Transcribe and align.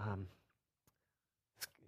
Um, 0.00 0.26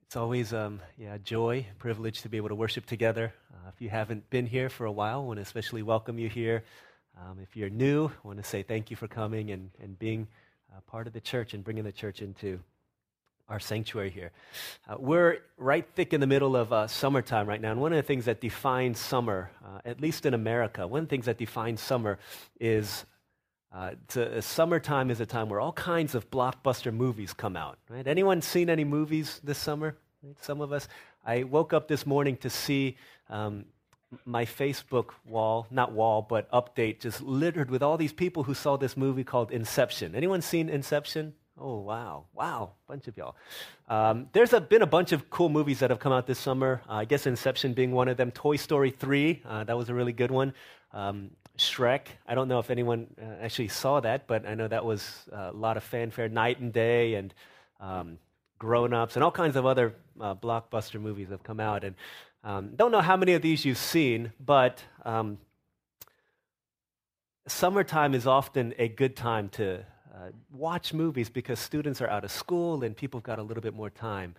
it's 0.04 0.17
always 0.17 0.53
um, 0.53 0.80
yeah, 0.99 1.17
joy, 1.25 1.67
privilege 1.79 2.21
to 2.23 2.29
be 2.29 2.37
able 2.37 2.50
to 2.50 2.54
worship 2.54 2.85
together. 2.85 3.33
Uh, 3.50 3.71
if 3.75 3.81
you 3.81 3.88
haven't 3.88 4.29
been 4.29 4.44
here 4.44 4.68
for 4.68 4.84
a 4.84 4.92
while, 4.92 5.20
I 5.20 5.25
want 5.25 5.38
to 5.38 5.42
especially 5.42 5.83
welcome 5.83 6.18
you 6.18 6.28
here. 6.28 6.62
Um, 7.18 7.38
if 7.42 7.56
you're 7.56 7.70
new, 7.70 8.09
I 8.09 8.27
want 8.27 8.38
to 8.38 8.45
say 8.45 8.62
thank 8.62 8.90
you 8.90 8.96
for 8.96 9.09
coming 9.09 9.50
and, 9.50 9.70
and 9.82 9.98
being 9.98 10.29
uh, 10.70 10.80
part 10.86 11.06
of 11.06 11.14
the 11.14 11.22
church 11.22 11.54
and 11.54 11.64
bringing 11.64 11.84
the 11.84 11.93
church 11.93 12.20
into 12.20 12.61
our 13.48 13.59
sanctuary 13.59 14.11
here. 14.11 14.30
Uh, 14.86 14.96
we're 14.98 15.38
right 15.56 15.86
thick 15.94 16.12
in 16.12 16.20
the 16.20 16.26
middle 16.26 16.54
of 16.54 16.70
uh, 16.70 16.86
summertime 16.86 17.48
right 17.48 17.62
now, 17.62 17.70
and 17.70 17.80
one 17.80 17.92
of 17.92 17.96
the 17.96 18.02
things 18.02 18.26
that 18.26 18.42
defines 18.42 18.98
summer, 18.98 19.50
uh, 19.64 19.80
at 19.86 20.02
least 20.02 20.26
in 20.26 20.34
America, 20.34 20.86
one 20.86 21.00
of 21.00 21.06
the 21.06 21.10
things 21.10 21.24
that 21.24 21.38
defines 21.38 21.80
summer 21.80 22.18
is 22.60 23.06
uh, 23.75 23.93
to, 24.09 24.43
summertime 24.43 25.11
is 25.11 25.20
a 25.20 25.27
time 25.27 25.48
where 25.48 25.61
all 25.61 25.73
kinds 25.73 26.14
of 26.14 26.30
blockbuster 26.30 26.93
movies 26.93 27.32
come 27.32 27.57
out. 27.57 27.79
Right? 27.88 28.06
Anyone 28.06 28.42
seen 28.42 28.69
any 28.69 28.84
movies 28.84 29.41
this 29.42 29.59
summer? 29.59 29.96
Some 30.41 30.60
of 30.60 30.73
us. 30.73 30.88
I 31.24 31.45
woke 31.45 31.73
up 31.73 31.88
this 31.88 32.06
morning 32.06 32.37
to 32.38 32.51
see 32.51 32.96
um, 33.30 33.65
my 34.24 34.45
Facebook 34.45 35.10
wall, 35.27 35.66
not 35.70 35.93
wall, 35.93 36.23
but 36.23 36.51
update, 36.51 37.01
just 37.01 37.23
littered 37.23 37.70
with 37.70 37.82
all 37.82 37.96
these 37.96 38.12
people 38.12 38.43
who 38.43 38.55
saw 38.55 38.77
this 38.77 38.96
movie 38.96 39.24
called 39.24 39.51
Inception. 39.51 40.15
Anyone 40.15 40.43
seen 40.43 40.68
Inception? 40.68 41.34
Oh, 41.59 41.79
wow. 41.79 42.24
Wow. 42.34 42.73
Bunch 42.88 43.09
of 43.09 43.16
y'all. 43.16 43.37
Um, 43.88 44.29
there's 44.32 44.52
a, 44.52 44.60
been 44.60 44.82
a 44.82 44.87
bunch 44.87 45.12
of 45.12 45.30
cool 45.30 45.48
movies 45.48 45.79
that 45.80 45.91
have 45.91 45.98
come 45.98 46.12
out 46.12 46.27
this 46.27 46.38
summer. 46.38 46.82
Uh, 46.88 46.95
I 46.95 47.04
guess 47.04 47.27
Inception 47.27 47.73
being 47.73 47.93
one 47.93 48.09
of 48.09 48.16
them. 48.16 48.30
Toy 48.30 48.57
Story 48.57 48.91
3, 48.91 49.43
uh, 49.45 49.65
that 49.65 49.77
was 49.77 49.88
a 49.88 49.95
really 49.95 50.12
good 50.12 50.30
one. 50.30 50.54
Um, 50.93 51.30
Shrek. 51.59 52.06
I 52.27 52.34
don't 52.34 52.48
know 52.48 52.59
if 52.59 52.70
anyone 52.70 53.06
uh, 53.20 53.42
actually 53.42 53.69
saw 53.69 54.01
that, 54.01 54.27
but 54.27 54.47
I 54.47 54.55
know 54.55 54.69
that 54.69 54.84
was 54.84 55.29
uh, 55.33 55.51
a 55.51 55.56
lot 55.56 55.77
of 55.77 55.84
fanfare. 55.84 56.29
Knight 56.29 56.60
and 56.60 56.73
Day 56.73 57.15
and 57.15 57.34
um, 57.80 58.19
Grown 58.59 58.95
Ups 58.95 59.16
and 59.16 59.24
all 59.24 59.30
kinds 59.30 59.57
of 59.57 59.66
other 59.66 59.95
uh, 60.20 60.34
blockbuster 60.34 61.01
movies 61.01 61.29
have 61.29 61.43
come 61.43 61.60
out. 61.60 61.85
And 61.85 61.95
um, 62.45 62.71
don't 62.74 62.91
know 62.91 63.01
how 63.01 63.16
many 63.16 63.35
of 63.35 63.43
these 63.43 63.65
you've 63.65 63.79
seen, 63.79 64.33
but 64.41 64.83
um, 65.05 65.39
summertime 67.47 68.15
is 68.15 68.27
often 68.27 68.75
a 68.79 68.89
good 68.89 69.17
time 69.17 69.48
to 69.51 69.85
uh, 70.15 70.31
watch 70.51 70.95
movies 70.95 71.29
because 71.29 71.59
students 71.59 72.01
are 72.01 72.09
out 72.09 72.25
of 72.25 72.31
school 72.31 72.83
and 72.83 72.97
people 72.97 73.19
have 73.19 73.25
got 73.25 73.39
a 73.39 73.43
little 73.43 73.63
bit 73.63 73.75
more 73.75 73.91
time. 73.91 74.35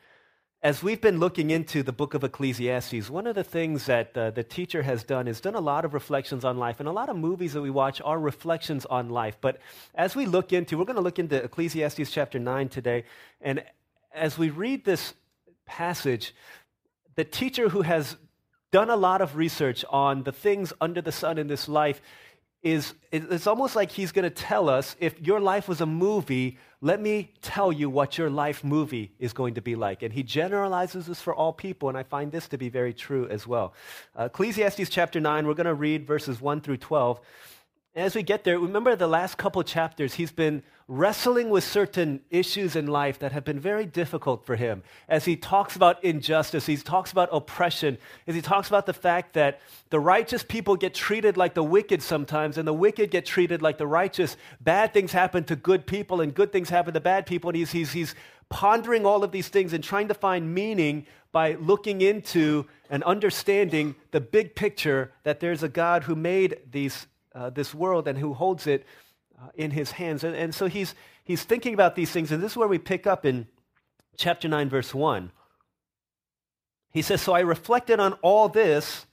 As 0.64 0.82
we've 0.82 1.02
been 1.02 1.20
looking 1.20 1.50
into 1.50 1.84
the 1.84 1.92
book 1.92 2.14
of 2.14 2.24
Ecclesiastes, 2.24 3.10
one 3.10 3.28
of 3.28 3.36
the 3.36 3.44
things 3.44 3.86
that 3.88 4.18
uh, 4.18 4.32
the 4.32 4.46
teacher 4.46 4.82
has 4.82 5.04
done 5.04 5.28
is 5.28 5.42
done 5.42 5.56
a 5.56 5.60
lot 5.60 5.84
of 5.84 5.94
reflections 5.94 6.46
on 6.46 6.58
life, 6.58 6.80
and 6.80 6.88
a 6.88 6.92
lot 6.94 7.10
of 7.10 7.18
movies 7.18 7.52
that 7.52 7.62
we 7.62 7.70
watch 7.70 8.00
are 8.00 8.18
reflections 8.18 8.86
on 8.86 9.10
life. 9.10 9.36
But 9.42 9.60
as 9.94 10.16
we 10.16 10.26
look 10.26 10.54
into, 10.54 10.78
we're 10.78 10.86
going 10.86 10.96
to 10.96 11.02
look 11.02 11.20
into 11.20 11.36
Ecclesiastes 11.36 12.10
chapter 12.10 12.40
9 12.40 12.70
today, 12.70 13.04
and 13.42 13.62
as 14.14 14.38
we 14.38 14.52
read 14.52 14.86
this 14.86 15.16
passage, 15.66 16.34
the 17.16 17.26
teacher 17.26 17.68
who 17.68 17.82
has 17.82 18.16
done 18.72 18.90
a 18.90 18.96
lot 18.96 19.20
of 19.20 19.36
research 19.36 19.84
on 19.90 20.24
the 20.24 20.32
things 20.32 20.72
under 20.80 21.02
the 21.02 21.12
sun 21.12 21.38
in 21.38 21.48
this 21.48 21.68
life 21.68 22.02
is 22.64 22.94
it's 23.12 23.46
almost 23.46 23.76
like 23.76 23.92
he's 23.92 24.12
going 24.12 24.24
to 24.24 24.30
tell 24.30 24.70
us 24.70 24.96
if 25.00 25.22
your 25.22 25.40
life 25.40 25.68
was 25.68 25.82
a 25.82 25.86
movie, 25.86 26.58
let 26.82 27.02
me 27.02 27.32
tell 27.42 27.72
you 27.72 27.90
what 27.90 28.18
your 28.18 28.30
life 28.30 28.64
movie 28.64 29.12
is 29.20 29.34
going 29.34 29.54
to 29.56 29.62
be 29.62 29.76
like. 29.76 30.02
And 30.02 30.14
he 30.14 30.24
generalizes 30.24 31.06
this 31.06 31.22
for 31.22 31.36
all 31.36 31.54
people, 31.54 31.90
and 31.90 31.98
I 31.98 32.04
find 32.04 32.32
this 32.32 32.48
to 32.48 32.58
be 32.58 32.70
very 32.70 32.94
true 32.94 33.28
as 33.28 33.46
well. 33.46 33.74
Uh, 34.18 34.24
Ecclesiastes 34.24 34.90
chapter 34.90 35.20
9, 35.20 35.46
we're 35.46 35.54
going 35.54 35.66
to 35.66 35.74
read 35.74 36.08
verses 36.08 36.42
1 36.42 36.62
through 36.62 36.78
12. 36.78 37.20
As 37.96 38.16
we 38.16 38.24
get 38.24 38.44
there, 38.44 38.58
remember 38.58 38.96
the 38.96 39.08
last 39.08 39.38
couple 39.38 39.62
chapters, 39.62 40.16
he's 40.16 40.32
been 40.32 40.64
wrestling 40.88 41.52
with 41.52 41.64
certain 41.64 42.22
issues 42.32 42.76
in 42.76 42.88
life 42.88 43.20
that 43.20 43.32
have 43.34 43.46
been 43.46 43.60
very 43.60 43.86
difficult 43.86 44.48
for 44.48 44.56
him. 44.56 44.82
As 45.08 45.26
he 45.26 45.36
talks 45.36 45.76
about 45.76 46.04
injustice, 46.04 46.66
he 46.66 46.76
talks 46.76 47.12
about 47.12 47.30
oppression, 47.32 48.00
as 48.26 48.34
he 48.34 48.42
talks 48.42 48.68
about 48.68 48.88
the 48.88 48.94
fact 48.94 49.34
that 49.34 49.62
the 49.92 50.00
righteous 50.00 50.42
people 50.42 50.76
get 50.76 50.96
treated 50.96 51.38
like 51.38 51.54
the 51.54 51.64
wicked 51.64 52.02
sometimes, 52.02 52.58
and 52.58 52.68
the 52.68 52.74
wicked 52.74 53.12
get 53.12 53.28
treated 53.28 53.62
like 53.62 53.78
the 53.78 53.86
righteous. 53.86 54.38
Bad 54.60 54.92
things 54.92 55.12
happen 55.12 55.44
to 55.44 55.56
good 55.56 55.86
people, 55.86 56.20
and 56.20 56.34
good 56.34 56.52
things 56.52 56.70
happen 56.70 56.96
to 56.96 57.00
bad 57.00 57.28
people. 57.28 57.52
And 57.52 57.58
he's, 57.58 57.72
he's, 57.72 57.92
he's 57.92 58.16
pondering 58.50 59.06
all 59.06 59.24
of 59.24 59.32
these 59.32 59.50
things 59.50 59.72
and 59.72 59.84
trying 59.84 60.08
to 60.08 60.16
find 60.16 60.52
meaning 60.52 61.06
by 61.32 61.54
looking 61.54 62.02
into 62.02 62.66
and 62.90 63.04
understanding 63.04 63.94
the 64.10 64.22
big 64.22 64.56
picture 64.56 65.12
that 65.24 65.40
there's 65.40 65.62
a 65.62 65.70
God 65.70 66.04
who 66.04 66.16
made 66.16 66.58
these 66.72 67.06
uh, 67.36 67.50
this 67.50 67.74
world 67.74 68.08
and 68.08 68.18
who 68.18 68.34
holds 68.34 68.68
it 68.68 68.86
uh, 69.42 69.48
in 69.56 69.72
his 69.72 69.92
hands. 69.92 70.24
And, 70.24 70.36
and 70.36 70.54
so 70.54 70.68
he's, 70.68 70.96
he's 71.24 71.44
thinking 71.44 71.74
about 71.74 71.96
these 71.96 72.12
things, 72.12 72.32
and 72.32 72.42
this 72.42 72.54
is 72.54 72.58
where 72.58 72.68
we 72.68 72.78
pick 72.78 73.08
up 73.08 73.26
in 73.26 73.48
chapter 74.18 74.48
9, 74.48 74.70
verse 74.70 74.94
1. 74.94 75.32
He 76.92 77.02
says, 77.02 77.22
So 77.22 77.34
I 77.34 77.40
reflected 77.42 78.00
on 78.00 78.14
all 78.22 78.50
this 78.50 79.06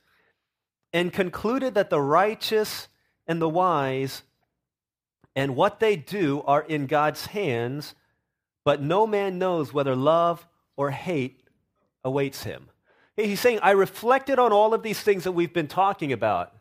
and 0.92 1.12
concluded 1.12 1.74
that 1.74 1.90
the 1.90 2.00
righteous 2.00 2.88
and 3.26 3.40
the 3.40 3.48
wise 3.48 4.22
and 5.34 5.56
what 5.56 5.80
they 5.80 5.96
do 5.96 6.42
are 6.46 6.62
in 6.62 6.86
God's 6.86 7.26
hands, 7.26 7.94
but 8.64 8.82
no 8.82 9.06
man 9.06 9.38
knows 9.38 9.72
whether 9.72 9.94
love 9.94 10.46
or 10.76 10.90
hate 10.90 11.44
awaits 12.04 12.42
him. 12.42 12.68
He's 13.16 13.40
saying, 13.40 13.60
I 13.62 13.72
reflected 13.72 14.38
on 14.38 14.52
all 14.52 14.74
of 14.74 14.82
these 14.82 15.00
things 15.00 15.24
that 15.24 15.32
we've 15.32 15.52
been 15.52 15.68
talking 15.68 16.12
about. 16.12 16.52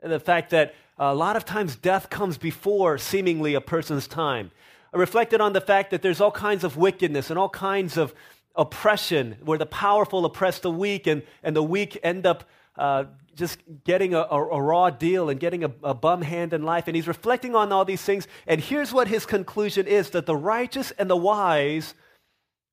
And 0.00 0.12
the 0.12 0.20
fact 0.20 0.50
that 0.50 0.74
a 0.98 1.14
lot 1.14 1.36
of 1.36 1.44
times 1.44 1.76
death 1.76 2.08
comes 2.10 2.38
before 2.38 2.98
seemingly 2.98 3.54
a 3.54 3.60
person's 3.60 4.06
time. 4.06 4.50
I 4.94 4.98
reflected 4.98 5.40
on 5.40 5.52
the 5.52 5.60
fact 5.60 5.90
that 5.90 6.02
there's 6.02 6.20
all 6.20 6.30
kinds 6.30 6.64
of 6.64 6.76
wickedness 6.76 7.28
and 7.30 7.38
all 7.38 7.50
kinds 7.50 7.96
of 7.96 8.14
oppression 8.54 9.36
where 9.44 9.58
the 9.58 9.66
powerful 9.66 10.24
oppress 10.24 10.58
the 10.60 10.70
weak 10.70 11.06
and, 11.06 11.22
and 11.42 11.54
the 11.54 11.62
weak 11.62 11.98
end 12.02 12.24
up 12.26 12.44
uh, 12.78 13.04
just 13.34 13.58
getting 13.84 14.14
a, 14.14 14.20
a, 14.20 14.42
a, 14.42 14.62
raw 14.62 14.88
deal 14.88 15.28
and 15.28 15.38
getting 15.38 15.64
a, 15.64 15.72
a 15.82 15.94
bum 15.94 16.22
hand 16.22 16.52
in 16.52 16.62
life. 16.62 16.84
And 16.86 16.96
he's 16.96 17.06
reflecting 17.06 17.54
on 17.54 17.72
all 17.72 17.84
these 17.84 18.02
things. 18.02 18.26
And 18.46 18.60
here's 18.60 18.92
what 18.92 19.08
his 19.08 19.26
conclusion 19.26 19.86
is 19.86 20.10
that 20.10 20.24
the 20.24 20.36
righteous 20.36 20.90
and 20.92 21.10
the 21.10 21.16
wise 21.16 21.94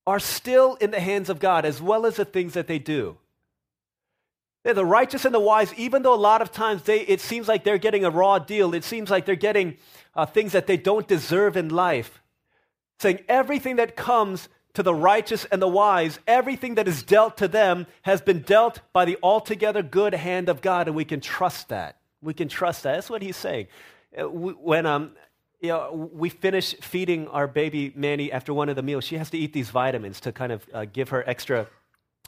are 0.08 0.20
still 0.20 0.76
in 0.76 0.92
the 0.92 1.00
hands 1.00 1.30
of 1.30 1.40
God 1.40 1.66
as 1.66 1.82
well 1.82 2.06
as 2.06 2.16
the 2.16 2.26
things 2.26 2.54
that 2.54 2.68
they 2.68 2.80
do. 2.80 3.18
The 4.64 4.86
righteous 4.86 5.26
and 5.26 5.36
the 5.36 5.42
wise, 5.42 5.74
even 5.74 6.04
though 6.04 6.14
a 6.14 6.16
lot 6.16 6.42
of 6.42 6.52
times 6.52 6.84
they, 6.84 7.02
it 7.02 7.20
seems 7.20 7.50
like 7.50 7.66
they're 7.66 7.78
getting 7.78 8.06
a 8.06 8.10
raw 8.10 8.40
deal. 8.40 8.74
It 8.74 8.86
seems 8.86 9.10
like 9.10 9.26
they're 9.26 9.36
getting 9.36 9.78
uh, 10.16 10.26
things 10.26 10.54
that 10.54 10.68
they 10.68 10.78
don't 10.78 11.08
deserve 11.08 11.58
in 11.58 11.68
life. 11.68 12.22
Saying 13.00 13.20
everything 13.28 13.76
that 13.76 13.98
comes 13.98 14.48
to 14.74 14.82
the 14.82 14.94
righteous 14.94 15.46
and 15.46 15.62
the 15.62 15.68
wise, 15.68 16.20
everything 16.28 16.76
that 16.76 16.88
is 16.88 17.04
dealt 17.04 17.38
to 17.38 17.48
them 17.48 17.88
has 18.04 18.22
been 18.22 18.40
dealt 18.40 18.80
by 18.94 19.04
the 19.06 19.18
altogether 19.22 19.84
good 19.84 20.14
hand 20.14 20.48
of 20.48 20.62
God, 20.62 20.88
and 20.88 20.96
we 20.96 21.06
can 21.06 21.20
trust 21.20 21.70
that. 21.70 21.98
We 22.22 22.34
can 22.34 22.48
trust 22.48 22.84
that. 22.84 22.94
That's 22.94 23.10
what 23.10 23.22
he's 23.22 23.38
saying. 23.38 23.68
Uh, 24.18 24.30
when 24.30 24.86
um, 24.86 25.12
you 25.60 25.70
know, 25.70 26.10
we 26.14 26.30
finish 26.30 26.76
feeding 26.82 27.28
our 27.28 27.48
baby 27.48 27.92
Manny 27.96 28.32
after 28.32 28.54
one 28.54 28.70
of 28.70 28.76
the 28.76 28.84
meals, 28.84 29.04
she 29.04 29.18
has 29.18 29.30
to 29.32 29.38
eat 29.38 29.54
these 29.54 29.70
vitamins 29.70 30.20
to 30.22 30.32
kind 30.32 30.52
of 30.52 30.66
uh, 30.74 30.86
give 30.86 31.10
her 31.10 31.28
extra 31.28 31.68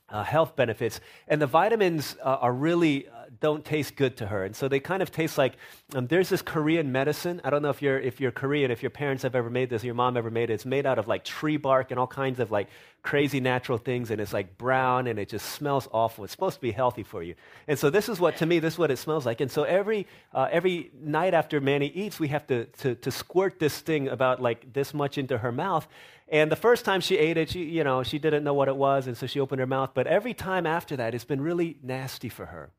uh, 0.10 0.24
health 0.24 0.56
benefits. 0.56 1.00
And 1.28 1.42
the 1.42 1.48
vitamins 1.48 2.16
uh, 2.24 2.38
are 2.42 2.54
really 2.54 3.08
uh, 3.08 3.26
don't 3.40 3.66
taste 3.66 3.96
good 3.96 4.18
to 4.18 4.28
her. 4.28 4.46
And 4.46 4.56
so 4.56 4.68
they 4.68 4.80
kind 4.80 5.02
of 5.02 5.12
taste 5.12 5.38
like 5.38 5.54
um, 5.96 6.08
there's 6.08 6.30
this 6.30 6.42
Korean 6.42 6.92
medicine. 6.92 7.42
I 7.44 7.50
don't 7.50 7.62
know 7.62 7.70
if 7.70 7.82
you're, 7.82 8.00
if 8.00 8.20
you're 8.20 8.32
Korean, 8.32 8.70
if 8.72 8.84
your 8.84 8.92
parents 8.92 9.24
have 9.24 9.36
ever 9.36 9.50
made 9.50 9.70
this, 9.70 9.84
your 9.84 9.96
mom 9.96 10.16
ever 10.16 10.30
made 10.30 10.50
it. 10.50 10.54
It's 10.54 10.66
made 10.66 10.86
out 10.86 11.00
of 11.00 11.08
like 11.08 11.24
tree 11.24 11.58
bark 11.58 11.92
and 11.92 12.00
all 12.00 12.08
kinds 12.08 12.40
of 12.40 12.52
like 12.52 12.68
crazy 13.02 13.40
natural 13.40 13.78
things. 13.78 14.12
And 14.12 14.22
it's 14.22 14.34
like 14.34 14.58
brown 14.58 15.08
and 15.08 15.18
it 15.18 15.30
just 15.30 15.48
smells 15.48 15.88
awful. 15.92 16.24
It's 16.24 16.32
supposed 16.32 16.56
to 16.56 16.62
be 16.62 16.72
healthy 16.72 17.04
for 17.04 17.24
you. 17.24 17.36
And 17.68 17.78
so 17.78 17.90
this 17.90 18.08
is 18.08 18.20
what, 18.20 18.38
to 18.38 18.46
me, 18.46 18.60
this 18.60 18.76
is 18.76 18.80
what 18.80 18.92
it 18.92 18.98
smells 18.98 19.26
like. 19.26 19.42
And 19.42 19.52
so 19.52 19.64
every, 19.64 20.08
uh, 20.34 20.48
every 20.52 20.92
night 21.00 21.34
after 21.34 21.60
Manny 21.60 21.88
eats, 21.88 22.20
we 22.20 22.28
have 22.30 22.46
to, 22.48 22.66
to, 22.66 22.96
to 22.96 23.12
squirt 23.12 23.60
this 23.60 23.80
thing 23.80 24.08
about 24.08 24.42
like 24.42 24.72
this 24.72 24.94
much 24.94 25.18
into 25.18 25.40
her 25.40 25.52
mouth. 25.52 25.88
And 26.28 26.52
the 26.52 26.56
first 26.56 26.86
time 26.86 27.02
she 27.02 27.18
ate 27.18 27.38
it, 27.38 27.52
she, 27.52 27.64
you 27.64 27.84
know, 27.84 28.02
she 28.02 28.18
didn't 28.18 28.44
know 28.44 28.54
what 28.54 28.68
it 28.68 28.76
was, 28.76 29.06
and 29.06 29.16
so 29.16 29.28
she 29.28 29.40
opened 29.40 29.60
her 29.60 29.68
mouth. 29.68 29.92
But 29.94 30.08
every 30.08 30.34
time 30.34 30.66
after 30.66 30.96
that, 30.96 31.14
it's 31.14 31.26
been 31.26 31.42
really 31.42 31.78
nasty 31.84 32.30
for 32.30 32.48
her. 32.48 32.72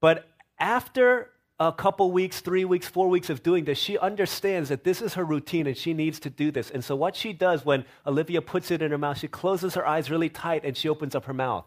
But 0.00 0.28
after 0.58 1.30
a 1.58 1.72
couple 1.72 2.12
weeks, 2.12 2.40
three 2.40 2.66
weeks, 2.66 2.86
four 2.86 3.08
weeks 3.08 3.30
of 3.30 3.42
doing 3.42 3.64
this, 3.64 3.78
she 3.78 3.96
understands 3.96 4.68
that 4.68 4.84
this 4.84 5.00
is 5.00 5.14
her 5.14 5.24
routine 5.24 5.66
and 5.66 5.76
she 5.76 5.94
needs 5.94 6.20
to 6.20 6.30
do 6.30 6.50
this. 6.50 6.70
And 6.70 6.84
so, 6.84 6.94
what 6.94 7.16
she 7.16 7.32
does 7.32 7.64
when 7.64 7.86
Olivia 8.06 8.42
puts 8.42 8.70
it 8.70 8.82
in 8.82 8.90
her 8.90 8.98
mouth, 8.98 9.18
she 9.18 9.28
closes 9.28 9.74
her 9.74 9.86
eyes 9.86 10.10
really 10.10 10.28
tight 10.28 10.64
and 10.64 10.76
she 10.76 10.88
opens 10.88 11.14
up 11.14 11.24
her 11.24 11.34
mouth 11.34 11.64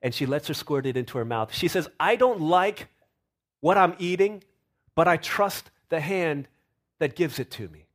and 0.00 0.14
she 0.14 0.26
lets 0.26 0.46
her 0.46 0.54
squirt 0.54 0.86
it 0.86 0.96
into 0.96 1.18
her 1.18 1.24
mouth. 1.24 1.52
She 1.52 1.66
says, 1.66 1.88
I 1.98 2.14
don't 2.14 2.40
like 2.40 2.88
what 3.60 3.76
I'm 3.76 3.94
eating, 3.98 4.44
but 4.94 5.08
I 5.08 5.16
trust 5.16 5.70
the 5.88 6.00
hand 6.00 6.46
that 6.98 7.16
gives 7.16 7.38
it 7.40 7.50
to 7.52 7.68
me. 7.68 7.86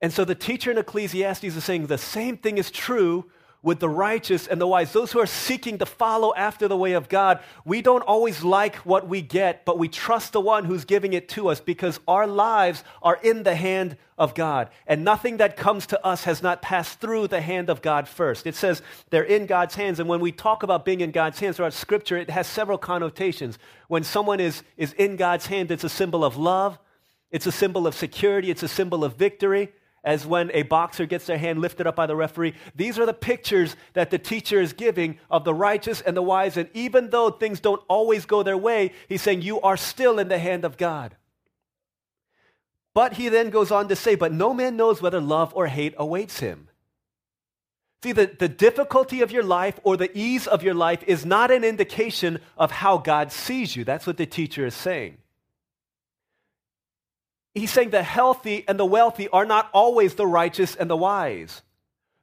And 0.00 0.12
so 0.12 0.24
the 0.24 0.34
teacher 0.34 0.70
in 0.70 0.78
Ecclesiastes 0.78 1.44
is 1.44 1.64
saying 1.64 1.86
the 1.86 1.98
same 1.98 2.36
thing 2.36 2.58
is 2.58 2.70
true 2.70 3.30
with 3.66 3.80
the 3.80 3.88
righteous 3.88 4.46
and 4.46 4.60
the 4.60 4.66
wise, 4.66 4.92
those 4.92 5.10
who 5.10 5.18
are 5.18 5.26
seeking 5.26 5.76
to 5.78 5.84
follow 5.84 6.32
after 6.36 6.68
the 6.68 6.76
way 6.76 6.92
of 6.92 7.08
God, 7.08 7.40
we 7.64 7.82
don't 7.82 8.02
always 8.02 8.44
like 8.44 8.76
what 8.76 9.08
we 9.08 9.20
get, 9.20 9.64
but 9.64 9.76
we 9.76 9.88
trust 9.88 10.32
the 10.32 10.40
one 10.40 10.64
who's 10.64 10.84
giving 10.84 11.14
it 11.14 11.28
to 11.30 11.48
us 11.48 11.58
because 11.58 11.98
our 12.06 12.28
lives 12.28 12.84
are 13.02 13.18
in 13.24 13.42
the 13.42 13.56
hand 13.56 13.96
of 14.16 14.36
God. 14.36 14.70
And 14.86 15.02
nothing 15.02 15.38
that 15.38 15.56
comes 15.56 15.84
to 15.86 16.06
us 16.06 16.22
has 16.24 16.44
not 16.44 16.62
passed 16.62 17.00
through 17.00 17.26
the 17.26 17.40
hand 17.40 17.68
of 17.68 17.82
God 17.82 18.06
first. 18.06 18.46
It 18.46 18.54
says 18.54 18.82
they're 19.10 19.24
in 19.24 19.46
God's 19.46 19.74
hands. 19.74 19.98
And 19.98 20.08
when 20.08 20.20
we 20.20 20.30
talk 20.30 20.62
about 20.62 20.84
being 20.84 21.00
in 21.00 21.10
God's 21.10 21.40
hands 21.40 21.56
throughout 21.56 21.72
Scripture, 21.72 22.16
it 22.16 22.30
has 22.30 22.46
several 22.46 22.78
connotations. 22.78 23.58
When 23.88 24.04
someone 24.04 24.38
is, 24.38 24.62
is 24.76 24.92
in 24.92 25.16
God's 25.16 25.46
hand, 25.46 25.72
it's 25.72 25.82
a 25.82 25.88
symbol 25.88 26.24
of 26.24 26.36
love, 26.36 26.78
it's 27.32 27.46
a 27.46 27.52
symbol 27.52 27.88
of 27.88 27.96
security, 27.96 28.48
it's 28.48 28.62
a 28.62 28.68
symbol 28.68 29.02
of 29.02 29.16
victory 29.16 29.72
as 30.06 30.24
when 30.24 30.52
a 30.54 30.62
boxer 30.62 31.04
gets 31.04 31.26
their 31.26 31.36
hand 31.36 31.60
lifted 31.60 31.86
up 31.86 31.96
by 31.96 32.06
the 32.06 32.14
referee. 32.14 32.54
These 32.76 32.96
are 32.98 33.04
the 33.04 33.12
pictures 33.12 33.74
that 33.94 34.10
the 34.10 34.18
teacher 34.18 34.60
is 34.60 34.72
giving 34.72 35.18
of 35.28 35.44
the 35.44 35.52
righteous 35.52 36.00
and 36.00 36.16
the 36.16 36.22
wise. 36.22 36.56
And 36.56 36.70
even 36.72 37.10
though 37.10 37.28
things 37.30 37.58
don't 37.58 37.82
always 37.88 38.24
go 38.24 38.44
their 38.44 38.56
way, 38.56 38.92
he's 39.08 39.20
saying, 39.20 39.42
You 39.42 39.60
are 39.60 39.76
still 39.76 40.20
in 40.20 40.28
the 40.28 40.38
hand 40.38 40.64
of 40.64 40.76
God. 40.76 41.16
But 42.94 43.14
he 43.14 43.28
then 43.28 43.50
goes 43.50 43.72
on 43.72 43.88
to 43.88 43.96
say, 43.96 44.14
But 44.14 44.32
no 44.32 44.54
man 44.54 44.76
knows 44.76 45.02
whether 45.02 45.20
love 45.20 45.52
or 45.54 45.66
hate 45.66 45.94
awaits 45.98 46.38
him. 46.38 46.68
See, 48.04 48.12
the, 48.12 48.26
the 48.38 48.48
difficulty 48.48 49.22
of 49.22 49.32
your 49.32 49.42
life 49.42 49.80
or 49.82 49.96
the 49.96 50.16
ease 50.16 50.46
of 50.46 50.62
your 50.62 50.74
life 50.74 51.02
is 51.08 51.26
not 51.26 51.50
an 51.50 51.64
indication 51.64 52.38
of 52.56 52.70
how 52.70 52.98
God 52.98 53.32
sees 53.32 53.74
you. 53.74 53.82
That's 53.82 54.06
what 54.06 54.18
the 54.18 54.26
teacher 54.26 54.64
is 54.64 54.74
saying 54.74 55.18
he's 57.56 57.70
saying 57.70 57.90
the 57.90 58.02
healthy 58.02 58.64
and 58.68 58.78
the 58.78 58.84
wealthy 58.84 59.28
are 59.28 59.46
not 59.46 59.70
always 59.72 60.14
the 60.14 60.26
righteous 60.26 60.76
and 60.76 60.90
the 60.90 60.96
wise. 60.96 61.62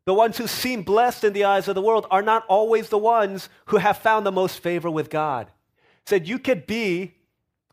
The 0.06 0.14
ones 0.14 0.38
who 0.38 0.48
seem 0.48 0.84
blessed 0.84 1.24
in 1.24 1.34
the 1.34 1.46
eyes 1.46 1.68
of 1.68 1.76
the 1.76 1.82
world 1.82 2.06
are 2.12 2.22
not 2.22 2.46
always 2.48 2.90
the 2.90 2.98
ones 2.98 3.50
who 3.68 3.78
have 3.78 3.98
found 3.98 4.26
the 4.26 4.32
most 4.32 4.60
favor 4.60 4.92
with 4.92 5.10
God. 5.10 5.48
He 5.48 6.10
said 6.10 6.28
you 6.28 6.40
could 6.40 6.68
be 6.68 7.16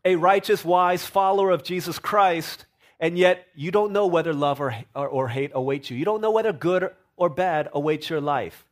a 0.05 0.15
righteous, 0.15 0.65
wise 0.65 1.05
follower 1.05 1.51
of 1.51 1.63
Jesus 1.63 1.99
Christ, 1.99 2.65
and 2.99 3.17
yet 3.17 3.45
you 3.53 3.69
don't 3.69 3.91
know 3.91 4.07
whether 4.07 4.33
love 4.33 4.61
or, 4.61 4.75
or, 4.95 5.07
or 5.07 5.27
hate 5.27 5.51
awaits 5.53 5.89
you. 5.89 5.97
You 5.97 6.05
don't 6.05 6.21
know 6.21 6.31
whether 6.31 6.53
good 6.53 6.91
or 7.17 7.29
bad 7.29 7.69
awaits 7.73 8.09
your 8.09 8.21
life. 8.21 8.65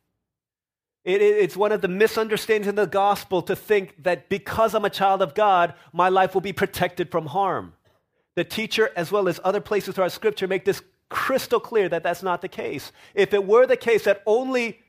It, 1.04 1.22
it, 1.22 1.38
it's 1.38 1.58
one 1.58 1.72
of 1.72 1.82
the 1.82 1.88
misunderstandings 1.88 2.68
in 2.68 2.76
the 2.76 2.88
gospel 2.88 3.42
to 3.44 3.56
think 3.56 4.04
that 4.04 4.30
because 4.30 4.74
I'm 4.74 4.86
a 4.86 4.90
child 4.90 5.22
of 5.22 5.36
God, 5.36 5.74
my 5.92 6.10
life 6.10 6.34
will 6.34 6.42
be 6.42 6.54
protected 6.54 7.12
from 7.12 7.28
harm 7.28 7.74
the 8.40 8.46
teacher, 8.46 8.90
as 8.96 9.12
well 9.12 9.28
as 9.28 9.42
other 9.44 9.60
places 9.60 9.96
throughout 9.96 10.14
Scripture, 10.14 10.48
make 10.48 10.64
this 10.64 10.82
crystal 11.10 11.60
clear 11.60 11.90
that 11.90 12.04
that's 12.04 12.24
not 12.24 12.42
the 12.42 12.48
case. 12.48 12.94
If 13.14 13.34
it 13.34 13.46
were 13.46 13.68
the 13.68 13.76
case 13.76 14.06
that 14.06 14.24
only 14.26 14.80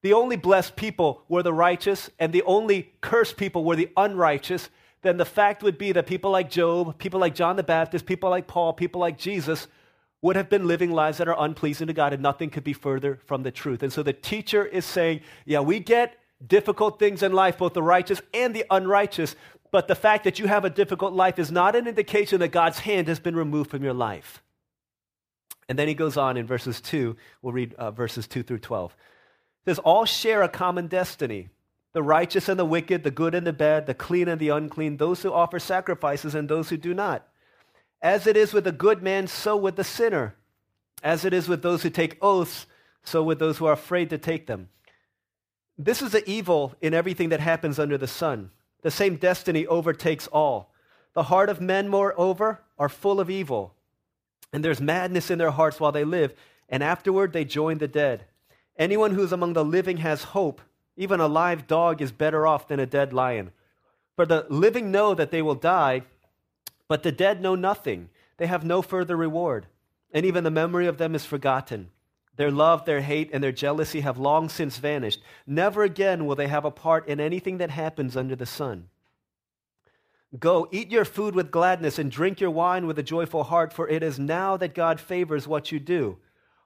the 0.00 0.14
only 0.14 0.36
blessed 0.36 0.74
people 0.74 1.22
were 1.28 1.42
the 1.42 1.52
righteous 1.52 2.08
and 2.18 2.32
the 2.32 2.42
only 2.44 2.94
cursed 3.02 3.36
people 3.36 3.62
were 3.62 3.76
the 3.76 3.90
unrighteous, 3.96 4.70
then 5.02 5.18
the 5.18 5.26
fact 5.26 5.62
would 5.62 5.76
be 5.76 5.92
that 5.92 6.06
people 6.06 6.30
like 6.30 6.48
Job, 6.48 6.98
people 6.98 7.20
like 7.20 7.34
John 7.34 7.56
the 7.56 7.62
Baptist, 7.62 8.06
people 8.06 8.30
like 8.30 8.46
Paul, 8.46 8.72
people 8.72 9.02
like 9.02 9.18
Jesus 9.18 9.66
would 10.22 10.36
have 10.36 10.48
been 10.48 10.66
living 10.66 10.90
lives 10.90 11.18
that 11.18 11.28
are 11.28 11.36
unpleasing 11.38 11.88
to 11.88 11.92
God, 11.92 12.14
and 12.14 12.22
nothing 12.22 12.48
could 12.48 12.64
be 12.64 12.72
further 12.72 13.20
from 13.26 13.42
the 13.42 13.50
truth. 13.50 13.82
And 13.82 13.92
so 13.92 14.02
the 14.02 14.14
teacher 14.14 14.64
is 14.64 14.86
saying, 14.86 15.20
Yeah, 15.44 15.60
we 15.60 15.78
get 15.78 16.16
difficult 16.46 16.98
things 16.98 17.22
in 17.22 17.32
life, 17.32 17.58
both 17.58 17.74
the 17.74 17.82
righteous 17.82 18.22
and 18.32 18.54
the 18.54 18.64
unrighteous, 18.70 19.36
but 19.74 19.88
the 19.88 19.96
fact 19.96 20.22
that 20.22 20.38
you 20.38 20.46
have 20.46 20.64
a 20.64 20.70
difficult 20.70 21.14
life 21.14 21.36
is 21.36 21.50
not 21.50 21.74
an 21.74 21.88
indication 21.88 22.38
that 22.38 22.52
God's 22.52 22.78
hand 22.78 23.08
has 23.08 23.18
been 23.18 23.34
removed 23.34 23.72
from 23.72 23.82
your 23.82 23.92
life. 23.92 24.40
And 25.68 25.76
then 25.76 25.88
he 25.88 25.94
goes 25.94 26.16
on 26.16 26.36
in 26.36 26.46
verses 26.46 26.80
2. 26.80 27.16
We'll 27.42 27.52
read 27.52 27.74
uh, 27.74 27.90
verses 27.90 28.28
2 28.28 28.44
through 28.44 28.60
12. 28.60 28.92
It 28.92 29.70
says, 29.70 29.80
All 29.80 30.04
share 30.04 30.44
a 30.44 30.48
common 30.48 30.86
destiny 30.86 31.48
the 31.92 32.04
righteous 32.04 32.48
and 32.48 32.56
the 32.56 32.64
wicked, 32.64 33.02
the 33.02 33.10
good 33.10 33.34
and 33.34 33.44
the 33.44 33.52
bad, 33.52 33.86
the 33.86 33.94
clean 33.94 34.28
and 34.28 34.40
the 34.40 34.50
unclean, 34.50 34.98
those 34.98 35.22
who 35.22 35.32
offer 35.32 35.58
sacrifices 35.58 36.36
and 36.36 36.48
those 36.48 36.68
who 36.68 36.76
do 36.76 36.94
not. 36.94 37.26
As 38.00 38.28
it 38.28 38.36
is 38.36 38.52
with 38.52 38.62
the 38.62 38.70
good 38.70 39.02
man, 39.02 39.26
so 39.26 39.56
with 39.56 39.74
the 39.74 39.82
sinner. 39.82 40.36
As 41.02 41.24
it 41.24 41.34
is 41.34 41.48
with 41.48 41.62
those 41.62 41.82
who 41.82 41.90
take 41.90 42.16
oaths, 42.22 42.66
so 43.02 43.24
with 43.24 43.40
those 43.40 43.58
who 43.58 43.66
are 43.66 43.72
afraid 43.72 44.10
to 44.10 44.18
take 44.18 44.46
them. 44.46 44.68
This 45.76 46.00
is 46.00 46.12
the 46.12 46.30
evil 46.30 46.76
in 46.80 46.94
everything 46.94 47.30
that 47.30 47.40
happens 47.40 47.80
under 47.80 47.98
the 47.98 48.06
sun. 48.06 48.52
The 48.84 48.90
same 48.90 49.16
destiny 49.16 49.66
overtakes 49.66 50.26
all. 50.26 50.70
The 51.14 51.24
heart 51.24 51.48
of 51.48 51.58
men, 51.58 51.88
moreover, 51.88 52.60
are 52.78 52.90
full 52.90 53.18
of 53.18 53.30
evil, 53.30 53.72
and 54.52 54.62
there's 54.62 54.80
madness 54.80 55.30
in 55.30 55.38
their 55.38 55.52
hearts 55.52 55.80
while 55.80 55.90
they 55.90 56.04
live, 56.04 56.34
and 56.68 56.82
afterward 56.82 57.32
they 57.32 57.46
join 57.46 57.78
the 57.78 57.88
dead. 57.88 58.26
Anyone 58.76 59.14
who's 59.14 59.32
among 59.32 59.54
the 59.54 59.64
living 59.64 59.96
has 59.98 60.24
hope. 60.24 60.60
Even 60.98 61.18
a 61.18 61.26
live 61.26 61.66
dog 61.66 62.02
is 62.02 62.12
better 62.12 62.46
off 62.46 62.68
than 62.68 62.78
a 62.78 62.84
dead 62.84 63.14
lion. 63.14 63.52
For 64.16 64.26
the 64.26 64.46
living 64.50 64.90
know 64.90 65.14
that 65.14 65.30
they 65.30 65.40
will 65.40 65.54
die, 65.54 66.02
but 66.86 67.02
the 67.02 67.10
dead 67.10 67.40
know 67.40 67.54
nothing. 67.54 68.10
They 68.36 68.46
have 68.48 68.66
no 68.66 68.82
further 68.82 69.16
reward, 69.16 69.66
and 70.12 70.26
even 70.26 70.44
the 70.44 70.50
memory 70.50 70.86
of 70.86 70.98
them 70.98 71.14
is 71.14 71.24
forgotten. 71.24 71.88
Their 72.36 72.50
love, 72.50 72.84
their 72.84 73.00
hate, 73.00 73.30
and 73.32 73.42
their 73.42 73.52
jealousy 73.52 74.00
have 74.00 74.18
long 74.18 74.48
since 74.48 74.78
vanished. 74.78 75.20
Never 75.46 75.84
again 75.84 76.26
will 76.26 76.34
they 76.34 76.48
have 76.48 76.64
a 76.64 76.70
part 76.70 77.06
in 77.08 77.20
anything 77.20 77.58
that 77.58 77.70
happens 77.70 78.16
under 78.16 78.34
the 78.34 78.46
sun. 78.46 78.88
Go, 80.38 80.68
eat 80.72 80.90
your 80.90 81.04
food 81.04 81.36
with 81.36 81.52
gladness 81.52 81.98
and 81.98 82.10
drink 82.10 82.40
your 82.40 82.50
wine 82.50 82.88
with 82.88 82.98
a 82.98 83.04
joyful 83.04 83.44
heart, 83.44 83.72
for 83.72 83.88
it 83.88 84.02
is 84.02 84.18
now 84.18 84.56
that 84.56 84.74
God 84.74 84.98
favors 84.98 85.46
what 85.46 85.70
you 85.70 85.78
do. 85.78 86.18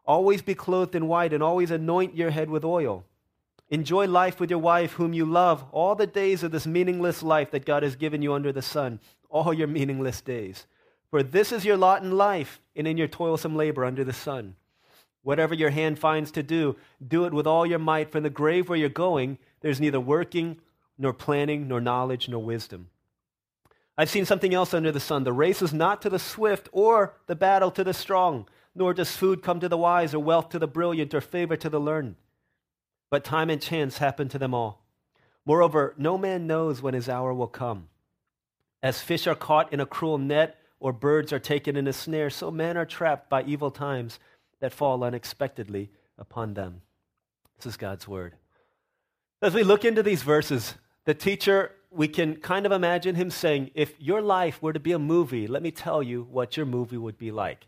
Always 0.07 0.41
be 0.41 0.55
clothed 0.55 0.95
in 0.95 1.07
white 1.07 1.35
and 1.35 1.43
always 1.43 1.71
anoint 1.71 2.17
your 2.17 2.31
head 2.31 2.49
with 2.49 2.65
oil. 2.65 3.05
Enjoy 3.69 4.07
life 4.07 4.41
with 4.41 4.49
your 4.49 4.59
wife, 4.59 4.93
whom 4.93 5.13
you 5.13 5.27
love, 5.27 5.63
all 5.71 5.95
the 5.95 6.07
days 6.07 6.43
of 6.43 6.51
this 6.51 6.67
meaningless 6.67 7.23
life 7.23 7.51
that 7.51 7.67
God 7.67 7.83
has 7.83 7.95
given 7.97 8.23
you 8.23 8.33
under 8.33 8.53
the 8.53 8.63
sun, 8.63 9.01
all 9.29 9.53
your 9.53 9.69
meaningless 9.69 10.23
days. 10.23 10.67
For 11.11 11.23
this 11.23 11.53
is 11.53 11.67
your 11.67 11.77
lot 11.77 12.03
in 12.03 12.13
life 12.17 12.63
and 12.75 12.87
in 12.87 12.97
your 12.97 13.09
toilsome 13.09 13.55
labor 13.55 13.85
under 13.85 14.05
the 14.05 14.15
sun. 14.15 14.57
Whatever 15.29 15.53
your 15.53 15.69
hand 15.69 15.99
finds 15.99 16.31
to 16.31 16.43
do, 16.43 16.77
do 17.07 17.27
it 17.27 17.35
with 17.35 17.47
all 17.47 17.67
your 17.67 17.79
might, 17.79 18.11
for 18.11 18.17
in 18.17 18.25
the 18.25 18.31
grave 18.31 18.71
where 18.71 18.79
you're 18.79 18.89
going, 18.89 19.37
there's 19.61 19.79
neither 19.79 20.01
working, 20.01 20.57
nor 20.97 21.13
planning, 21.13 21.69
nor 21.69 21.83
knowledge, 21.83 22.31
nor 22.31 22.43
wisdom. 22.43 22.89
I've 23.99 24.09
seen 24.09 24.25
something 24.25 24.55
else 24.55 24.73
under 24.73 24.91
the 24.91 25.01
sun. 25.01 25.25
The 25.25 25.35
race 25.35 25.61
is 25.61 25.75
not 25.75 26.01
to 26.01 26.09
the 26.09 26.19
swift, 26.19 26.71
or 26.73 27.13
the 27.27 27.37
battle 27.37 27.71
to 27.73 27.85
the 27.85 27.93
strong, 27.93 28.49
nor 28.75 28.95
does 28.95 29.15
food 29.15 29.43
come 29.43 29.61
to 29.61 29.69
the 29.69 29.77
wise, 29.77 30.15
or 30.15 30.19
wealth 30.21 30.49
to 30.49 30.59
the 30.59 30.67
brilliant, 30.67 31.13
or 31.13 31.21
favor 31.21 31.59
to 31.59 31.69
the 31.69 31.79
learned. 31.79 32.17
But 33.11 33.23
time 33.23 33.51
and 33.51 33.61
chance 33.61 33.99
happen 33.99 34.31
to 34.31 34.39
them 34.39 34.55
all. 34.55 34.83
Moreover, 35.45 35.95
no 35.99 36.17
man 36.17 36.47
knows 36.47 36.81
when 36.81 36.95
his 36.95 37.07
hour 37.07 37.35
will 37.35 37.49
come. 37.49 37.91
As 38.83 39.03
fish 39.03 39.27
are 39.27 39.35
caught 39.35 39.75
in 39.75 39.81
a 39.81 39.85
cruel 39.85 40.17
net, 40.17 40.57
or 40.81 40.95
birds 40.95 41.35
are 41.35 41.39
taken 41.39 41.77
in 41.77 41.87
a 41.87 41.93
snare, 41.93 42.31
so 42.31 42.51
men 42.51 42.79
are 42.79 42.87
trapped 42.87 43.29
by 43.29 43.43
evil 43.43 43.71
times 43.71 44.19
that 44.61 44.73
fall 44.73 45.05
unexpectedly 45.05 45.91
upon 46.19 46.55
them. 46.55 46.83
This 47.57 47.67
is 47.67 47.77
God's 47.77 48.07
word. 48.07 48.35
As 49.41 49.55
we 49.55 49.63
look 49.63 49.85
into 49.85 50.03
these 50.03 50.23
verses, 50.23 50.75
the 51.05 51.15
teacher, 51.15 51.73
we 51.91 52.09
can 52.09 52.37
kind 52.37 52.67
of 52.67 52.73
imagine 52.73 53.15
him 53.15 53.31
saying, 53.31 53.71
If 53.75 53.95
your 54.01 54.21
life 54.21 54.63
were 54.63 54.73
to 54.73 54.81
be 54.81 54.93
a 54.93 54.99
movie, 54.99 55.47
let 55.47 55.63
me 55.63 55.71
tell 55.71 56.03
you 56.03 56.27
what 56.31 56.57
your 56.57 56.67
movie 56.67 56.97
would 56.97 57.19
be 57.19 57.31
like. 57.31 57.67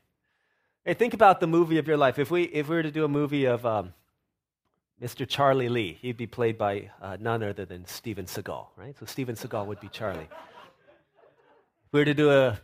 Hey, 0.84 0.94
think 0.94 1.14
about 1.14 1.40
the 1.40 1.46
movie 1.46 1.78
of 1.78 1.86
your 1.86 1.96
life. 1.96 2.18
If 2.18 2.30
we, 2.30 2.44
if 2.44 2.68
we 2.68 2.76
were 2.76 2.82
to 2.82 2.90
do 2.90 3.04
a 3.04 3.08
movie 3.08 3.44
of 3.44 3.64
um, 3.64 3.92
Mr. 5.00 5.26
Charlie 5.28 5.68
Lee, 5.68 5.98
he'd 6.00 6.16
be 6.16 6.26
played 6.26 6.58
by 6.58 6.90
uh, 7.00 7.16
none 7.20 7.42
other 7.42 7.64
than 7.64 7.86
Steven 7.86 8.26
Seagal, 8.26 8.66
right? 8.76 8.96
So 8.98 9.06
Steven 9.06 9.34
Seagal 9.34 9.66
would 9.66 9.80
be 9.80 9.88
Charlie. 9.88 10.28
If 11.86 11.92
we 11.92 12.00
were 12.00 12.04
to 12.04 12.14
do 12.14 12.30
a 12.30 12.58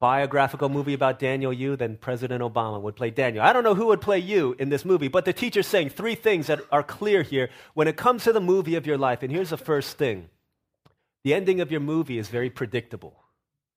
biographical 0.00 0.70
movie 0.70 0.94
about 0.94 1.18
Daniel 1.18 1.52
Yu, 1.52 1.76
then 1.76 1.96
President 1.98 2.42
Obama 2.42 2.80
would 2.80 2.96
play 2.96 3.10
Daniel. 3.10 3.44
I 3.44 3.52
don't 3.52 3.62
know 3.62 3.74
who 3.74 3.86
would 3.86 4.00
play 4.00 4.18
you 4.18 4.56
in 4.58 4.70
this 4.70 4.84
movie, 4.84 5.08
but 5.08 5.26
the 5.26 5.32
teacher's 5.34 5.66
saying 5.66 5.90
three 5.90 6.14
things 6.14 6.46
that 6.46 6.60
are 6.72 6.82
clear 6.82 7.22
here 7.22 7.50
when 7.74 7.86
it 7.86 7.98
comes 7.98 8.24
to 8.24 8.32
the 8.32 8.40
movie 8.40 8.76
of 8.76 8.86
your 8.86 8.96
life. 8.96 9.22
And 9.22 9.30
here's 9.30 9.50
the 9.50 9.58
first 9.58 9.98
thing 9.98 10.30
the 11.22 11.34
ending 11.34 11.60
of 11.60 11.70
your 11.70 11.80
movie 11.80 12.18
is 12.18 12.28
very 12.28 12.48
predictable. 12.48 13.22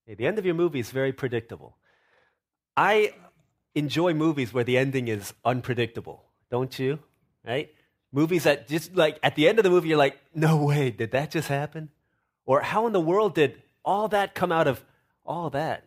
Okay, 0.06 0.14
the 0.14 0.26
end 0.26 0.38
of 0.38 0.46
your 0.46 0.54
movie 0.54 0.80
is 0.80 0.90
very 0.90 1.12
predictable. 1.12 1.76
I 2.74 3.12
enjoy 3.74 4.14
movies 4.14 4.52
where 4.52 4.64
the 4.64 4.78
ending 4.78 5.08
is 5.08 5.34
unpredictable, 5.44 6.24
don't 6.50 6.76
you? 6.78 7.00
Right? 7.46 7.70
Movies 8.12 8.44
that 8.44 8.66
just 8.66 8.96
like 8.96 9.18
at 9.22 9.36
the 9.36 9.46
end 9.46 9.58
of 9.58 9.64
the 9.64 9.70
movie, 9.70 9.88
you're 9.90 9.98
like, 9.98 10.18
no 10.34 10.56
way, 10.64 10.90
did 10.90 11.10
that 11.10 11.30
just 11.30 11.48
happen? 11.48 11.90
Or 12.46 12.62
how 12.62 12.86
in 12.86 12.94
the 12.94 13.00
world 13.00 13.34
did 13.34 13.62
all 13.84 14.08
that 14.08 14.34
come 14.34 14.52
out 14.52 14.66
of 14.66 14.82
all 15.26 15.50
that? 15.50 15.84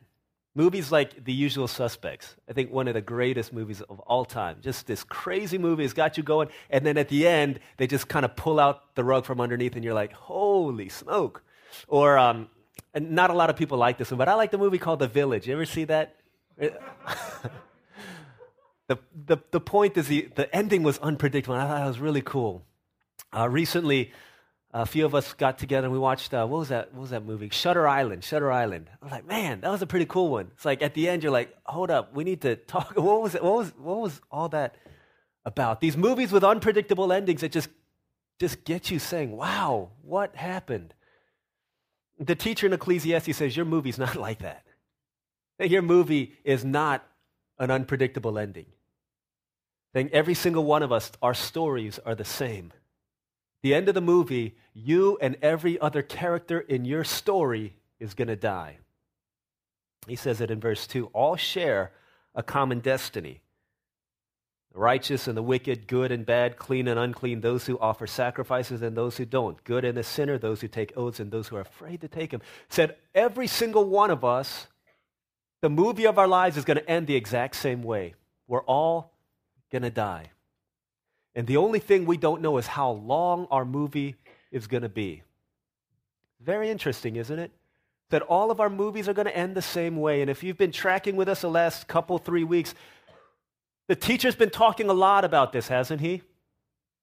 Movies 0.58 0.92
like 0.92 1.24
The 1.24 1.32
Usual 1.32 1.68
Suspects, 1.68 2.36
I 2.50 2.54
think 2.54 2.72
one 2.72 2.88
of 2.88 2.96
the 2.96 3.02
greatest 3.02 3.54
movies 3.54 3.82
of 3.82 4.00
all 4.00 4.26
time. 4.26 4.58
Just 4.60 4.88
this 4.88 5.04
crazy 5.04 5.60
movie 5.60 5.84
has 5.84 5.94
got 5.94 6.18
you 6.18 6.24
going, 6.24 6.50
and 6.72 6.84
then 6.84 6.98
at 6.98 7.10
the 7.10 7.28
end, 7.28 7.60
they 7.78 7.86
just 7.86 8.08
kind 8.08 8.26
of 8.26 8.36
pull 8.36 8.60
out 8.60 8.96
the 8.96 9.04
rug 9.04 9.24
from 9.24 9.40
underneath, 9.40 9.76
and 9.76 9.86
you're 9.86 9.94
like, 9.94 10.14
holy 10.14 10.90
smoke. 10.90 11.44
Or, 11.88 12.18
um, 12.18 12.50
not 12.96 13.30
a 13.30 13.34
lot 13.34 13.52
of 13.52 13.56
people 13.56 13.78
like 13.78 14.00
this 14.00 14.10
one, 14.10 14.18
but 14.18 14.28
I 14.28 14.34
like 14.34 14.50
the 14.50 14.58
movie 14.58 14.80
called 14.80 14.98
The 14.98 15.08
Village. 15.08 15.48
You 15.48 15.54
ever 15.54 15.66
see 15.66 15.84
that? 15.84 16.16
the, 16.58 16.72
the, 18.88 19.38
the 19.52 19.60
point 19.60 19.96
is 19.96 20.08
the, 20.08 20.28
the 20.34 20.52
ending 20.56 20.82
was 20.82 20.98
unpredictable. 20.98 21.54
And 21.54 21.66
I 21.66 21.68
thought 21.68 21.84
it 21.84 21.88
was 21.88 22.00
really 22.00 22.24
cool. 22.24 22.66
Uh, 23.32 23.48
recently, 23.48 24.12
a 24.81 24.86
few 24.86 25.05
of 25.05 25.15
us 25.15 25.34
got 25.34 25.57
together 25.57 25.86
and 25.86 25.93
we 25.93 26.00
watched 26.00 26.34
uh, 26.34 26.46
what 26.46 26.60
was 26.60 26.69
that? 26.69 26.93
What 26.93 27.01
was 27.01 27.10
that 27.10 27.25
movie? 27.25 27.50
Shutter 27.50 27.88
Island. 27.88 28.24
Shutter 28.24 28.51
Island. 28.51 28.89
I 29.01 29.05
was 29.05 29.12
like, 29.12 29.25
man, 29.25 29.62
that 29.62 29.72
was 29.72 29.81
a 29.81 29.88
pretty 29.88 30.05
cool 30.05 30.29
one. 30.29 30.51
It's 30.55 30.65
like 30.65 30.81
at 30.81 30.93
the 30.93 31.10
end, 31.10 31.24
you're 31.24 31.31
like, 31.31 31.55
hold 31.65 31.89
up, 31.89 32.13
we 32.15 32.24
need 32.24 32.41
to 32.41 32.55
talk. 32.55 32.93
What 32.96 33.22
was 33.22 33.36
it? 33.36 33.43
What 33.43 33.55
was 33.55 33.74
what 33.77 33.98
was 34.00 34.22
all 34.31 34.50
that 34.50 34.75
about? 35.46 35.81
These 35.81 35.98
movies 35.98 36.31
with 36.31 36.43
unpredictable 36.43 37.12
endings 37.12 37.41
that 37.41 37.51
just 37.51 37.69
just 38.39 38.65
get 38.65 38.91
you 38.91 39.00
saying, 39.00 39.36
wow, 39.36 39.89
what 40.03 40.36
happened? 40.36 40.93
The 42.19 42.36
teacher 42.36 42.67
in 42.67 42.74
Ecclesiastes 42.74 43.36
says 43.36 43.55
your 43.55 43.65
movie's 43.65 43.98
not 44.05 44.15
like 44.15 44.39
that. 44.39 44.63
Your 45.60 45.81
movie 45.81 46.34
is 46.43 46.63
not 46.63 47.03
an 47.57 47.72
unpredictable 47.72 48.38
ending. 48.38 48.67
Saying 49.93 50.10
every 50.13 50.36
single 50.36 50.63
one 50.63 50.84
of 50.84 50.91
us, 50.91 51.12
our 51.22 51.34
stories 51.34 52.00
are 52.05 52.13
the 52.13 52.25
same. 52.25 52.72
The 53.64 53.74
end 53.74 53.88
of 53.88 53.96
the 53.96 54.02
movie, 54.02 54.56
you 54.74 55.18
and 55.22 55.36
every 55.42 55.80
other 55.80 56.02
character 56.02 56.60
in 56.60 56.86
your 56.86 57.04
story 57.04 57.76
is 58.00 58.14
going 58.14 58.28
to 58.28 58.36
die. 58.36 58.78
He 60.08 60.16
says 60.16 60.42
it 60.42 60.52
in 60.52 60.60
verse 60.60 60.88
2 60.88 61.08
all 61.08 61.36
share 61.36 61.92
a 62.36 62.44
common 62.44 62.80
destiny. 62.80 63.42
The 64.74 64.80
righteous 64.80 65.28
and 65.28 65.36
the 65.36 65.44
wicked, 65.44 65.88
good 65.88 66.12
and 66.12 66.26
bad, 66.26 66.58
clean 66.58 66.88
and 66.88 67.00
unclean, 67.00 67.42
those 67.42 67.66
who 67.66 67.80
offer 67.80 68.06
sacrifices 68.06 68.82
and 68.82 68.96
those 68.96 69.18
who 69.18 69.26
don't, 69.26 69.62
good 69.64 69.84
and 69.84 69.98
the 69.98 70.04
sinner, 70.04 70.38
those 70.38 70.62
who 70.62 70.68
take 70.68 70.96
oaths 70.96 71.20
and 71.20 71.32
those 71.32 71.48
who 71.48 71.56
are 71.56 71.62
afraid 71.62 72.02
to 72.02 72.08
take 72.08 72.32
them. 72.32 72.42
Said 72.70 72.96
every 73.16 73.48
single 73.48 73.86
one 73.86 74.12
of 74.12 74.24
us, 74.24 74.68
the 75.62 75.70
movie 75.70 76.06
of 76.06 76.20
our 76.20 76.28
lives 76.28 76.58
is 76.58 76.66
going 76.66 76.78
to 76.78 76.90
end 76.90 77.08
the 77.08 77.16
exact 77.16 77.56
same 77.56 77.82
way. 77.82 78.14
We're 78.48 78.62
all 78.62 79.14
going 79.72 79.82
to 79.82 79.90
die. 79.90 80.32
And 81.38 81.46
the 81.46 81.58
only 81.58 81.77
thing 81.77 82.08
we 82.08 82.17
don't 82.17 82.41
know 82.41 82.58
is 82.58 82.65
how 82.65 82.89
long 82.89 83.46
our 83.51 83.63
movie 83.63 84.15
is 84.51 84.65
going 84.65 84.82
to 84.82 84.89
be. 84.89 85.22
Very 86.41 86.72
interesting, 86.72 87.15
isn't 87.15 87.38
it? 87.38 87.51
That 88.10 88.24
all 88.24 88.50
of 88.50 88.60
our 88.60 88.72
movies 88.72 89.08
are 89.08 89.13
going 89.13 89.27
to 89.27 89.38
end 89.38 89.53
the 89.53 89.62
same 89.62 89.98
way. 89.98 90.22
And 90.22 90.32
if 90.32 90.41
you've 90.41 90.58
been 90.58 90.72
tracking 90.72 91.15
with 91.15 91.29
us 91.29 91.41
the 91.41 91.50
last 91.50 91.88
couple, 91.88 92.17
three 92.17 92.44
weeks, 92.44 92.74
the 93.88 93.96
teacher's 93.96 94.36
been 94.36 94.50
talking 94.50 94.89
a 94.89 94.94
lot 94.94 95.24
about 95.24 95.53
this, 95.53 95.67
hasn't 95.67 96.01
he? 96.01 96.24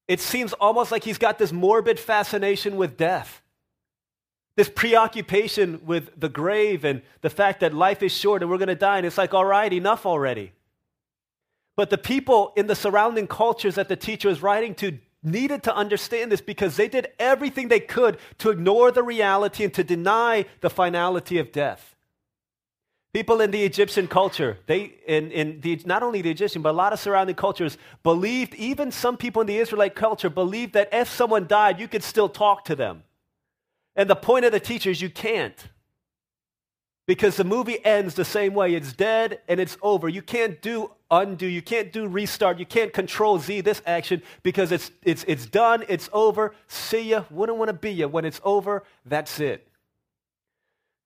It 0.08 0.18
seems 0.18 0.52
almost 0.54 0.90
like 0.90 1.04
he's 1.04 1.16
got 1.16 1.38
this 1.38 1.52
morbid 1.52 2.00
fascination 2.00 2.76
with 2.76 2.96
death, 2.96 3.40
this 4.56 4.68
preoccupation 4.68 5.80
with 5.86 6.10
the 6.18 6.28
grave 6.28 6.84
and 6.84 7.02
the 7.20 7.30
fact 7.30 7.60
that 7.60 7.72
life 7.72 8.02
is 8.02 8.10
short 8.10 8.42
and 8.42 8.50
we're 8.50 8.58
going 8.58 8.66
to 8.66 8.74
die. 8.74 8.96
And 8.96 9.06
it's 9.06 9.16
like, 9.16 9.32
all 9.32 9.44
right, 9.44 9.72
enough 9.72 10.04
already. 10.04 10.50
But 11.76 11.90
the 11.90 11.98
people 11.98 12.52
in 12.56 12.66
the 12.66 12.76
surrounding 12.76 13.26
cultures 13.26 13.74
that 13.74 13.88
the 13.88 13.96
teacher 13.96 14.28
was 14.28 14.42
writing 14.42 14.74
to 14.76 14.98
needed 15.24 15.62
to 15.62 15.74
understand 15.74 16.30
this 16.30 16.42
because 16.42 16.76
they 16.76 16.86
did 16.86 17.08
everything 17.18 17.68
they 17.68 17.80
could 17.80 18.18
to 18.38 18.50
ignore 18.50 18.92
the 18.92 19.02
reality 19.02 19.64
and 19.64 19.72
to 19.72 19.82
deny 19.82 20.44
the 20.60 20.68
finality 20.68 21.38
of 21.38 21.50
death. 21.50 21.96
People 23.14 23.40
in 23.40 23.50
the 23.50 23.62
Egyptian 23.62 24.08
culture, 24.08 24.58
they 24.66 24.92
in, 25.06 25.30
in 25.30 25.60
the, 25.60 25.80
not 25.86 26.02
only 26.02 26.20
the 26.20 26.30
Egyptian, 26.30 26.62
but 26.62 26.70
a 26.70 26.76
lot 26.76 26.92
of 26.92 26.98
surrounding 26.98 27.36
cultures 27.36 27.78
believed, 28.02 28.54
even 28.56 28.90
some 28.90 29.16
people 29.16 29.40
in 29.40 29.46
the 29.46 29.56
Israelite 29.56 29.94
culture 29.94 30.28
believed 30.28 30.74
that 30.74 30.88
if 30.92 31.08
someone 31.08 31.46
died, 31.46 31.78
you 31.80 31.88
could 31.88 32.02
still 32.02 32.28
talk 32.28 32.64
to 32.66 32.76
them. 32.76 33.04
And 33.96 34.10
the 34.10 34.16
point 34.16 34.44
of 34.44 34.52
the 34.52 34.60
teacher 34.60 34.90
is 34.90 35.00
you 35.00 35.10
can't. 35.10 35.68
Because 37.06 37.36
the 37.36 37.44
movie 37.44 37.84
ends 37.84 38.14
the 38.14 38.24
same 38.24 38.54
way. 38.54 38.74
It's 38.74 38.92
dead 38.94 39.40
and 39.46 39.60
it's 39.60 39.76
over. 39.82 40.08
You 40.08 40.22
can't 40.22 40.60
do 40.62 40.90
undo. 41.10 41.46
You 41.46 41.60
can't 41.60 41.92
do 41.92 42.06
restart. 42.06 42.58
You 42.58 42.64
can't 42.64 42.92
control 42.92 43.38
Z 43.38 43.60
this 43.60 43.82
action 43.84 44.22
because 44.42 44.72
it's, 44.72 44.90
it's, 45.02 45.22
it's 45.28 45.44
done. 45.44 45.84
It's 45.88 46.08
over. 46.12 46.54
See 46.66 47.10
ya. 47.10 47.24
Wouldn't 47.30 47.58
want 47.58 47.68
to 47.68 47.74
be 47.74 47.90
ya. 47.90 48.06
When 48.06 48.24
it's 48.24 48.40
over, 48.42 48.84
that's 49.04 49.38
it. 49.38 49.68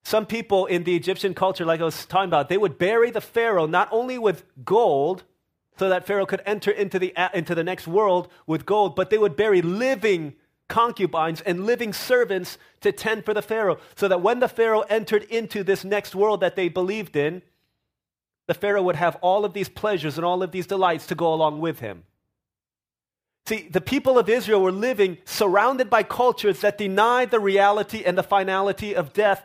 Some 0.03 0.25
people 0.25 0.65
in 0.65 0.85
the 0.85 0.95
Egyptian 0.95 1.33
culture, 1.33 1.65
like 1.65 1.81
I 1.81 1.83
was 1.83 2.05
talking 2.05 2.29
about, 2.29 2.47
they 2.47 2.57
would 2.57 2.77
bury 2.77 3.11
the 3.11 3.21
Pharaoh 3.21 3.67
not 3.67 3.89
only 3.91 4.17
with 4.17 4.43
gold 4.63 5.23
so 5.77 5.89
that 5.89 6.07
Pharaoh 6.07 6.25
could 6.25 6.41
enter 6.45 6.71
into 6.71 6.97
the, 6.97 7.13
into 7.33 7.55
the 7.55 7.63
next 7.63 7.87
world 7.87 8.29
with 8.47 8.65
gold, 8.65 8.95
but 8.95 9.09
they 9.09 9.17
would 9.17 9.35
bury 9.35 9.61
living 9.61 10.35
concubines 10.69 11.41
and 11.41 11.65
living 11.65 11.91
servants 11.91 12.57
to 12.79 12.93
tend 12.93 13.25
for 13.25 13.33
the 13.33 13.41
Pharaoh, 13.41 13.79
so 13.95 14.07
that 14.07 14.21
when 14.21 14.39
the 14.39 14.47
Pharaoh 14.47 14.85
entered 14.89 15.23
into 15.23 15.63
this 15.63 15.83
next 15.83 16.15
world 16.15 16.39
that 16.39 16.55
they 16.55 16.69
believed 16.69 17.17
in, 17.17 17.41
the 18.47 18.53
Pharaoh 18.53 18.83
would 18.83 18.95
have 18.95 19.17
all 19.17 19.43
of 19.43 19.53
these 19.53 19.69
pleasures 19.69 20.17
and 20.17 20.25
all 20.25 20.41
of 20.41 20.51
these 20.51 20.65
delights 20.65 21.05
to 21.07 21.15
go 21.15 21.33
along 21.33 21.59
with 21.59 21.79
him. 21.79 22.03
See, 23.45 23.67
the 23.69 23.81
people 23.81 24.17
of 24.17 24.29
Israel 24.29 24.61
were 24.61 24.71
living 24.71 25.17
surrounded 25.25 25.89
by 25.89 26.03
cultures 26.03 26.61
that 26.61 26.77
denied 26.77 27.31
the 27.31 27.39
reality 27.39 28.03
and 28.05 28.17
the 28.17 28.23
finality 28.23 28.95
of 28.95 29.11
death. 29.11 29.43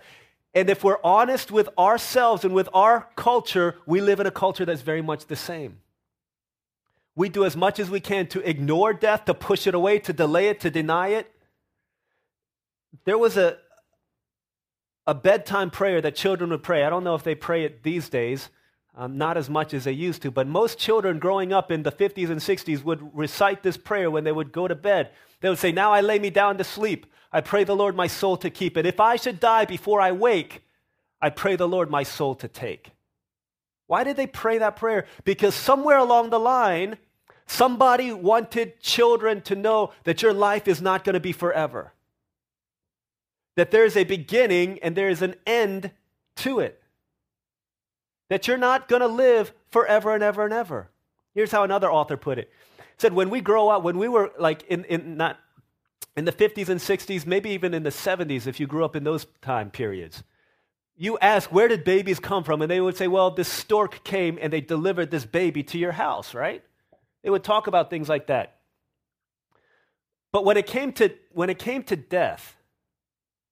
And 0.54 0.68
if 0.68 0.84
we're 0.84 1.02
honest 1.02 1.50
with 1.50 1.68
ourselves 1.78 2.44
and 2.44 2.54
with 2.54 2.68
our 2.74 3.08
culture, 3.16 3.76
we 3.86 4.00
live 4.00 4.20
in 4.20 4.26
a 4.26 4.30
culture 4.30 4.64
that's 4.64 4.82
very 4.82 5.02
much 5.02 5.26
the 5.26 5.36
same. 5.36 5.78
We 7.16 7.28
do 7.28 7.44
as 7.44 7.56
much 7.56 7.78
as 7.78 7.88
we 7.88 8.00
can 8.00 8.26
to 8.28 8.40
ignore 8.48 8.92
death, 8.92 9.26
to 9.26 9.34
push 9.34 9.66
it 9.66 9.74
away, 9.74 9.98
to 10.00 10.12
delay 10.12 10.48
it, 10.48 10.60
to 10.60 10.70
deny 10.70 11.08
it. 11.08 11.30
There 13.04 13.18
was 13.18 13.36
a, 13.36 13.58
a 15.06 15.14
bedtime 15.14 15.70
prayer 15.70 16.00
that 16.00 16.16
children 16.16 16.50
would 16.50 16.62
pray. 16.62 16.84
I 16.84 16.90
don't 16.90 17.04
know 17.04 17.14
if 17.14 17.22
they 17.22 17.34
pray 17.34 17.64
it 17.64 17.82
these 17.82 18.08
days, 18.08 18.48
um, 18.96 19.16
not 19.16 19.36
as 19.36 19.48
much 19.48 19.74
as 19.74 19.84
they 19.84 19.92
used 19.92 20.22
to, 20.22 20.30
but 20.30 20.46
most 20.46 20.78
children 20.78 21.18
growing 21.18 21.52
up 21.52 21.70
in 21.70 21.82
the 21.82 21.92
50s 21.92 22.30
and 22.30 22.40
60s 22.40 22.82
would 22.82 23.16
recite 23.16 23.62
this 23.62 23.76
prayer 23.76 24.10
when 24.10 24.24
they 24.24 24.32
would 24.32 24.52
go 24.52 24.66
to 24.66 24.74
bed. 24.74 25.10
They 25.40 25.48
would 25.48 25.58
say, 25.58 25.72
Now 25.72 25.92
I 25.92 26.00
lay 26.00 26.18
me 26.18 26.30
down 26.30 26.58
to 26.58 26.64
sleep. 26.64 27.06
I 27.32 27.40
pray 27.40 27.64
the 27.64 27.76
Lord 27.76 27.96
my 27.96 28.06
soul 28.06 28.36
to 28.38 28.50
keep 28.50 28.76
it. 28.76 28.86
If 28.86 29.00
I 29.00 29.16
should 29.16 29.40
die 29.40 29.64
before 29.64 30.00
I 30.00 30.12
wake, 30.12 30.62
I 31.20 31.30
pray 31.30 31.56
the 31.56 31.68
Lord 31.68 31.90
my 31.90 32.02
soul 32.02 32.34
to 32.36 32.48
take. 32.48 32.90
Why 33.86 34.04
did 34.04 34.16
they 34.16 34.26
pray 34.26 34.58
that 34.58 34.76
prayer? 34.76 35.06
Because 35.24 35.54
somewhere 35.54 35.98
along 35.98 36.30
the 36.30 36.38
line, 36.38 36.96
somebody 37.46 38.12
wanted 38.12 38.80
children 38.80 39.40
to 39.42 39.54
know 39.54 39.92
that 40.04 40.22
your 40.22 40.32
life 40.32 40.68
is 40.68 40.80
not 40.80 41.04
going 41.04 41.14
to 41.14 41.20
be 41.20 41.32
forever, 41.32 41.92
that 43.56 43.70
there 43.70 43.84
is 43.84 43.96
a 43.96 44.04
beginning 44.04 44.78
and 44.80 44.96
there 44.96 45.08
is 45.08 45.22
an 45.22 45.34
end 45.46 45.90
to 46.36 46.60
it, 46.60 46.82
that 48.28 48.48
you're 48.48 48.56
not 48.56 48.88
going 48.88 49.02
to 49.02 49.08
live 49.08 49.52
forever 49.70 50.14
and 50.14 50.22
ever 50.22 50.44
and 50.44 50.52
ever. 50.52 50.88
Here's 51.34 51.52
how 51.52 51.64
another 51.64 51.90
author 51.90 52.16
put 52.16 52.38
it. 52.38 52.50
said 52.96 53.12
when 53.12 53.30
we 53.30 53.40
grow 53.40 53.68
up, 53.68 53.82
when 53.82 53.98
we 53.98 54.08
were 54.08 54.32
like 54.38 54.62
in, 54.64 54.84
in 54.84 55.16
not 55.16 55.38
in 56.16 56.24
the 56.24 56.32
50s 56.32 56.68
and 56.68 56.80
60s, 56.80 57.26
maybe 57.26 57.50
even 57.50 57.74
in 57.74 57.82
the 57.82 57.90
70s, 57.90 58.46
if 58.46 58.60
you 58.60 58.66
grew 58.66 58.84
up 58.84 58.94
in 58.94 59.04
those 59.04 59.26
time 59.42 59.70
periods, 59.70 60.22
you 60.96 61.18
ask, 61.18 61.50
where 61.50 61.66
did 61.66 61.82
babies 61.82 62.20
come 62.20 62.44
from? 62.44 62.62
And 62.62 62.70
they 62.70 62.80
would 62.80 62.96
say, 62.96 63.08
well, 63.08 63.32
this 63.32 63.48
stork 63.48 64.04
came 64.04 64.38
and 64.40 64.52
they 64.52 64.60
delivered 64.60 65.10
this 65.10 65.24
baby 65.24 65.64
to 65.64 65.78
your 65.78 65.92
house, 65.92 66.34
right? 66.34 66.62
They 67.24 67.30
would 67.30 67.42
talk 67.42 67.66
about 67.66 67.90
things 67.90 68.08
like 68.08 68.28
that. 68.28 68.58
But 70.30 70.44
when 70.44 70.56
it 70.56 70.66
came 70.66 70.92
to, 70.92 71.10
when 71.32 71.48
it 71.48 71.58
came 71.58 71.82
to 71.84 71.96
death, 71.96 72.56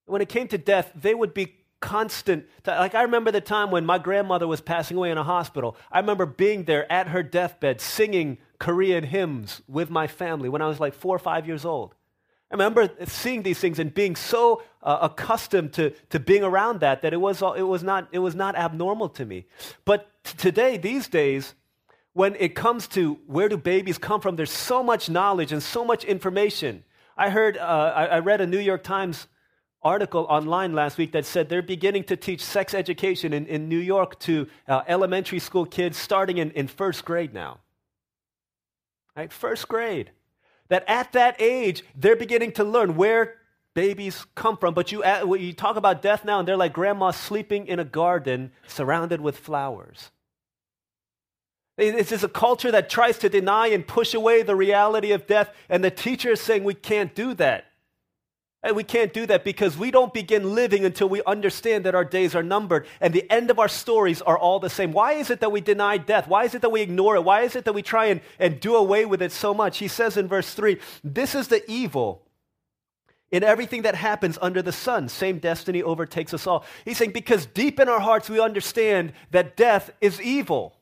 when 0.05 0.21
it 0.21 0.29
came 0.29 0.47
to 0.49 0.59
death, 0.59 0.93
they 0.95 1.15
would 1.15 1.33
be 1.33 1.57
constant. 1.81 2.47
Like 2.67 2.95
I 2.95 3.03
remember 3.03 3.31
the 3.31 3.41
time 3.41 3.71
when 3.71 3.87
my 3.87 3.99
grandmother 3.99 4.47
was 4.47 4.61
passing 4.61 4.99
away 4.99 5.11
in 5.11 5.17
a 5.17 5.25
hospital. 5.25 5.77
I 5.91 6.01
remember 6.01 6.27
being 6.27 6.65
there 6.65 6.91
at 6.93 7.09
her 7.09 7.23
deathbed 7.23 7.81
singing 7.81 8.39
Korean 8.59 9.05
hymns 9.05 9.63
with 9.67 9.91
my 9.91 10.07
family 10.07 10.49
when 10.49 10.61
I 10.61 10.69
was 10.69 10.79
like 10.79 10.93
four 10.93 11.17
or 11.17 11.19
five 11.19 11.47
years 11.47 11.65
old. 11.65 11.95
I 12.51 12.55
remember 12.55 12.91
seeing 13.07 13.43
these 13.43 13.59
things 13.59 13.79
and 13.79 13.95
being 13.95 14.15
so 14.15 14.63
uh, 14.83 14.99
accustomed 15.01 15.73
to, 15.73 15.91
to 16.11 16.21
being 16.21 16.45
around 16.45 16.81
that 16.81 17.01
that 17.01 17.15
it 17.15 17.21
was, 17.21 17.41
it, 17.41 17.63
was 17.63 17.83
not, 17.83 18.09
it 18.13 18.19
was 18.19 18.35
not 18.35 18.55
abnormal 18.55 19.09
to 19.11 19.25
me. 19.25 19.47
But 19.87 20.11
t- 20.23 20.37
today, 20.37 20.77
these 20.77 21.09
days, 21.09 21.55
when 22.15 22.35
it 22.37 22.55
comes 22.55 22.89
to 22.89 23.19
where 23.27 23.49
do 23.49 23.57
babies 23.57 23.99
come 23.99 24.21
from, 24.21 24.37
there's 24.37 24.51
so 24.51 24.83
much 24.83 25.09
knowledge 25.09 25.53
and 25.53 25.63
so 25.63 25.85
much 25.85 26.05
information. 26.05 26.85
I 27.17 27.31
heard, 27.31 27.57
uh, 27.57 27.93
I, 27.95 28.05
I, 28.07 28.19
read 28.19 28.41
a 28.41 28.47
New 28.47 28.59
York 28.59 28.83
Times 28.83 29.27
article 29.83 30.27
online 30.29 30.73
last 30.75 30.99
week 30.99 31.13
that 31.13 31.25
said 31.27 31.49
they're 31.49 31.63
beginning 31.63 32.05
to 32.05 32.17
teach 32.17 32.43
sex 32.43 32.75
education 32.75 33.33
in, 33.33 33.47
in 33.47 33.69
New 33.69 33.79
York 33.79 34.19
to 34.21 34.47
uh, 34.69 34.83
elementary 34.87 35.39
school 35.39 35.65
kids 35.65 35.97
starting 35.97 36.39
in, 36.39 36.51
in 36.53 36.69
first 36.69 37.05
grade 37.05 37.35
now. 37.35 37.59
Right? 39.17 39.33
First 39.33 39.69
grade 39.69 40.11
that 40.69 40.85
at 40.87 41.13
that 41.13 41.37
age, 41.39 41.85
they're 41.95 42.17
beginning 42.17 42.53
to 42.53 42.65
learn 42.65 42.97
where 42.97 43.37
babies 43.75 44.27
come 44.35 44.57
from. 44.57 44.75
But 44.75 44.93
you, 44.93 45.05
you 45.37 45.53
talk 45.53 45.77
about 45.77 46.03
death 46.03 46.25
now, 46.25 46.39
and 46.39 46.49
they're 46.49 46.57
like 46.57 46.73
grandma 46.73 47.11
sleeping 47.11 47.67
in 47.67 47.79
a 47.79 47.85
garden 47.85 48.53
surrounded 48.67 49.21
with 49.21 49.37
flowers. 49.37 50.11
It's 51.79 52.11
just 52.11 52.25
a 52.25 52.29
culture 52.29 52.71
that 52.71 52.91
tries 52.91 53.19
to 53.19 53.29
deny 53.29 53.69
and 53.69 53.87
push 53.87 54.13
away 54.15 54.43
the 54.43 54.55
reality 54.55 55.13
of 55.13 55.27
death, 55.27 55.51
and 55.69 55.83
the 55.83 55.91
teacher 55.91 56.33
is 56.33 56.41
saying 56.41 56.65
we 56.65 56.75
can't 56.75 57.15
do 57.15 57.35
that. 57.35 57.67
And 58.65 58.77
we 58.77 58.85
can't 58.85 59.13
do 59.13 59.27
that 59.27 59.43
because 59.43 59.77
we 59.77 59.91
don't 59.91 60.15
begin 60.15 60.55
living 60.55 60.85
until 60.85 61.09
we 61.09 61.21
understand 61.25 61.85
that 61.85 61.97
our 61.97 62.05
days 62.05 62.37
are 62.37 62.45
numbered 62.45 62.87
and 63.01 63.13
the 63.13 63.29
end 63.29 63.51
of 63.51 63.59
our 63.59 63.67
stories 63.67 64.23
are 64.23 64.39
all 64.39 64.61
the 64.61 64.71
same. 64.71 64.93
Why 64.93 65.15
is 65.15 65.31
it 65.31 65.41
that 65.41 65.51
we 65.51 65.61
deny 65.61 65.97
death? 65.97 66.29
Why 66.29 66.45
is 66.45 66.55
it 66.55 66.63
that 66.63 66.71
we 66.71 66.81
ignore 66.81 67.17
it? 67.17 67.25
Why 67.25 67.41
is 67.41 67.57
it 67.57 67.65
that 67.65 67.73
we 67.73 67.83
try 67.83 68.07
and, 68.07 68.21
and 68.39 68.61
do 68.61 68.77
away 68.77 69.05
with 69.05 69.21
it 69.21 69.33
so 69.33 69.53
much? 69.53 69.79
He 69.79 69.89
says 69.89 70.17
in 70.17 70.29
verse 70.29 70.55
3 70.55 70.79
this 71.03 71.35
is 71.35 71.49
the 71.49 71.69
evil 71.69 72.23
in 73.33 73.43
everything 73.43 73.83
that 73.83 73.97
happens 73.97 74.39
under 74.41 74.63
the 74.63 74.71
sun. 74.71 75.09
Same 75.09 75.41
destiny 75.41 75.83
overtakes 75.83 76.33
us 76.33 76.47
all. 76.47 76.65
He's 76.85 76.99
saying 76.99 77.11
because 77.11 77.47
deep 77.47 77.81
in 77.81 77.89
our 77.89 78.01
hearts 78.01 78.31
we 78.31 78.39
understand 78.39 79.13
that 79.33 79.57
death 79.57 79.91
is 80.01 80.21
evil. 80.21 80.77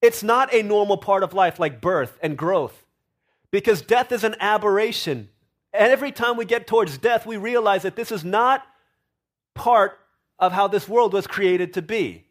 It's 0.00 0.22
not 0.22 0.52
a 0.54 0.62
normal 0.62 0.96
part 0.96 1.22
of 1.22 1.34
life 1.34 1.58
like 1.58 1.80
birth 1.80 2.18
and 2.22 2.36
growth 2.36 2.84
because 3.50 3.82
death 3.82 4.12
is 4.12 4.24
an 4.24 4.36
aberration. 4.40 5.28
And 5.72 5.92
every 5.92 6.12
time 6.12 6.36
we 6.36 6.44
get 6.44 6.66
towards 6.66 6.98
death, 6.98 7.26
we 7.26 7.36
realize 7.36 7.82
that 7.82 7.96
this 7.96 8.12
is 8.12 8.24
not 8.24 8.64
part 9.54 9.98
of 10.38 10.52
how 10.52 10.68
this 10.68 10.88
world 10.88 11.12
was 11.12 11.26
created 11.26 11.74
to 11.74 11.82
be. 11.82 12.24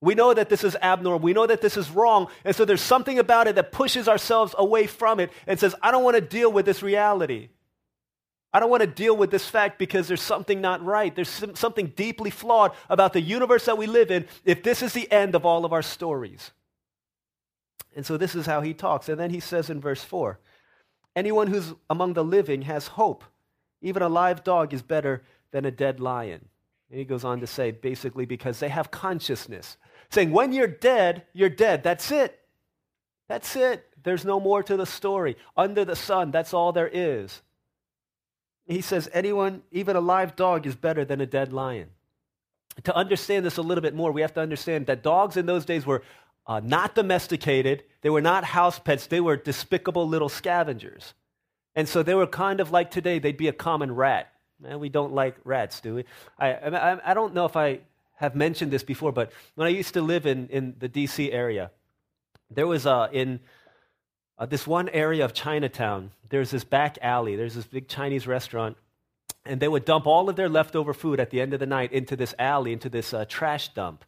We 0.00 0.14
know 0.14 0.34
that 0.34 0.48
this 0.48 0.62
is 0.62 0.76
abnormal. 0.82 1.20
We 1.20 1.32
know 1.32 1.46
that 1.46 1.62
this 1.62 1.76
is 1.76 1.90
wrong. 1.90 2.28
And 2.44 2.54
so 2.54 2.64
there's 2.64 2.82
something 2.82 3.18
about 3.18 3.46
it 3.46 3.54
that 3.54 3.72
pushes 3.72 4.08
ourselves 4.08 4.54
away 4.58 4.86
from 4.86 5.20
it 5.20 5.30
and 5.46 5.58
says, 5.58 5.74
I 5.82 5.90
don't 5.90 6.04
want 6.04 6.16
to 6.16 6.20
deal 6.20 6.52
with 6.52 6.66
this 6.66 6.82
reality. 6.82 7.48
I 8.52 8.60
don't 8.60 8.70
want 8.70 8.82
to 8.82 8.86
deal 8.86 9.16
with 9.16 9.30
this 9.30 9.48
fact 9.48 9.78
because 9.78 10.08
there's 10.08 10.22
something 10.22 10.60
not 10.60 10.84
right. 10.84 11.14
There's 11.14 11.44
something 11.54 11.92
deeply 11.96 12.30
flawed 12.30 12.72
about 12.88 13.12
the 13.12 13.20
universe 13.20 13.66
that 13.66 13.78
we 13.78 13.86
live 13.86 14.10
in 14.10 14.26
if 14.44 14.62
this 14.62 14.82
is 14.82 14.92
the 14.92 15.10
end 15.10 15.34
of 15.34 15.44
all 15.44 15.64
of 15.64 15.72
our 15.72 15.82
stories. 15.82 16.52
And 17.96 18.04
so 18.04 18.18
this 18.18 18.34
is 18.34 18.46
how 18.46 18.60
he 18.60 18.74
talks. 18.74 19.08
And 19.08 19.18
then 19.18 19.30
he 19.30 19.40
says 19.40 19.70
in 19.70 19.80
verse 19.80 20.04
4 20.04 20.38
Anyone 21.16 21.48
who's 21.48 21.72
among 21.88 22.12
the 22.12 22.22
living 22.22 22.62
has 22.62 22.86
hope. 22.86 23.24
Even 23.80 24.02
a 24.02 24.08
live 24.08 24.44
dog 24.44 24.74
is 24.74 24.82
better 24.82 25.22
than 25.50 25.64
a 25.64 25.70
dead 25.70 25.98
lion. 25.98 26.44
And 26.90 26.98
he 26.98 27.04
goes 27.04 27.24
on 27.24 27.40
to 27.40 27.46
say, 27.46 27.70
basically, 27.70 28.26
because 28.26 28.60
they 28.60 28.68
have 28.68 28.90
consciousness. 28.90 29.78
Saying, 30.10 30.30
when 30.30 30.52
you're 30.52 30.66
dead, 30.66 31.24
you're 31.32 31.48
dead. 31.48 31.82
That's 31.82 32.12
it. 32.12 32.38
That's 33.28 33.56
it. 33.56 33.84
There's 34.02 34.24
no 34.24 34.38
more 34.38 34.62
to 34.62 34.76
the 34.76 34.86
story. 34.86 35.36
Under 35.56 35.84
the 35.84 35.96
sun, 35.96 36.30
that's 36.30 36.54
all 36.54 36.72
there 36.72 36.90
is. 36.92 37.42
He 38.66 38.82
says, 38.82 39.08
anyone, 39.12 39.62
even 39.72 39.96
a 39.96 40.00
live 40.00 40.36
dog, 40.36 40.66
is 40.66 40.76
better 40.76 41.04
than 41.04 41.20
a 41.20 41.26
dead 41.26 41.52
lion. 41.52 41.88
To 42.84 42.94
understand 42.94 43.46
this 43.46 43.56
a 43.56 43.62
little 43.62 43.82
bit 43.82 43.94
more, 43.94 44.12
we 44.12 44.20
have 44.20 44.34
to 44.34 44.40
understand 44.40 44.86
that 44.86 45.02
dogs 45.02 45.36
in 45.36 45.46
those 45.46 45.64
days 45.64 45.86
were 45.86 46.02
uh, 46.46 46.60
not 46.62 46.94
domesticated. 46.94 47.84
They 48.02 48.10
were 48.10 48.20
not 48.20 48.44
house 48.44 48.78
pets. 48.78 49.06
They 49.06 49.20
were 49.20 49.36
despicable 49.36 50.08
little 50.08 50.28
scavengers. 50.28 51.14
And 51.74 51.88
so 51.88 52.02
they 52.02 52.14
were 52.14 52.26
kind 52.26 52.60
of 52.60 52.70
like 52.70 52.90
today, 52.90 53.18
they'd 53.18 53.36
be 53.36 53.48
a 53.48 53.52
common 53.52 53.94
rat. 53.94 54.32
Man, 54.60 54.80
we 54.80 54.88
don't 54.88 55.12
like 55.12 55.36
rats, 55.44 55.80
do 55.80 55.96
we? 55.96 56.04
I, 56.38 56.52
I, 56.54 57.10
I 57.10 57.14
don't 57.14 57.34
know 57.34 57.44
if 57.44 57.56
I 57.56 57.80
have 58.14 58.34
mentioned 58.34 58.70
this 58.70 58.82
before, 58.82 59.12
but 59.12 59.30
when 59.54 59.66
I 59.66 59.70
used 59.70 59.92
to 59.94 60.00
live 60.00 60.24
in, 60.24 60.48
in 60.48 60.74
the 60.78 60.88
DC 60.88 61.32
area, 61.32 61.70
there 62.50 62.66
was 62.66 62.86
uh, 62.86 63.08
in 63.12 63.40
uh, 64.38 64.46
this 64.46 64.66
one 64.66 64.88
area 64.88 65.24
of 65.24 65.34
Chinatown, 65.34 66.12
there's 66.30 66.50
this 66.50 66.64
back 66.64 66.98
alley, 67.02 67.36
there's 67.36 67.54
this 67.54 67.66
big 67.66 67.88
Chinese 67.88 68.26
restaurant, 68.26 68.78
and 69.44 69.60
they 69.60 69.68
would 69.68 69.84
dump 69.84 70.06
all 70.06 70.30
of 70.30 70.36
their 70.36 70.48
leftover 70.48 70.94
food 70.94 71.20
at 71.20 71.30
the 71.30 71.40
end 71.40 71.52
of 71.52 71.60
the 71.60 71.66
night 71.66 71.92
into 71.92 72.16
this 72.16 72.34
alley, 72.38 72.72
into 72.72 72.88
this 72.88 73.12
uh, 73.12 73.26
trash 73.28 73.68
dump. 73.74 74.04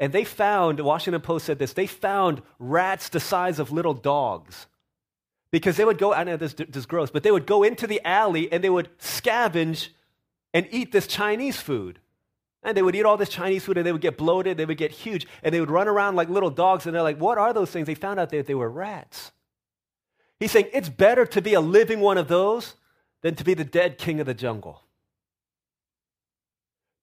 And 0.00 0.12
they 0.12 0.24
found, 0.24 0.78
the 0.78 0.84
Washington 0.84 1.20
Post 1.20 1.46
said 1.46 1.58
this, 1.58 1.72
they 1.72 1.86
found 1.86 2.42
rats 2.58 3.08
the 3.08 3.20
size 3.20 3.58
of 3.58 3.72
little 3.72 3.94
dogs. 3.94 4.66
Because 5.50 5.76
they 5.76 5.84
would 5.84 5.98
go, 5.98 6.12
I 6.12 6.24
know 6.24 6.36
this, 6.36 6.54
this 6.54 6.76
is 6.76 6.86
gross, 6.86 7.10
but 7.10 7.22
they 7.22 7.30
would 7.30 7.46
go 7.46 7.62
into 7.62 7.86
the 7.86 8.00
alley 8.06 8.52
and 8.52 8.62
they 8.62 8.70
would 8.70 8.96
scavenge 8.98 9.88
and 10.52 10.68
eat 10.70 10.92
this 10.92 11.06
Chinese 11.06 11.58
food. 11.58 12.00
And 12.62 12.76
they 12.76 12.82
would 12.82 12.94
eat 12.94 13.04
all 13.04 13.16
this 13.16 13.28
Chinese 13.28 13.64
food 13.64 13.78
and 13.78 13.86
they 13.86 13.92
would 13.92 14.00
get 14.00 14.18
bloated, 14.18 14.56
they 14.56 14.66
would 14.66 14.76
get 14.76 14.90
huge, 14.92 15.26
and 15.42 15.54
they 15.54 15.60
would 15.60 15.70
run 15.70 15.88
around 15.88 16.16
like 16.16 16.28
little 16.28 16.50
dogs. 16.50 16.86
And 16.86 16.94
they're 16.94 17.02
like, 17.02 17.18
what 17.18 17.38
are 17.38 17.52
those 17.52 17.70
things? 17.70 17.86
They 17.86 17.94
found 17.94 18.20
out 18.20 18.30
that 18.30 18.46
they 18.46 18.54
were 18.54 18.70
rats. 18.70 19.32
He's 20.38 20.52
saying 20.52 20.68
it's 20.72 20.88
better 20.88 21.24
to 21.26 21.42
be 21.42 21.54
a 21.54 21.60
living 21.60 22.00
one 22.00 22.18
of 22.18 22.28
those 22.28 22.74
than 23.22 23.34
to 23.36 23.44
be 23.44 23.54
the 23.54 23.64
dead 23.64 23.98
king 23.98 24.20
of 24.20 24.26
the 24.26 24.34
jungle. 24.34 24.82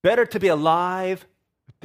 Better 0.02 0.26
to 0.26 0.40
be 0.40 0.48
alive 0.48 1.26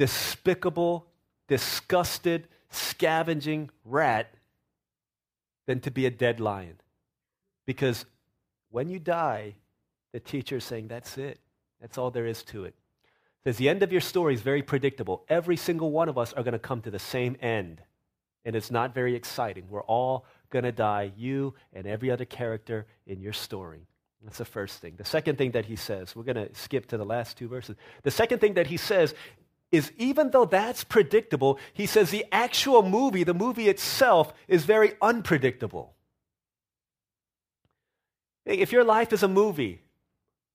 despicable, 0.01 1.05
disgusted, 1.47 2.47
scavenging 2.71 3.69
rat 3.85 4.33
than 5.67 5.79
to 5.79 5.91
be 5.91 6.07
a 6.07 6.09
dead 6.09 6.39
lion. 6.39 6.73
Because 7.67 8.07
when 8.71 8.89
you 8.89 8.97
die, 8.97 9.53
the 10.11 10.19
teacher 10.19 10.55
is 10.55 10.63
saying, 10.63 10.87
That's 10.87 11.19
it. 11.19 11.37
That's 11.79 11.99
all 11.99 12.09
there 12.09 12.25
is 12.25 12.41
to 12.45 12.65
it. 12.65 12.73
Says 13.43 13.57
the 13.57 13.69
end 13.69 13.83
of 13.83 13.91
your 13.91 14.01
story 14.01 14.33
is 14.33 14.41
very 14.41 14.63
predictable. 14.63 15.23
Every 15.29 15.55
single 15.55 15.91
one 15.91 16.09
of 16.09 16.17
us 16.17 16.33
are 16.33 16.41
going 16.41 16.53
to 16.53 16.59
come 16.59 16.81
to 16.81 16.89
the 16.89 16.97
same 16.97 17.37
end. 17.39 17.83
And 18.43 18.55
it's 18.55 18.71
not 18.71 18.95
very 18.95 19.13
exciting. 19.13 19.65
We're 19.69 19.83
all 19.83 20.25
going 20.49 20.65
to 20.65 20.71
die, 20.71 21.11
you 21.15 21.53
and 21.73 21.85
every 21.85 22.09
other 22.09 22.25
character 22.25 22.87
in 23.05 23.21
your 23.21 23.33
story. 23.33 23.85
That's 24.23 24.39
the 24.39 24.45
first 24.45 24.79
thing. 24.79 24.95
The 24.97 25.05
second 25.05 25.37
thing 25.37 25.51
that 25.51 25.65
he 25.65 25.75
says, 25.75 26.15
we're 26.15 26.23
going 26.23 26.47
to 26.47 26.55
skip 26.55 26.87
to 26.87 26.97
the 26.97 27.05
last 27.05 27.37
two 27.37 27.47
verses. 27.47 27.75
The 28.01 28.09
second 28.09 28.39
thing 28.39 28.55
that 28.55 28.65
he 28.65 28.77
says 28.77 29.13
is 29.71 29.91
even 29.97 30.31
though 30.31 30.45
that's 30.45 30.83
predictable, 30.83 31.57
he 31.73 31.85
says 31.85 32.09
the 32.09 32.25
actual 32.31 32.83
movie, 32.83 33.23
the 33.23 33.33
movie 33.33 33.69
itself, 33.69 34.33
is 34.47 34.65
very 34.65 34.93
unpredictable. 35.01 35.93
If 38.45 38.71
your 38.71 38.83
life 38.83 39.13
is 39.13 39.23
a 39.23 39.27
movie, 39.27 39.81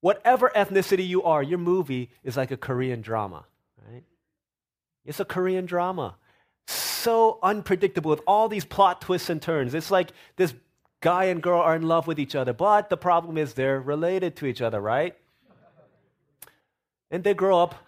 whatever 0.00 0.50
ethnicity 0.54 1.06
you 1.06 1.22
are, 1.22 1.42
your 1.42 1.58
movie 1.58 2.10
is 2.22 2.36
like 2.36 2.50
a 2.50 2.56
Korean 2.56 3.00
drama, 3.00 3.46
right? 3.90 4.02
It's 5.04 5.20
a 5.20 5.24
Korean 5.24 5.66
drama. 5.66 6.16
So 6.66 7.38
unpredictable 7.42 8.10
with 8.10 8.20
all 8.26 8.48
these 8.48 8.64
plot 8.64 9.00
twists 9.00 9.30
and 9.30 9.40
turns. 9.40 9.72
It's 9.72 9.90
like 9.90 10.10
this 10.36 10.52
guy 11.00 11.26
and 11.26 11.40
girl 11.42 11.60
are 11.60 11.76
in 11.76 11.82
love 11.82 12.06
with 12.06 12.18
each 12.18 12.34
other, 12.34 12.52
but 12.52 12.90
the 12.90 12.96
problem 12.96 13.38
is 13.38 13.54
they're 13.54 13.80
related 13.80 14.36
to 14.36 14.46
each 14.46 14.60
other, 14.60 14.80
right? 14.80 15.16
And 17.10 17.22
they 17.22 17.34
grow 17.34 17.62
up 17.62 17.85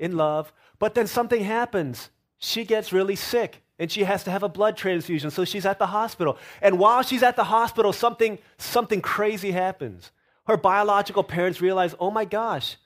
in 0.00 0.16
love, 0.16 0.52
but 0.80 0.94
then 0.94 1.06
something 1.06 1.44
happens. 1.44 2.10
She 2.38 2.64
gets 2.64 2.92
really 2.92 3.16
sick 3.16 3.62
and 3.78 3.92
she 3.92 4.04
has 4.04 4.24
to 4.24 4.30
have 4.30 4.42
a 4.42 4.48
blood 4.48 4.76
transfusion, 4.76 5.30
so 5.30 5.44
she's 5.44 5.64
at 5.64 5.78
the 5.78 5.86
hospital. 5.86 6.36
And 6.60 6.78
while 6.78 7.02
she's 7.02 7.22
at 7.22 7.36
the 7.36 7.44
hospital, 7.44 7.92
something, 7.92 8.38
something 8.58 9.00
crazy 9.00 9.52
happens. 9.52 10.10
Her 10.46 10.56
biological 10.56 11.22
parents 11.22 11.60
realize, 11.60 11.94
oh 12.00 12.10
my 12.10 12.24
gosh, 12.24 12.76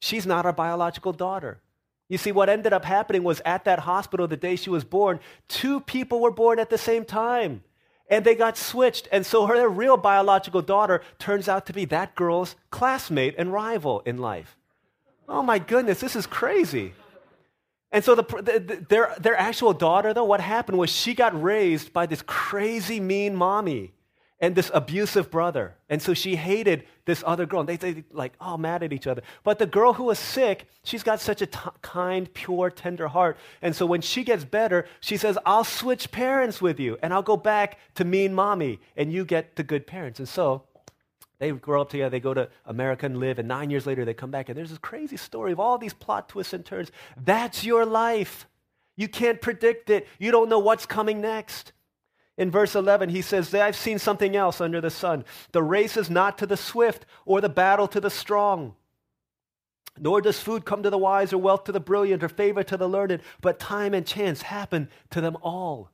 she's 0.00 0.26
not 0.26 0.44
our 0.44 0.52
biological 0.52 1.12
daughter. 1.12 1.60
You 2.08 2.18
see, 2.18 2.32
what 2.32 2.48
ended 2.48 2.72
up 2.72 2.84
happening 2.84 3.24
was 3.24 3.40
at 3.44 3.64
that 3.64 3.80
hospital 3.80 4.28
the 4.28 4.36
day 4.36 4.56
she 4.56 4.70
was 4.70 4.84
born, 4.84 5.20
two 5.48 5.80
people 5.80 6.20
were 6.20 6.30
born 6.30 6.58
at 6.58 6.70
the 6.70 6.78
same 6.78 7.04
time. 7.04 7.62
And 8.08 8.24
they 8.24 8.36
got 8.36 8.56
switched. 8.56 9.08
And 9.10 9.26
so 9.26 9.46
her 9.46 9.68
real 9.68 9.96
biological 9.96 10.62
daughter 10.62 11.02
turns 11.18 11.48
out 11.48 11.66
to 11.66 11.72
be 11.72 11.84
that 11.86 12.14
girl's 12.14 12.54
classmate 12.70 13.34
and 13.36 13.52
rival 13.52 14.00
in 14.06 14.18
life. 14.18 14.56
Oh 15.28 15.42
my 15.42 15.58
goodness, 15.58 16.00
this 16.00 16.16
is 16.16 16.26
crazy. 16.26 16.94
And 17.92 18.04
so 18.04 18.14
the, 18.14 18.22
the, 18.22 18.84
their, 18.88 19.14
their 19.20 19.36
actual 19.36 19.72
daughter, 19.72 20.12
though, 20.12 20.24
what 20.24 20.40
happened 20.40 20.78
was 20.78 20.90
she 20.90 21.14
got 21.14 21.40
raised 21.40 21.92
by 21.92 22.06
this 22.06 22.22
crazy, 22.22 23.00
mean 23.00 23.34
mommy 23.34 23.92
and 24.38 24.54
this 24.54 24.70
abusive 24.74 25.30
brother. 25.30 25.74
And 25.88 26.02
so 26.02 26.12
she 26.12 26.36
hated 26.36 26.84
this 27.06 27.24
other 27.26 27.46
girl. 27.46 27.60
And 27.60 27.68
they, 27.68 27.76
they 27.76 28.04
like, 28.12 28.34
oh, 28.40 28.56
mad 28.58 28.82
at 28.82 28.92
each 28.92 29.06
other. 29.06 29.22
But 29.44 29.58
the 29.58 29.66
girl 29.66 29.94
who 29.94 30.04
was 30.04 30.18
sick, 30.18 30.68
she's 30.84 31.02
got 31.02 31.20
such 31.20 31.40
a 31.40 31.46
t- 31.46 31.58
kind, 31.80 32.32
pure, 32.34 32.70
tender 32.70 33.08
heart. 33.08 33.38
And 33.62 33.74
so 33.74 33.86
when 33.86 34.02
she 34.02 34.24
gets 34.24 34.44
better, 34.44 34.86
she 35.00 35.16
says, 35.16 35.38
I'll 35.46 35.64
switch 35.64 36.10
parents 36.10 36.60
with 36.60 36.78
you 36.78 36.98
and 37.02 37.14
I'll 37.14 37.22
go 37.22 37.36
back 37.36 37.78
to 37.94 38.04
mean 38.04 38.34
mommy 38.34 38.80
and 38.96 39.10
you 39.12 39.24
get 39.24 39.56
the 39.56 39.62
good 39.62 39.86
parents. 39.86 40.18
And 40.18 40.28
so 40.28 40.64
they 41.38 41.50
grow 41.50 41.82
up 41.82 41.90
together, 41.90 42.10
they 42.10 42.20
go 42.20 42.34
to 42.34 42.48
America 42.64 43.06
and 43.06 43.18
live, 43.18 43.38
and 43.38 43.48
nine 43.48 43.70
years 43.70 43.86
later 43.86 44.04
they 44.04 44.14
come 44.14 44.30
back, 44.30 44.48
and 44.48 44.56
there's 44.56 44.70
this 44.70 44.78
crazy 44.78 45.16
story 45.16 45.52
of 45.52 45.60
all 45.60 45.78
these 45.78 45.92
plot 45.92 46.28
twists 46.28 46.52
and 46.52 46.64
turns. 46.64 46.90
That's 47.22 47.64
your 47.64 47.84
life. 47.84 48.46
You 48.96 49.08
can't 49.08 49.40
predict 49.40 49.90
it, 49.90 50.08
you 50.18 50.30
don't 50.30 50.48
know 50.48 50.58
what's 50.58 50.86
coming 50.86 51.20
next. 51.20 51.72
In 52.38 52.50
verse 52.50 52.74
11, 52.74 53.10
he 53.10 53.22
says, 53.22 53.54
I've 53.54 53.76
seen 53.76 53.98
something 53.98 54.36
else 54.36 54.60
under 54.60 54.80
the 54.80 54.90
sun. 54.90 55.24
The 55.52 55.62
race 55.62 55.96
is 55.96 56.10
not 56.10 56.38
to 56.38 56.46
the 56.46 56.56
swift 56.56 57.06
or 57.24 57.40
the 57.40 57.48
battle 57.48 57.88
to 57.88 58.00
the 58.00 58.10
strong. 58.10 58.74
Nor 59.98 60.20
does 60.20 60.38
food 60.38 60.66
come 60.66 60.82
to 60.82 60.90
the 60.90 60.98
wise 60.98 61.32
or 61.32 61.38
wealth 61.38 61.64
to 61.64 61.72
the 61.72 61.80
brilliant 61.80 62.22
or 62.22 62.28
favor 62.28 62.62
to 62.62 62.76
the 62.76 62.88
learned, 62.88 63.22
but 63.40 63.58
time 63.58 63.94
and 63.94 64.06
chance 64.06 64.42
happen 64.42 64.90
to 65.10 65.22
them 65.22 65.36
all. 65.42 65.90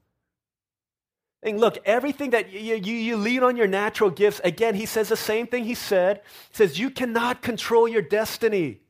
And 1.43 1.59
look, 1.59 1.79
everything 1.85 2.31
that 2.31 2.53
you, 2.53 2.77
you, 2.77 2.95
you 2.95 3.17
lean 3.17 3.43
on 3.43 3.57
your 3.57 3.67
natural 3.67 4.11
gifts, 4.11 4.41
again, 4.45 4.75
he 4.75 4.87
says 4.87 5.09
the 5.09 5.17
same 5.17 5.47
thing 5.47 5.65
he 5.65 5.75
said. 5.75 6.21
He 6.51 6.57
says, 6.57 6.79
You 6.79 6.89
cannot 6.89 7.43
control 7.43 7.89
your 7.89 8.03
destiny. 8.03 8.81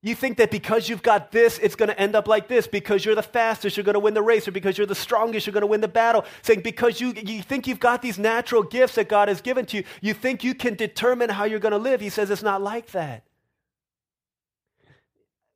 You 0.00 0.14
think 0.14 0.36
that 0.36 0.52
because 0.52 0.88
you've 0.88 1.02
got 1.02 1.32
this, 1.32 1.58
it's 1.58 1.74
going 1.74 1.88
to 1.88 1.98
end 1.98 2.14
up 2.14 2.28
like 2.28 2.46
this. 2.46 2.68
Because 2.68 3.04
you're 3.04 3.16
the 3.16 3.22
fastest, 3.22 3.76
you're 3.76 3.84
going 3.84 3.94
to 3.94 4.00
win 4.00 4.14
the 4.14 4.22
race, 4.22 4.46
or 4.46 4.52
because 4.52 4.76
you're 4.76 4.86
the 4.86 4.94
strongest, 4.94 5.46
you're 5.46 5.52
going 5.52 5.62
to 5.62 5.66
win 5.66 5.80
the 5.80 5.88
battle. 5.88 6.24
Saying 6.42 6.60
because 6.60 7.00
you, 7.00 7.14
you 7.24 7.42
think 7.42 7.66
you've 7.66 7.80
got 7.80 8.02
these 8.02 8.18
natural 8.18 8.62
gifts 8.62 8.94
that 8.94 9.08
God 9.08 9.28
has 9.28 9.40
given 9.40 9.66
to 9.66 9.78
you, 9.78 9.84
you 10.02 10.14
think 10.14 10.44
you 10.44 10.54
can 10.54 10.74
determine 10.74 11.30
how 11.30 11.44
you're 11.44 11.58
going 11.58 11.72
to 11.72 11.78
live. 11.78 12.00
He 12.00 12.10
says 12.10 12.30
it's 12.30 12.42
not 12.42 12.62
like 12.62 12.92
that. 12.92 13.24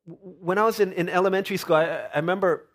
When 0.07 0.59
I 0.59 0.65
was 0.65 0.81
in, 0.81 0.93
in 0.95 1.09
elementary 1.09 1.57
school, 1.57 1.77
I, 1.77 2.09
I 2.13 2.17
remember, 2.17 2.69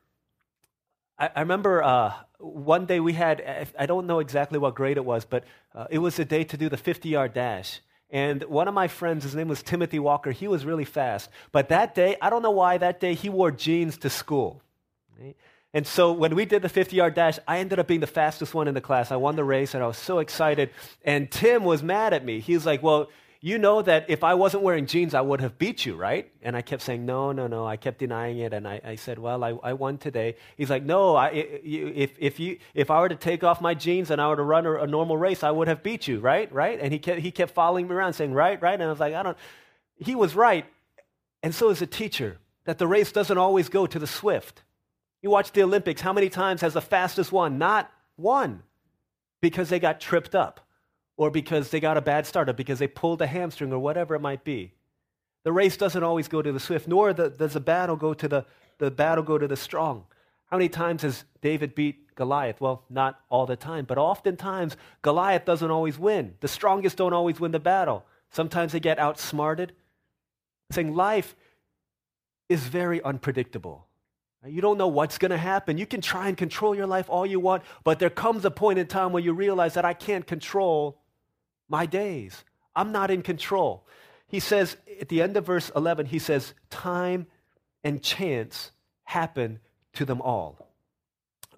I, 1.19 1.41
remember 1.41 1.83
uh, 1.83 2.13
one 2.39 2.85
day 2.85 2.99
we 2.99 3.13
had, 3.13 3.67
I 3.77 3.85
don't 3.85 4.07
know 4.07 4.19
exactly 4.19 4.59
what 4.59 4.75
grade 4.75 4.97
it 4.97 5.05
was, 5.05 5.25
but 5.25 5.43
uh, 5.73 5.87
it 5.89 5.99
was 5.99 6.19
a 6.19 6.25
day 6.25 6.43
to 6.45 6.57
do 6.57 6.69
the 6.69 6.77
50 6.77 7.09
yard 7.09 7.33
dash. 7.33 7.81
And 8.09 8.43
one 8.43 8.67
of 8.67 8.73
my 8.73 8.87
friends, 8.87 9.23
his 9.23 9.35
name 9.35 9.49
was 9.49 9.61
Timothy 9.61 9.99
Walker, 9.99 10.31
he 10.31 10.47
was 10.47 10.65
really 10.65 10.85
fast. 10.85 11.29
But 11.51 11.69
that 11.69 11.95
day, 11.95 12.15
I 12.21 12.29
don't 12.29 12.41
know 12.41 12.51
why, 12.51 12.77
that 12.77 12.99
day 12.99 13.15
he 13.15 13.29
wore 13.29 13.51
jeans 13.51 13.97
to 13.99 14.09
school. 14.09 14.61
Right? 15.19 15.35
And 15.73 15.85
so 15.85 16.13
when 16.13 16.33
we 16.35 16.45
did 16.45 16.61
the 16.61 16.69
50 16.69 16.95
yard 16.95 17.13
dash, 17.13 17.39
I 17.47 17.59
ended 17.59 17.79
up 17.79 17.87
being 17.87 17.99
the 17.99 18.07
fastest 18.07 18.53
one 18.53 18.67
in 18.67 18.73
the 18.73 18.81
class. 18.81 19.11
I 19.11 19.17
won 19.17 19.35
the 19.35 19.43
race 19.43 19.73
and 19.73 19.83
I 19.83 19.87
was 19.87 19.97
so 19.97 20.19
excited. 20.19 20.69
And 21.03 21.29
Tim 21.29 21.63
was 21.63 21.83
mad 21.83 22.13
at 22.13 22.23
me. 22.23 22.39
He 22.39 22.53
was 22.53 22.65
like, 22.65 22.81
Well, 22.81 23.09
you 23.47 23.57
know 23.57 23.81
that 23.81 24.09
if 24.09 24.25
I 24.25 24.33
wasn't 24.33 24.63
wearing 24.63 24.87
jeans, 24.87 25.13
I 25.13 25.21
would 25.21 25.39
have 25.39 25.57
beat 25.57 25.85
you, 25.85 25.95
right? 25.95 26.29
And 26.41 26.53
I 26.57 26.61
kept 26.61 26.81
saying, 26.81 27.05
no, 27.05 27.31
no, 27.31 27.47
no. 27.47 27.65
I 27.65 27.77
kept 27.77 27.99
denying 27.99 28.39
it. 28.39 28.51
And 28.51 28.67
I, 28.67 28.81
I 28.83 28.95
said, 28.95 29.17
well, 29.17 29.41
I, 29.41 29.51
I 29.63 29.71
won 29.71 29.97
today. 29.97 30.35
He's 30.57 30.69
like, 30.69 30.83
no, 30.83 31.15
I, 31.15 31.29
if, 31.29 32.11
if, 32.19 32.41
you, 32.41 32.59
if 32.73 32.91
I 32.91 32.99
were 32.99 33.07
to 33.07 33.15
take 33.15 33.45
off 33.45 33.61
my 33.61 33.73
jeans 33.73 34.11
and 34.11 34.19
I 34.19 34.27
were 34.27 34.35
to 34.35 34.43
run 34.43 34.65
a, 34.65 34.73
a 34.83 34.87
normal 34.87 35.15
race, 35.15 35.43
I 35.43 35.51
would 35.51 35.69
have 35.69 35.81
beat 35.81 36.09
you, 36.09 36.19
right? 36.19 36.51
Right? 36.51 36.77
And 36.81 36.91
he 36.91 36.99
kept, 36.99 37.21
he 37.21 37.31
kept 37.31 37.53
following 37.53 37.87
me 37.87 37.95
around 37.95 38.13
saying, 38.13 38.33
right, 38.33 38.61
right. 38.61 38.73
And 38.73 38.83
I 38.83 38.89
was 38.89 38.99
like, 38.99 39.13
I 39.13 39.23
don't. 39.23 39.37
He 39.95 40.13
was 40.13 40.35
right. 40.35 40.65
And 41.41 41.55
so 41.55 41.69
is 41.69 41.81
a 41.81 41.87
teacher, 41.87 42.39
that 42.65 42.79
the 42.79 42.87
race 42.87 43.13
doesn't 43.13 43.37
always 43.37 43.69
go 43.69 43.87
to 43.87 43.97
the 43.97 44.07
swift. 44.07 44.63
You 45.21 45.29
watch 45.29 45.53
the 45.53 45.63
Olympics, 45.63 46.01
how 46.01 46.11
many 46.11 46.27
times 46.27 46.59
has 46.59 46.73
the 46.73 46.81
fastest 46.81 47.31
won? 47.31 47.57
Not 47.57 47.89
one, 48.17 48.63
because 49.39 49.69
they 49.69 49.79
got 49.79 50.01
tripped 50.01 50.35
up 50.35 50.66
or 51.17 51.29
because 51.29 51.69
they 51.69 51.79
got 51.79 51.97
a 51.97 52.01
bad 52.01 52.25
start, 52.25 52.47
or 52.47 52.53
because 52.53 52.79
they 52.79 52.87
pulled 52.87 53.21
a 53.21 53.27
hamstring, 53.27 53.73
or 53.73 53.79
whatever 53.79 54.15
it 54.15 54.21
might 54.21 54.43
be. 54.43 54.71
The 55.43 55.51
race 55.51 55.75
doesn't 55.75 56.03
always 56.03 56.27
go 56.27 56.41
to 56.41 56.51
the 56.51 56.59
swift, 56.59 56.87
nor 56.87 57.13
the, 57.13 57.29
does 57.29 57.53
the 57.53 57.59
battle 57.59 57.95
go 57.95 58.13
to 58.13 58.27
the, 58.27 58.45
the 58.77 58.91
battle 58.91 59.23
go 59.23 59.37
to 59.37 59.47
the 59.47 59.55
strong. 59.55 60.05
How 60.45 60.57
many 60.57 60.69
times 60.69 61.01
has 61.01 61.25
David 61.41 61.75
beat 61.75 62.15
Goliath? 62.15 62.61
Well, 62.61 62.83
not 62.89 63.19
all 63.29 63.45
the 63.45 63.55
time, 63.55 63.85
but 63.85 63.97
oftentimes 63.97 64.77
Goliath 65.01 65.45
doesn't 65.45 65.71
always 65.71 65.99
win. 65.99 66.35
The 66.39 66.47
strongest 66.47 66.97
don't 66.97 67.13
always 67.13 67.39
win 67.39 67.51
the 67.51 67.59
battle. 67.59 68.05
Sometimes 68.29 68.71
they 68.71 68.79
get 68.79 68.99
outsmarted. 68.99 69.73
Saying 70.71 70.95
life 70.95 71.35
is 72.49 72.67
very 72.67 73.01
unpredictable. 73.01 73.87
You 74.45 74.61
don't 74.61 74.77
know 74.77 74.87
what's 74.87 75.17
going 75.17 75.31
to 75.31 75.37
happen. 75.37 75.77
You 75.77 75.85
can 75.85 75.99
try 75.99 76.27
and 76.27 76.37
control 76.37 76.75
your 76.75 76.87
life 76.87 77.09
all 77.09 77.25
you 77.25 77.39
want, 77.39 77.63
but 77.83 77.99
there 77.99 78.09
comes 78.09 78.45
a 78.45 78.51
point 78.51 78.79
in 78.79 78.87
time 78.87 79.11
where 79.11 79.23
you 79.23 79.33
realize 79.33 79.73
that 79.73 79.83
I 79.83 79.93
can't 79.93 80.25
control 80.25 80.99
my 81.69 81.85
days. 81.85 82.43
I'm 82.75 82.91
not 82.91 83.11
in 83.11 83.21
control. 83.21 83.85
He 84.27 84.39
says 84.39 84.77
at 84.99 85.09
the 85.09 85.21
end 85.21 85.37
of 85.37 85.45
verse 85.45 85.71
11, 85.75 86.07
he 86.07 86.19
says, 86.19 86.53
Time 86.69 87.27
and 87.83 88.01
chance 88.01 88.71
happen 89.03 89.59
to 89.93 90.05
them 90.05 90.21
all. 90.21 90.67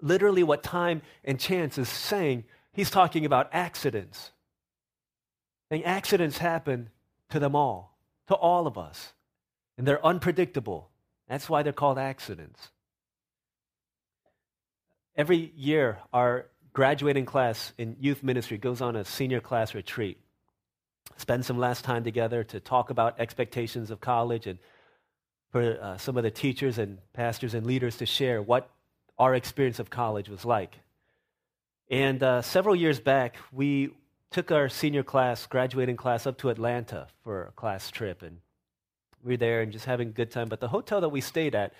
Literally, 0.00 0.42
what 0.42 0.62
time 0.62 1.02
and 1.24 1.38
chance 1.38 1.76
is 1.76 1.88
saying, 1.88 2.44
he's 2.72 2.90
talking 2.90 3.26
about 3.26 3.50
accidents. 3.52 4.30
And 5.70 5.84
accidents 5.84 6.38
happen 6.38 6.90
to 7.28 7.38
them 7.38 7.54
all, 7.54 7.96
to 8.28 8.34
all 8.34 8.66
of 8.66 8.78
us. 8.78 9.12
And 9.76 9.86
they're 9.86 10.04
unpredictable. 10.04 10.90
That's 11.28 11.48
why 11.48 11.62
they're 11.62 11.72
called 11.72 11.98
accidents. 11.98 12.70
Every 15.16 15.52
year, 15.54 15.98
our 16.12 16.46
graduating 16.72 17.26
class 17.26 17.72
in 17.78 17.96
youth 18.00 18.22
ministry 18.22 18.58
goes 18.58 18.80
on 18.80 18.96
a 18.96 19.04
senior 19.04 19.40
class 19.40 19.74
retreat. 19.74 20.18
Spend 21.16 21.44
some 21.44 21.58
last 21.58 21.84
time 21.84 22.04
together 22.04 22.44
to 22.44 22.60
talk 22.60 22.90
about 22.90 23.20
expectations 23.20 23.90
of 23.90 24.00
college 24.00 24.46
and 24.46 24.58
for 25.50 25.78
uh, 25.80 25.98
some 25.98 26.16
of 26.16 26.22
the 26.22 26.30
teachers 26.30 26.78
and 26.78 26.98
pastors 27.12 27.54
and 27.54 27.66
leaders 27.66 27.96
to 27.96 28.06
share 28.06 28.40
what 28.40 28.70
our 29.18 29.34
experience 29.34 29.78
of 29.78 29.90
college 29.90 30.28
was 30.28 30.44
like. 30.44 30.78
And 31.90 32.22
uh, 32.22 32.40
several 32.42 32.76
years 32.76 33.00
back, 33.00 33.36
we 33.52 33.90
took 34.30 34.52
our 34.52 34.68
senior 34.68 35.02
class, 35.02 35.46
graduating 35.46 35.96
class, 35.96 36.26
up 36.26 36.38
to 36.38 36.50
Atlanta 36.50 37.08
for 37.24 37.46
a 37.46 37.50
class 37.52 37.90
trip. 37.90 38.22
And 38.22 38.38
we 39.24 39.32
were 39.32 39.36
there 39.36 39.60
and 39.60 39.72
just 39.72 39.86
having 39.86 40.08
a 40.08 40.12
good 40.12 40.30
time. 40.30 40.48
But 40.48 40.60
the 40.60 40.68
hotel 40.68 41.00
that 41.00 41.08
we 41.08 41.20
stayed 41.20 41.54
at 41.56 41.72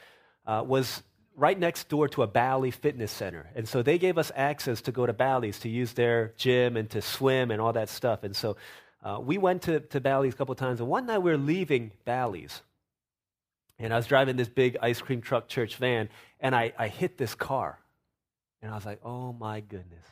uh, 0.46 0.64
was 0.66 1.02
right 1.40 1.58
next 1.58 1.88
door 1.88 2.06
to 2.06 2.22
a 2.22 2.26
Bally 2.26 2.70
fitness 2.70 3.10
center. 3.10 3.48
And 3.54 3.66
so 3.66 3.82
they 3.82 3.98
gave 3.98 4.18
us 4.18 4.30
access 4.36 4.82
to 4.82 4.92
go 4.92 5.06
to 5.06 5.14
Bally's 5.14 5.58
to 5.60 5.70
use 5.70 5.94
their 5.94 6.34
gym 6.36 6.76
and 6.76 6.88
to 6.90 7.00
swim 7.00 7.50
and 7.50 7.62
all 7.62 7.72
that 7.72 7.88
stuff. 7.88 8.24
And 8.24 8.36
so 8.36 8.56
uh, 9.02 9.18
we 9.22 9.38
went 9.38 9.62
to, 9.62 9.80
to 9.80 10.00
Bally's 10.00 10.34
a 10.34 10.36
couple 10.36 10.54
times. 10.54 10.80
And 10.80 10.88
one 10.88 11.06
night 11.06 11.18
we 11.18 11.30
were 11.30 11.38
leaving 11.38 11.92
Bally's. 12.04 12.60
And 13.78 13.94
I 13.94 13.96
was 13.96 14.06
driving 14.06 14.36
this 14.36 14.50
big 14.50 14.76
ice 14.82 15.00
cream 15.00 15.22
truck 15.22 15.48
church 15.48 15.76
van, 15.76 16.10
and 16.38 16.54
I, 16.54 16.74
I 16.78 16.88
hit 16.88 17.16
this 17.16 17.34
car. 17.34 17.78
And 18.60 18.70
I 18.70 18.74
was 18.74 18.84
like, 18.84 19.00
oh 19.02 19.32
my 19.32 19.60
goodness. 19.60 20.04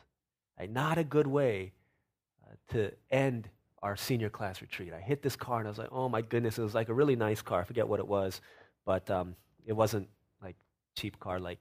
Like, 0.59 0.71
not 0.71 0.97
a 0.97 1.05
good 1.05 1.27
way 1.27 1.73
uh, 2.43 2.55
to 2.73 2.93
end 3.11 3.51
our 3.83 3.97
senior 3.97 4.31
class 4.31 4.63
retreat. 4.63 4.95
I 4.95 5.01
hit 5.01 5.21
this 5.21 5.37
car, 5.37 5.59
and 5.59 5.69
I 5.69 5.71
was 5.71 5.79
like, 5.79 5.93
oh 5.93 6.09
my 6.09 6.23
goodness. 6.23 6.59
It 6.59 6.63
was 6.63 6.75
like 6.75 6.89
a 6.89 6.95
really 6.95 7.17
nice 7.17 7.43
car. 7.43 7.61
I 7.61 7.65
forget 7.65 7.87
what 7.87 8.01
it 8.01 8.09
was, 8.09 8.41
but 8.87 9.11
um, 9.11 9.37
it 9.67 9.75
wasn't 9.75 10.09
cheap 10.99 11.19
car, 11.21 11.39
like, 11.39 11.59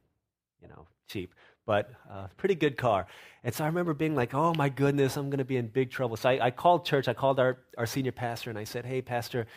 you 0.61 0.67
know, 0.67 0.87
cheap, 1.07 1.33
but 1.65 1.91
uh, 2.11 2.27
pretty 2.37 2.55
good 2.55 2.77
car. 2.77 3.07
And 3.43 3.53
so 3.53 3.63
I 3.63 3.67
remember 3.67 3.93
being 3.93 4.15
like, 4.15 4.33
oh 4.33 4.53
my 4.53 4.69
goodness, 4.69 5.17
I'm 5.17 5.29
going 5.29 5.37
to 5.39 5.45
be 5.45 5.57
in 5.57 5.67
big 5.67 5.91
trouble. 5.91 6.17
So 6.17 6.29
I, 6.29 6.47
I, 6.47 6.51
called 6.51 6.85
church, 6.85 7.07
I 7.07 7.13
called 7.13 7.39
our, 7.39 7.59
our 7.77 7.85
senior 7.85 8.11
pastor, 8.11 8.49
and 8.49 8.59
I 8.59 8.63
said, 8.63 8.85
hey, 8.85 9.01
pastor, 9.01 9.47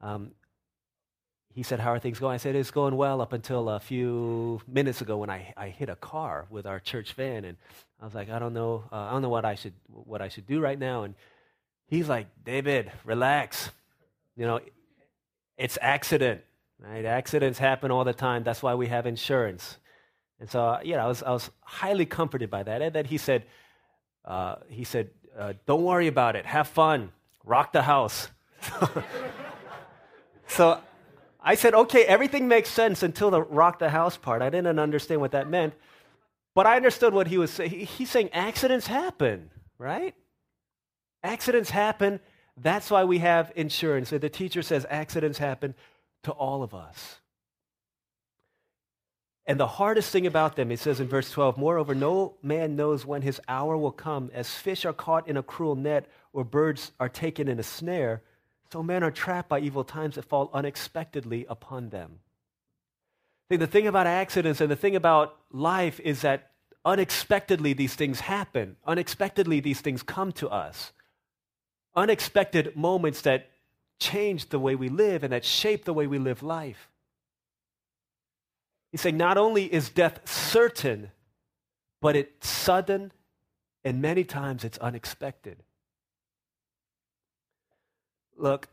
um, 0.00 0.30
he 1.54 1.62
said, 1.62 1.78
How 1.78 1.92
are 1.92 2.00
things 2.00 2.18
going? 2.18 2.34
I 2.34 2.38
said, 2.38 2.56
It's 2.56 2.72
going 2.72 2.96
well 2.96 3.20
up 3.20 3.32
until 3.32 3.68
a 3.68 3.78
few 3.78 4.60
minutes 4.66 5.00
ago 5.00 5.18
when 5.18 5.30
I, 5.30 5.54
I 5.56 5.68
hit 5.68 5.88
a 5.88 5.94
car 5.94 6.46
with 6.50 6.66
our 6.66 6.80
church 6.80 7.12
van. 7.12 7.44
And 7.44 7.56
I 8.00 8.04
was 8.04 8.14
like, 8.14 8.28
I 8.28 8.40
don't 8.40 8.54
know, 8.54 8.84
uh, 8.90 8.96
I 8.96 9.12
don't 9.12 9.22
know 9.22 9.28
what 9.28 9.44
I, 9.44 9.54
should, 9.54 9.74
what 9.86 10.20
I 10.20 10.28
should 10.28 10.48
do 10.48 10.60
right 10.60 10.78
now. 10.78 11.04
And 11.04 11.14
he's 11.86 12.08
like, 12.08 12.26
David, 12.44 12.90
relax. 13.04 13.70
You 14.36 14.46
know, 14.46 14.60
it's 15.56 15.78
accident. 15.80 16.42
Right? 16.78 17.04
Accidents 17.04 17.58
happen 17.58 17.90
all 17.90 18.04
the 18.04 18.12
time. 18.12 18.44
That's 18.44 18.62
why 18.62 18.74
we 18.74 18.88
have 18.88 19.06
insurance. 19.06 19.78
And 20.40 20.50
so, 20.50 20.64
uh, 20.64 20.80
yeah, 20.84 21.04
I 21.04 21.08
was, 21.08 21.22
I 21.22 21.30
was 21.30 21.50
highly 21.62 22.06
comforted 22.06 22.50
by 22.50 22.62
that. 22.62 22.82
And 22.82 22.94
then 22.94 23.04
he 23.04 23.18
said, 23.18 23.44
uh, 24.24 24.56
he 24.68 24.84
said, 24.84 25.10
uh, 25.38 25.54
don't 25.66 25.82
worry 25.82 26.06
about 26.06 26.36
it. 26.36 26.46
Have 26.46 26.68
fun. 26.68 27.12
Rock 27.44 27.72
the 27.72 27.82
house. 27.82 28.28
so 30.46 30.80
I 31.40 31.54
said, 31.54 31.74
okay, 31.74 32.04
everything 32.04 32.48
makes 32.48 32.70
sense 32.70 33.02
until 33.02 33.30
the 33.30 33.42
rock 33.42 33.78
the 33.78 33.90
house 33.90 34.16
part. 34.16 34.42
I 34.42 34.50
didn't 34.50 34.78
understand 34.78 35.20
what 35.20 35.32
that 35.32 35.48
meant. 35.48 35.74
But 36.54 36.66
I 36.66 36.76
understood 36.76 37.12
what 37.12 37.26
he 37.26 37.36
was 37.36 37.50
saying. 37.50 37.70
He's 37.70 38.10
saying 38.10 38.30
accidents 38.32 38.86
happen, 38.86 39.50
right? 39.76 40.14
Accidents 41.22 41.70
happen. 41.70 42.20
That's 42.56 42.90
why 42.90 43.04
we 43.04 43.18
have 43.18 43.52
insurance. 43.56 44.10
So 44.10 44.18
the 44.18 44.28
teacher 44.28 44.62
says 44.62 44.86
accidents 44.88 45.38
happen 45.38 45.74
to 46.24 46.32
all 46.32 46.62
of 46.62 46.74
us. 46.74 47.20
And 49.46 49.60
the 49.60 49.66
hardest 49.66 50.10
thing 50.10 50.26
about 50.26 50.56
them, 50.56 50.70
it 50.70 50.78
says 50.78 51.00
in 51.00 51.06
verse 51.06 51.30
12, 51.30 51.58
moreover, 51.58 51.94
no 51.94 52.36
man 52.42 52.76
knows 52.76 53.04
when 53.04 53.22
his 53.22 53.40
hour 53.46 53.76
will 53.76 53.92
come. 53.92 54.30
As 54.32 54.54
fish 54.54 54.86
are 54.86 54.94
caught 54.94 55.28
in 55.28 55.36
a 55.36 55.42
cruel 55.42 55.76
net, 55.76 56.06
or 56.32 56.44
birds 56.44 56.92
are 56.98 57.10
taken 57.10 57.46
in 57.46 57.58
a 57.58 57.62
snare, 57.62 58.22
so 58.72 58.82
men 58.82 59.04
are 59.04 59.10
trapped 59.10 59.50
by 59.50 59.60
evil 59.60 59.84
times 59.84 60.14
that 60.14 60.24
fall 60.24 60.50
unexpectedly 60.54 61.44
upon 61.48 61.90
them. 61.90 62.20
See, 63.50 63.56
the 63.56 63.66
thing 63.66 63.86
about 63.86 64.06
accidents 64.06 64.62
and 64.62 64.70
the 64.70 64.76
thing 64.76 64.96
about 64.96 65.36
life 65.52 66.00
is 66.00 66.22
that 66.22 66.52
unexpectedly 66.84 67.74
these 67.74 67.94
things 67.94 68.20
happen. 68.20 68.76
Unexpectedly 68.86 69.60
these 69.60 69.82
things 69.82 70.02
come 70.02 70.32
to 70.32 70.48
us. 70.48 70.92
Unexpected 71.94 72.74
moments 72.74 73.20
that 73.20 73.50
changed 73.98 74.50
the 74.50 74.58
way 74.58 74.74
we 74.74 74.88
live 74.88 75.24
and 75.24 75.32
that 75.32 75.44
shape 75.44 75.84
the 75.84 75.94
way 75.94 76.06
we 76.06 76.18
live 76.18 76.42
life. 76.42 76.88
He's 78.90 79.00
saying 79.00 79.16
not 79.16 79.36
only 79.36 79.72
is 79.72 79.88
death 79.88 80.20
certain, 80.28 81.10
but 82.00 82.16
it's 82.16 82.48
sudden 82.48 83.12
and 83.84 84.00
many 84.00 84.24
times 84.24 84.64
it's 84.64 84.78
unexpected. 84.78 85.62
Look, 88.36 88.68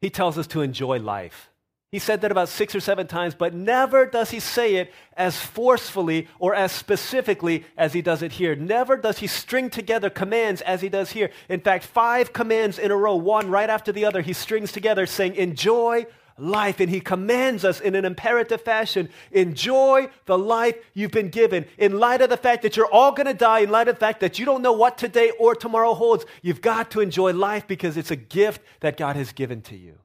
he 0.00 0.10
tells 0.10 0.38
us 0.38 0.46
to 0.48 0.62
enjoy 0.62 0.98
life. 0.98 1.50
He 1.90 1.98
said 1.98 2.20
that 2.20 2.30
about 2.30 2.50
six 2.50 2.74
or 2.74 2.80
seven 2.80 3.06
times, 3.06 3.34
but 3.34 3.54
never 3.54 4.04
does 4.04 4.30
he 4.30 4.40
say 4.40 4.76
it 4.76 4.92
as 5.16 5.40
forcefully 5.40 6.28
or 6.38 6.54
as 6.54 6.70
specifically 6.70 7.64
as 7.78 7.94
he 7.94 8.02
does 8.02 8.20
it 8.22 8.32
here. 8.32 8.54
Never 8.54 8.98
does 8.98 9.18
he 9.18 9.26
string 9.26 9.70
together 9.70 10.10
commands 10.10 10.60
as 10.60 10.82
he 10.82 10.90
does 10.90 11.12
here. 11.12 11.30
In 11.48 11.60
fact, 11.60 11.84
five 11.84 12.34
commands 12.34 12.78
in 12.78 12.90
a 12.90 12.96
row, 12.96 13.16
one 13.16 13.50
right 13.50 13.70
after 13.70 13.90
the 13.90 14.04
other, 14.04 14.20
he 14.20 14.34
strings 14.34 14.70
together 14.70 15.06
saying, 15.06 15.34
Enjoy 15.36 16.04
life. 16.38 16.80
And 16.80 16.90
he 16.90 17.00
commands 17.00 17.64
us 17.64 17.80
in 17.80 17.94
an 17.94 18.04
imperative 18.04 18.62
fashion 18.62 19.08
enjoy 19.30 20.08
the 20.26 20.38
life 20.38 20.76
you've 20.94 21.10
been 21.10 21.28
given. 21.28 21.66
In 21.76 21.98
light 21.98 22.20
of 22.20 22.30
the 22.30 22.36
fact 22.36 22.62
that 22.62 22.76
you're 22.76 22.92
all 22.92 23.12
going 23.12 23.26
to 23.26 23.34
die, 23.34 23.60
in 23.60 23.70
light 23.70 23.88
of 23.88 23.96
the 23.96 24.00
fact 24.00 24.20
that 24.20 24.38
you 24.38 24.44
don't 24.44 24.62
know 24.62 24.72
what 24.72 24.98
today 24.98 25.32
or 25.38 25.54
tomorrow 25.54 25.94
holds, 25.94 26.24
you've 26.42 26.60
got 26.60 26.90
to 26.92 27.00
enjoy 27.00 27.32
life 27.32 27.66
because 27.66 27.96
it's 27.96 28.10
a 28.10 28.16
gift 28.16 28.62
that 28.80 28.96
God 28.96 29.16
has 29.16 29.32
given 29.32 29.62
to 29.62 29.76
you. 29.76 29.98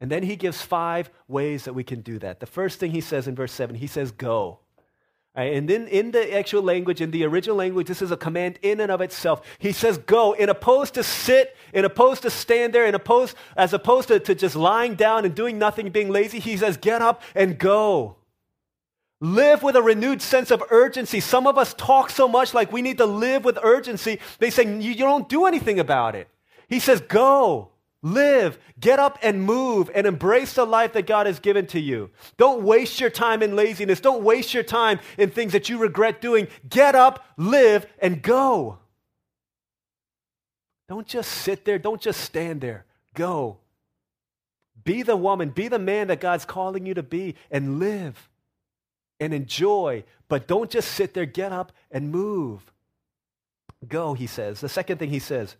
And 0.00 0.10
then 0.10 0.24
he 0.24 0.34
gives 0.34 0.60
five 0.62 1.10
ways 1.28 1.64
that 1.64 1.74
we 1.74 1.84
can 1.84 2.00
do 2.00 2.18
that. 2.18 2.40
The 2.40 2.46
first 2.46 2.80
thing 2.80 2.90
he 2.90 3.00
says 3.00 3.28
in 3.28 3.36
verse 3.36 3.52
7, 3.52 3.76
he 3.76 3.86
says, 3.86 4.10
Go. 4.10 4.58
And 5.34 5.66
then 5.66 5.88
in 5.88 6.10
the 6.10 6.36
actual 6.36 6.62
language, 6.62 7.00
in 7.00 7.10
the 7.10 7.24
original 7.24 7.56
language, 7.56 7.86
this 7.86 8.02
is 8.02 8.10
a 8.10 8.18
command 8.18 8.58
in 8.60 8.80
and 8.80 8.92
of 8.92 9.00
itself. 9.00 9.40
He 9.58 9.72
says, 9.72 9.96
Go, 9.96 10.32
in 10.34 10.50
opposed 10.50 10.92
to 10.94 11.02
sit, 11.02 11.56
in 11.72 11.86
opposed 11.86 12.22
to 12.22 12.30
stand 12.30 12.74
there, 12.74 12.84
in 12.84 12.94
opposed, 12.94 13.34
as 13.56 13.72
opposed 13.72 14.08
to, 14.08 14.20
to 14.20 14.34
just 14.34 14.54
lying 14.54 14.94
down 14.94 15.24
and 15.24 15.34
doing 15.34 15.58
nothing, 15.58 15.88
being 15.88 16.10
lazy, 16.10 16.38
he 16.38 16.58
says, 16.58 16.76
Get 16.76 17.00
up 17.00 17.22
and 17.34 17.58
go. 17.58 18.16
Live 19.22 19.62
with 19.62 19.76
a 19.76 19.82
renewed 19.82 20.20
sense 20.20 20.50
of 20.50 20.62
urgency. 20.70 21.20
Some 21.20 21.46
of 21.46 21.56
us 21.56 21.72
talk 21.74 22.10
so 22.10 22.28
much 22.28 22.52
like 22.52 22.70
we 22.70 22.82
need 22.82 22.98
to 22.98 23.06
live 23.06 23.44
with 23.44 23.58
urgency. 23.62 24.18
They 24.38 24.50
say, 24.50 24.64
You, 24.64 24.90
you 24.90 24.96
don't 24.96 25.30
do 25.30 25.46
anything 25.46 25.80
about 25.80 26.14
it. 26.14 26.28
He 26.68 26.78
says, 26.78 27.00
Go. 27.00 27.71
Live, 28.02 28.58
get 28.80 28.98
up 28.98 29.18
and 29.22 29.44
move 29.44 29.88
and 29.94 30.06
embrace 30.06 30.54
the 30.54 30.64
life 30.64 30.92
that 30.94 31.06
God 31.06 31.26
has 31.26 31.38
given 31.38 31.66
to 31.68 31.80
you. 31.80 32.10
Don't 32.36 32.62
waste 32.62 33.00
your 33.00 33.10
time 33.10 33.42
in 33.42 33.54
laziness. 33.54 34.00
Don't 34.00 34.24
waste 34.24 34.52
your 34.52 34.64
time 34.64 34.98
in 35.16 35.30
things 35.30 35.52
that 35.52 35.68
you 35.68 35.78
regret 35.78 36.20
doing. 36.20 36.48
Get 36.68 36.96
up, 36.96 37.24
live, 37.36 37.86
and 38.00 38.20
go. 38.20 38.78
Don't 40.88 41.06
just 41.06 41.30
sit 41.30 41.64
there. 41.64 41.78
Don't 41.78 42.00
just 42.00 42.20
stand 42.20 42.60
there. 42.60 42.86
Go. 43.14 43.58
Be 44.84 45.02
the 45.02 45.16
woman, 45.16 45.50
be 45.50 45.68
the 45.68 45.78
man 45.78 46.08
that 46.08 46.20
God's 46.20 46.44
calling 46.44 46.86
you 46.86 46.94
to 46.94 47.02
be 47.04 47.36
and 47.50 47.78
live 47.78 48.28
and 49.20 49.32
enjoy. 49.32 50.02
But 50.28 50.48
don't 50.48 50.70
just 50.70 50.90
sit 50.90 51.14
there. 51.14 51.26
Get 51.26 51.52
up 51.52 51.72
and 51.90 52.10
move. 52.10 52.72
Go, 53.86 54.14
he 54.14 54.26
says. 54.26 54.60
The 54.60 54.68
second 54.68 54.98
thing 54.98 55.10
he 55.10 55.20
says, 55.20 55.56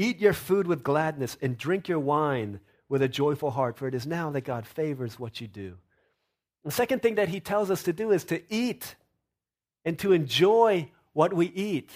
Eat 0.00 0.18
your 0.18 0.32
food 0.32 0.66
with 0.66 0.82
gladness 0.82 1.36
and 1.42 1.58
drink 1.58 1.86
your 1.86 1.98
wine 1.98 2.60
with 2.88 3.02
a 3.02 3.08
joyful 3.08 3.50
heart, 3.50 3.76
for 3.76 3.86
it 3.86 3.94
is 3.94 4.06
now 4.06 4.30
that 4.30 4.40
God 4.40 4.66
favors 4.66 5.18
what 5.18 5.42
you 5.42 5.46
do. 5.46 5.76
The 6.64 6.70
second 6.70 7.02
thing 7.02 7.16
that 7.16 7.28
he 7.28 7.38
tells 7.38 7.70
us 7.70 7.82
to 7.82 7.92
do 7.92 8.10
is 8.10 8.24
to 8.24 8.40
eat 8.48 8.94
and 9.84 9.98
to 9.98 10.12
enjoy 10.12 10.88
what 11.12 11.34
we 11.34 11.48
eat. 11.48 11.90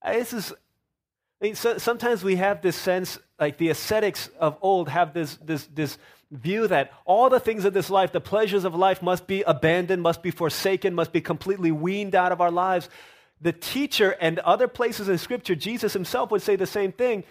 Uh, 0.00 0.14
this 0.14 0.32
is, 0.32 0.50
I 1.42 1.44
mean, 1.44 1.56
so, 1.56 1.76
sometimes 1.76 2.24
we 2.24 2.36
have 2.36 2.62
this 2.62 2.76
sense, 2.76 3.18
like 3.38 3.58
the 3.58 3.68
ascetics 3.68 4.30
of 4.40 4.56
old 4.62 4.88
have 4.88 5.12
this, 5.12 5.36
this, 5.44 5.68
this 5.74 5.98
view 6.30 6.68
that 6.68 6.90
all 7.04 7.28
the 7.28 7.38
things 7.38 7.66
of 7.66 7.74
this 7.74 7.90
life, 7.90 8.12
the 8.12 8.20
pleasures 8.20 8.64
of 8.64 8.74
life, 8.74 9.02
must 9.02 9.26
be 9.26 9.42
abandoned, 9.42 10.00
must 10.00 10.22
be 10.22 10.30
forsaken, 10.30 10.94
must 10.94 11.12
be 11.12 11.20
completely 11.20 11.70
weaned 11.70 12.14
out 12.14 12.32
of 12.32 12.40
our 12.40 12.50
lives 12.50 12.88
the 13.42 13.52
teacher 13.52 14.16
and 14.20 14.38
other 14.40 14.68
places 14.68 15.08
in 15.08 15.18
Scripture, 15.18 15.54
Jesus 15.54 15.92
himself 15.92 16.30
would 16.30 16.42
say 16.42 16.56
the 16.56 16.66
same 16.66 16.92
thing. 16.92 17.24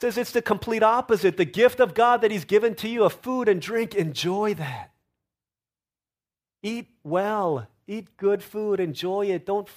Says 0.00 0.16
it's 0.16 0.30
the 0.30 0.40
complete 0.42 0.84
opposite. 0.84 1.36
The 1.36 1.44
gift 1.44 1.80
of 1.80 1.92
God 1.92 2.20
that 2.20 2.30
He's 2.30 2.44
given 2.44 2.76
to 2.76 2.88
you 2.88 3.04
of 3.04 3.14
food 3.14 3.48
and 3.48 3.60
drink, 3.60 3.94
enjoy 3.94 4.54
that. 4.54 4.92
Eat 6.62 6.86
well, 7.02 7.66
eat 7.86 8.16
good 8.16 8.42
food, 8.42 8.78
enjoy 8.78 9.26
it. 9.26 9.44
Don't 9.44 9.68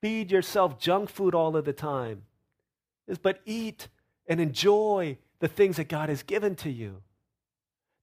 feed 0.00 0.32
yourself 0.32 0.78
junk 0.80 1.08
food 1.08 1.34
all 1.34 1.56
of 1.56 1.64
the 1.64 1.72
time. 1.72 2.22
But 3.22 3.40
eat 3.44 3.88
and 4.26 4.40
enjoy 4.40 5.18
the 5.38 5.48
things 5.48 5.76
that 5.76 5.88
God 5.88 6.08
has 6.08 6.22
given 6.24 6.56
to 6.56 6.70
you. 6.70 7.02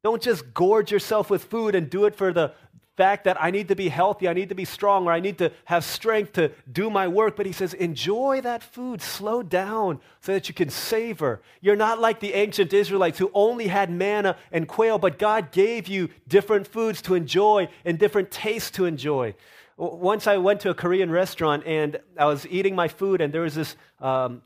Don't 0.03 0.21
just 0.21 0.53
gorge 0.53 0.91
yourself 0.91 1.29
with 1.29 1.43
food 1.43 1.75
and 1.75 1.89
do 1.89 2.05
it 2.05 2.15
for 2.15 2.31
the, 2.31 2.53
fact 2.97 3.23
that 3.25 3.37
I 3.39 3.51
need 3.51 3.67
to 3.67 3.75
be 3.75 3.89
healthy, 3.89 4.27
I 4.27 4.33
need 4.33 4.49
to 4.49 4.55
be 4.55 4.65
strong, 4.65 5.05
or 5.07 5.11
I 5.11 5.19
need 5.19 5.37
to 5.37 5.51
have 5.65 5.85
strength 5.85 6.33
to 6.33 6.51
do 6.71 6.89
my 6.89 7.07
work. 7.07 7.35
But 7.37 7.45
he 7.45 7.51
says, 7.51 7.73
enjoy 7.75 8.41
that 8.41 8.63
food, 8.63 9.01
slow 9.01 9.43
down 9.43 10.01
so 10.19 10.33
that 10.33 10.49
you 10.49 10.55
can 10.55 10.69
savor. 10.69 11.41
You're 11.61 11.75
not 11.75 11.99
like 11.99 12.19
the 12.19 12.33
ancient 12.33 12.73
Israelites 12.73 13.19
who 13.19 13.29
only 13.33 13.67
had 13.67 13.89
manna 13.91 14.35
and 14.51 14.67
quail, 14.67 14.97
but 14.97 15.19
God 15.19 15.51
gave 15.51 15.87
you 15.87 16.09
different 16.27 16.67
foods 16.67 17.01
to 17.03 17.13
enjoy 17.13 17.69
and 17.85 17.99
different 17.99 18.31
tastes 18.31 18.71
to 18.71 18.85
enjoy. 18.85 19.35
Once 19.77 20.25
I 20.25 20.37
went 20.37 20.59
to 20.61 20.71
a 20.71 20.73
Korean 20.73 21.11
restaurant 21.11 21.63
and 21.67 21.99
I 22.17 22.25
was 22.25 22.47
eating 22.47 22.75
my 22.75 22.87
food, 22.87 23.21
and 23.21 23.31
there 23.31 23.43
was 23.43 23.53
this 23.53 23.75
um, 24.01 24.41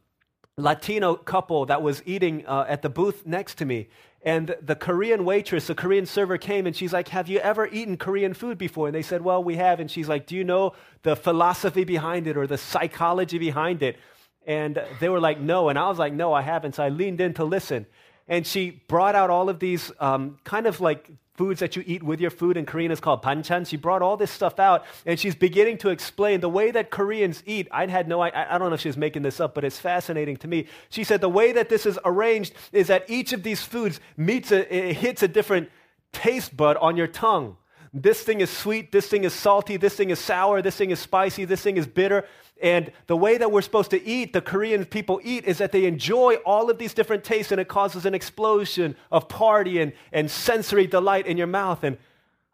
Latino 0.57 1.15
couple 1.15 1.65
that 1.67 1.81
was 1.81 2.03
eating 2.05 2.45
uh, 2.45 2.65
at 2.67 2.81
the 2.81 2.89
booth 2.89 3.25
next 3.25 3.55
to 3.59 3.65
me. 3.65 3.87
And 4.23 4.55
the 4.61 4.75
Korean 4.75 5.25
waitress, 5.25 5.67
the 5.67 5.73
Korean 5.73 6.05
server 6.05 6.37
came 6.37 6.67
and 6.67 6.75
she's 6.75 6.93
like, 6.93 7.07
Have 7.07 7.27
you 7.27 7.39
ever 7.39 7.67
eaten 7.67 7.97
Korean 7.97 8.33
food 8.33 8.57
before? 8.57 8.87
And 8.87 8.95
they 8.95 9.01
said, 9.01 9.23
Well, 9.23 9.43
we 9.43 9.55
have. 9.55 9.79
And 9.79 9.89
she's 9.89 10.07
like, 10.07 10.27
Do 10.27 10.35
you 10.35 10.43
know 10.43 10.73
the 11.01 11.15
philosophy 11.15 11.83
behind 11.83 12.27
it 12.27 12.37
or 12.37 12.45
the 12.45 12.57
psychology 12.57 13.39
behind 13.39 13.81
it? 13.81 13.97
And 14.45 14.81
they 14.99 15.09
were 15.09 15.19
like, 15.19 15.39
No. 15.39 15.69
And 15.69 15.79
I 15.79 15.89
was 15.89 15.97
like, 15.97 16.13
No, 16.13 16.33
I 16.33 16.43
haven't. 16.43 16.75
So 16.75 16.83
I 16.83 16.89
leaned 16.89 17.19
in 17.19 17.33
to 17.35 17.43
listen. 17.43 17.87
And 18.27 18.45
she 18.45 18.69
brought 18.87 19.15
out 19.15 19.31
all 19.31 19.49
of 19.49 19.59
these 19.59 19.91
um, 19.99 20.37
kind 20.43 20.67
of 20.67 20.79
like 20.79 21.09
foods 21.41 21.59
that 21.59 21.75
you 21.75 21.83
eat 21.87 22.03
with 22.03 22.21
your 22.21 22.29
food 22.29 22.55
in 22.55 22.67
Korean 22.67 22.91
is 22.91 22.99
called 22.99 23.23
banchan. 23.23 23.65
She 23.65 23.75
brought 23.75 24.03
all 24.03 24.15
this 24.15 24.29
stuff 24.29 24.59
out 24.59 24.85
and 25.07 25.19
she's 25.19 25.33
beginning 25.33 25.79
to 25.79 25.89
explain 25.89 26.39
the 26.39 26.47
way 26.47 26.69
that 26.69 26.91
Koreans 26.91 27.41
eat. 27.47 27.67
I 27.71 27.87
had 27.87 28.07
no, 28.07 28.21
I, 28.21 28.53
I 28.53 28.59
don't 28.59 28.69
know 28.69 28.75
if 28.75 28.81
she's 28.81 28.95
making 28.95 29.23
this 29.23 29.39
up, 29.39 29.55
but 29.55 29.63
it's 29.63 29.79
fascinating 29.79 30.37
to 30.37 30.47
me. 30.47 30.67
She 30.91 31.03
said 31.03 31.19
the 31.19 31.29
way 31.29 31.51
that 31.53 31.67
this 31.67 31.87
is 31.87 31.97
arranged 32.05 32.53
is 32.71 32.85
that 32.89 33.09
each 33.09 33.33
of 33.33 33.41
these 33.41 33.63
foods 33.63 33.99
meets 34.17 34.51
a, 34.51 34.71
it 34.71 34.97
hits 34.97 35.23
a 35.23 35.27
different 35.27 35.71
taste 36.11 36.55
bud 36.55 36.77
on 36.77 36.95
your 36.95 37.07
tongue. 37.07 37.57
This 37.93 38.21
thing 38.21 38.39
is 38.39 38.49
sweet, 38.49 38.91
this 38.91 39.07
thing 39.07 39.25
is 39.25 39.33
salty, 39.33 39.75
this 39.75 39.95
thing 39.95 40.11
is 40.11 40.19
sour, 40.19 40.61
this 40.61 40.77
thing 40.77 40.91
is 40.91 40.99
spicy, 40.99 41.43
this 41.43 41.61
thing 41.61 41.75
is 41.75 41.85
bitter. 41.85 42.25
And 42.61 42.91
the 43.07 43.17
way 43.17 43.37
that 43.37 43.51
we're 43.51 43.61
supposed 43.61 43.91
to 43.91 44.01
eat, 44.01 44.31
the 44.31 44.41
Korean 44.41 44.85
people 44.85 45.19
eat, 45.23 45.45
is 45.45 45.57
that 45.57 45.71
they 45.71 45.85
enjoy 45.85 46.35
all 46.45 46.69
of 46.69 46.77
these 46.77 46.93
different 46.93 47.23
tastes 47.23 47.51
and 47.51 47.59
it 47.59 47.67
causes 47.67 48.05
an 48.05 48.13
explosion 48.13 48.95
of 49.11 49.27
party 49.27 49.81
and, 49.81 49.91
and 50.13 50.31
sensory 50.31 50.87
delight 50.87 51.27
in 51.27 51.37
your 51.37 51.47
mouth. 51.47 51.83
And 51.83 51.97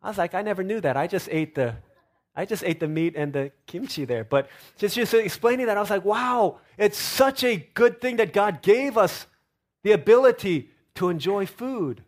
I 0.02 0.08
was 0.08 0.18
like, 0.18 0.34
I 0.34 0.42
never 0.42 0.64
knew 0.64 0.82
that. 0.82 0.98
I 0.98 1.06
just 1.06 1.30
ate 1.32 1.54
the 1.54 1.76
I 2.38 2.46
just 2.46 2.64
ate 2.64 2.80
the 2.80 2.88
meat 2.88 3.16
and 3.16 3.34
the 3.34 3.52
kimchi 3.66 4.06
there. 4.06 4.24
But 4.24 4.48
just, 4.78 4.94
just 4.94 5.12
explaining 5.16 5.66
that, 5.66 5.76
I 5.76 5.82
was 5.82 5.90
like, 5.90 6.06
wow, 6.06 6.60
it's 6.78 6.98
such 6.98 7.44
a 7.44 7.58
good 7.74 8.00
thing 8.00 8.18
that 8.18 8.32
God 8.32 8.62
gave 8.62 8.96
us 8.96 9.26
the 9.82 9.92
ability 9.94 10.70
to 10.96 11.10
enjoy 11.10 11.48
food. 11.48 12.04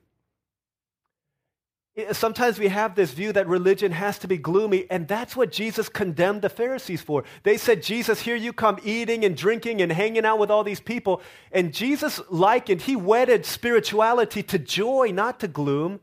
Eh, 1.99 2.13
sometimes 2.13 2.59
we 2.59 2.67
have 2.67 2.95
this 2.95 3.11
view 3.11 3.31
that 3.33 3.47
religion 3.47 3.91
has 3.91 4.17
to 4.19 4.27
be 4.27 4.37
gloomy, 4.37 4.85
and 4.89 5.07
that's 5.07 5.35
what 5.35 5.51
Jesus 5.51 5.89
condemned 5.89 6.41
the 6.41 6.49
Pharisees 6.49 7.01
for. 7.01 7.23
They 7.43 7.57
said, 7.57 7.83
Jesus, 7.83 8.21
here 8.21 8.35
you 8.35 8.53
come 8.53 8.79
eating 8.83 9.25
and 9.25 9.35
drinking 9.35 9.81
and 9.81 9.91
hanging 9.91 10.25
out 10.25 10.39
with 10.39 10.51
all 10.51 10.63
these 10.63 10.79
people. 10.79 11.21
And 11.51 11.73
Jesus 11.73 12.21
likened, 12.29 12.81
he 12.81 12.95
wedded 12.95 13.45
spirituality 13.45 14.43
to 14.43 14.59
joy, 14.59 15.11
not 15.11 15.39
to 15.41 15.47
gloom. 15.47 15.99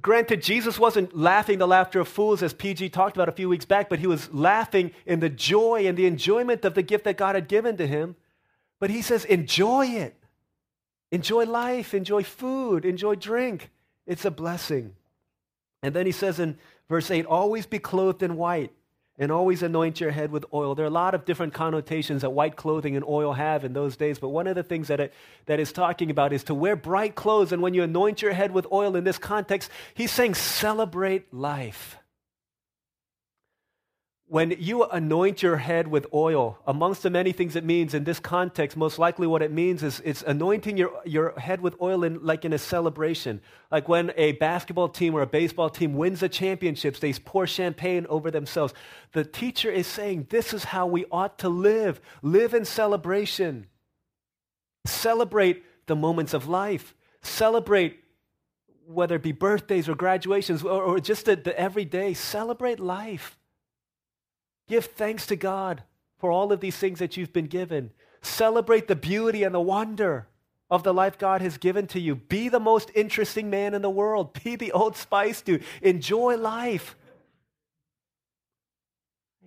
Granted, 0.00 0.42
Jesus 0.42 0.78
wasn't 0.78 1.16
laughing 1.16 1.58
the 1.58 1.66
laughter 1.66 2.00
of 2.00 2.08
fools, 2.08 2.42
as 2.42 2.52
PG 2.52 2.90
talked 2.90 3.16
about 3.16 3.28
a 3.28 3.32
few 3.32 3.48
weeks 3.48 3.64
back, 3.64 3.88
but 3.88 3.98
he 3.98 4.06
was 4.06 4.32
laughing 4.32 4.90
in 5.06 5.20
the 5.20 5.30
joy 5.30 5.86
and 5.86 5.96
the 5.96 6.06
enjoyment 6.06 6.64
of 6.64 6.74
the 6.74 6.82
gift 6.82 7.04
that 7.04 7.16
God 7.16 7.34
had 7.34 7.48
given 7.48 7.76
to 7.78 7.86
him. 7.86 8.16
But 8.80 8.90
he 8.90 9.02
says, 9.02 9.24
enjoy 9.24 9.86
it. 9.86 10.14
Enjoy 11.10 11.44
life, 11.44 11.94
enjoy 11.94 12.22
food, 12.22 12.84
enjoy 12.84 13.14
drink. 13.14 13.70
It's 14.08 14.24
a 14.24 14.30
blessing. 14.30 14.94
And 15.82 15.94
then 15.94 16.06
he 16.06 16.12
says 16.12 16.40
in 16.40 16.58
verse 16.88 17.10
8, 17.10 17.26
always 17.26 17.66
be 17.66 17.78
clothed 17.78 18.22
in 18.24 18.36
white 18.36 18.72
and 19.18 19.30
always 19.30 19.62
anoint 19.62 20.00
your 20.00 20.10
head 20.10 20.30
with 20.30 20.46
oil. 20.52 20.74
There 20.74 20.84
are 20.84 20.88
a 20.88 20.90
lot 20.90 21.14
of 21.14 21.24
different 21.24 21.52
connotations 21.52 22.22
that 22.22 22.30
white 22.30 22.56
clothing 22.56 22.96
and 22.96 23.04
oil 23.04 23.34
have 23.34 23.64
in 23.64 23.74
those 23.74 23.96
days, 23.96 24.18
but 24.18 24.30
one 24.30 24.46
of 24.46 24.54
the 24.54 24.62
things 24.62 24.88
that 24.88 24.98
it 24.98 25.12
that 25.46 25.60
is 25.60 25.72
talking 25.72 26.10
about 26.10 26.32
is 26.32 26.44
to 26.44 26.54
wear 26.54 26.74
bright 26.74 27.14
clothes. 27.14 27.52
And 27.52 27.60
when 27.60 27.74
you 27.74 27.82
anoint 27.82 28.22
your 28.22 28.32
head 28.32 28.52
with 28.52 28.66
oil 28.72 28.96
in 28.96 29.04
this 29.04 29.18
context, 29.18 29.70
he's 29.94 30.12
saying 30.12 30.34
celebrate 30.34 31.32
life 31.34 31.97
when 34.30 34.54
you 34.58 34.84
anoint 34.84 35.42
your 35.42 35.56
head 35.56 35.88
with 35.88 36.06
oil, 36.12 36.58
amongst 36.66 37.02
the 37.02 37.08
many 37.08 37.32
things 37.32 37.56
it 37.56 37.64
means 37.64 37.94
in 37.94 38.04
this 38.04 38.20
context, 38.20 38.76
most 38.76 38.98
likely 38.98 39.26
what 39.26 39.40
it 39.40 39.50
means 39.50 39.82
is 39.82 40.02
it's 40.04 40.22
anointing 40.22 40.76
your, 40.76 40.92
your 41.06 41.38
head 41.38 41.62
with 41.62 41.80
oil 41.80 42.04
in, 42.04 42.22
like 42.22 42.44
in 42.44 42.52
a 42.52 42.58
celebration. 42.58 43.40
Like 43.70 43.88
when 43.88 44.12
a 44.16 44.32
basketball 44.32 44.90
team 44.90 45.14
or 45.14 45.22
a 45.22 45.26
baseball 45.26 45.70
team 45.70 45.94
wins 45.94 46.20
the 46.20 46.28
championships, 46.28 46.98
they 47.00 47.14
pour 47.14 47.46
champagne 47.46 48.06
over 48.10 48.30
themselves. 48.30 48.74
The 49.12 49.24
teacher 49.24 49.70
is 49.70 49.86
saying 49.86 50.26
this 50.28 50.52
is 50.52 50.64
how 50.64 50.86
we 50.86 51.06
ought 51.10 51.38
to 51.38 51.48
live 51.48 51.98
live 52.20 52.52
in 52.52 52.66
celebration. 52.66 53.66
Celebrate 54.84 55.64
the 55.86 55.96
moments 55.96 56.34
of 56.34 56.46
life. 56.46 56.94
Celebrate 57.22 57.98
whether 58.86 59.16
it 59.16 59.22
be 59.22 59.32
birthdays 59.32 59.88
or 59.88 59.94
graduations 59.94 60.62
or, 60.62 60.82
or 60.82 61.00
just 61.00 61.24
the, 61.24 61.36
the 61.36 61.58
everyday. 61.58 62.12
Celebrate 62.12 62.78
life. 62.78 63.37
Give 64.68 64.84
thanks 64.84 65.26
to 65.26 65.36
God 65.36 65.82
for 66.18 66.30
all 66.30 66.52
of 66.52 66.60
these 66.60 66.76
things 66.76 66.98
that 66.98 67.16
you've 67.16 67.32
been 67.32 67.46
given. 67.46 67.90
Celebrate 68.20 68.88
the 68.88 68.96
beauty 68.96 69.42
and 69.42 69.54
the 69.54 69.60
wonder 69.60 70.28
of 70.70 70.82
the 70.82 70.92
life 70.92 71.18
God 71.18 71.40
has 71.40 71.56
given 71.56 71.86
to 71.88 72.00
you. 72.00 72.14
Be 72.14 72.48
the 72.48 72.60
most 72.60 72.90
interesting 72.94 73.48
man 73.48 73.74
in 73.74 73.82
the 73.82 73.90
world. 73.90 74.38
Be 74.44 74.56
the 74.56 74.72
old 74.72 74.96
spice 74.96 75.40
dude. 75.40 75.64
Enjoy 75.80 76.36
life. 76.36 76.96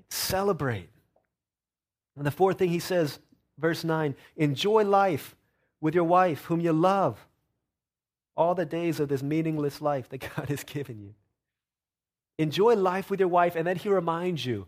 Celebrate. 0.10 0.90
And 2.18 2.26
the 2.26 2.32
fourth 2.32 2.58
thing 2.58 2.70
he 2.70 2.80
says, 2.80 3.20
verse 3.58 3.84
9 3.84 4.16
enjoy 4.36 4.84
life 4.84 5.36
with 5.80 5.96
your 5.96 6.04
wife, 6.04 6.46
whom 6.46 6.60
you 6.60 6.74
love, 6.74 7.26
all 8.36 8.56
the 8.56 8.66
days 8.66 9.00
of 9.00 9.10
this 9.10 9.24
meaningless 9.24 9.82
life 9.82 10.10
that 10.10 10.18
God 10.36 10.50
has 10.50 10.64
given 10.64 11.00
you. 11.00 11.14
Enjoy 12.38 12.76
life 12.76 13.10
with 13.10 13.20
your 13.20 13.30
wife, 13.30 13.56
and 13.56 13.68
then 13.68 13.76
he 13.76 13.90
reminds 13.90 14.46
you 14.46 14.68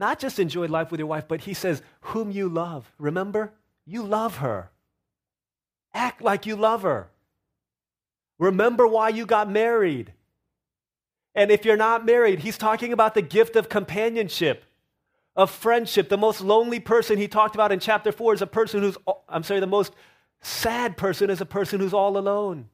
not 0.00 0.18
just 0.18 0.38
enjoy 0.38 0.66
life 0.66 0.90
with 0.90 0.98
your 0.98 1.06
wife, 1.06 1.26
but 1.28 1.42
he 1.42 1.52
says, 1.52 1.82
whom 2.00 2.30
you 2.30 2.48
love. 2.48 2.90
Remember? 2.98 3.52
You 3.84 4.02
love 4.02 4.38
her. 4.38 4.70
Act 5.92 6.22
like 6.22 6.46
you 6.46 6.56
love 6.56 6.82
her. 6.82 7.10
Remember 8.38 8.86
why 8.86 9.10
you 9.10 9.26
got 9.26 9.50
married. 9.50 10.14
And 11.34 11.50
if 11.50 11.66
you're 11.66 11.76
not 11.76 12.06
married, 12.06 12.38
he's 12.38 12.56
talking 12.56 12.94
about 12.94 13.14
the 13.14 13.20
gift 13.20 13.56
of 13.56 13.68
companionship, 13.68 14.64
of 15.36 15.50
friendship. 15.50 16.08
The 16.08 16.16
most 16.16 16.40
lonely 16.40 16.80
person 16.80 17.18
he 17.18 17.28
talked 17.28 17.54
about 17.54 17.70
in 17.70 17.78
chapter 17.78 18.10
4 18.10 18.34
is 18.34 18.42
a 18.42 18.46
person 18.46 18.80
who's, 18.80 18.96
I'm 19.28 19.42
sorry, 19.42 19.60
the 19.60 19.66
most 19.66 19.92
sad 20.40 20.96
person 20.96 21.28
is 21.28 21.42
a 21.42 21.46
person 21.46 21.78
who's 21.78 21.92
all 21.92 22.16
alone, 22.16 22.70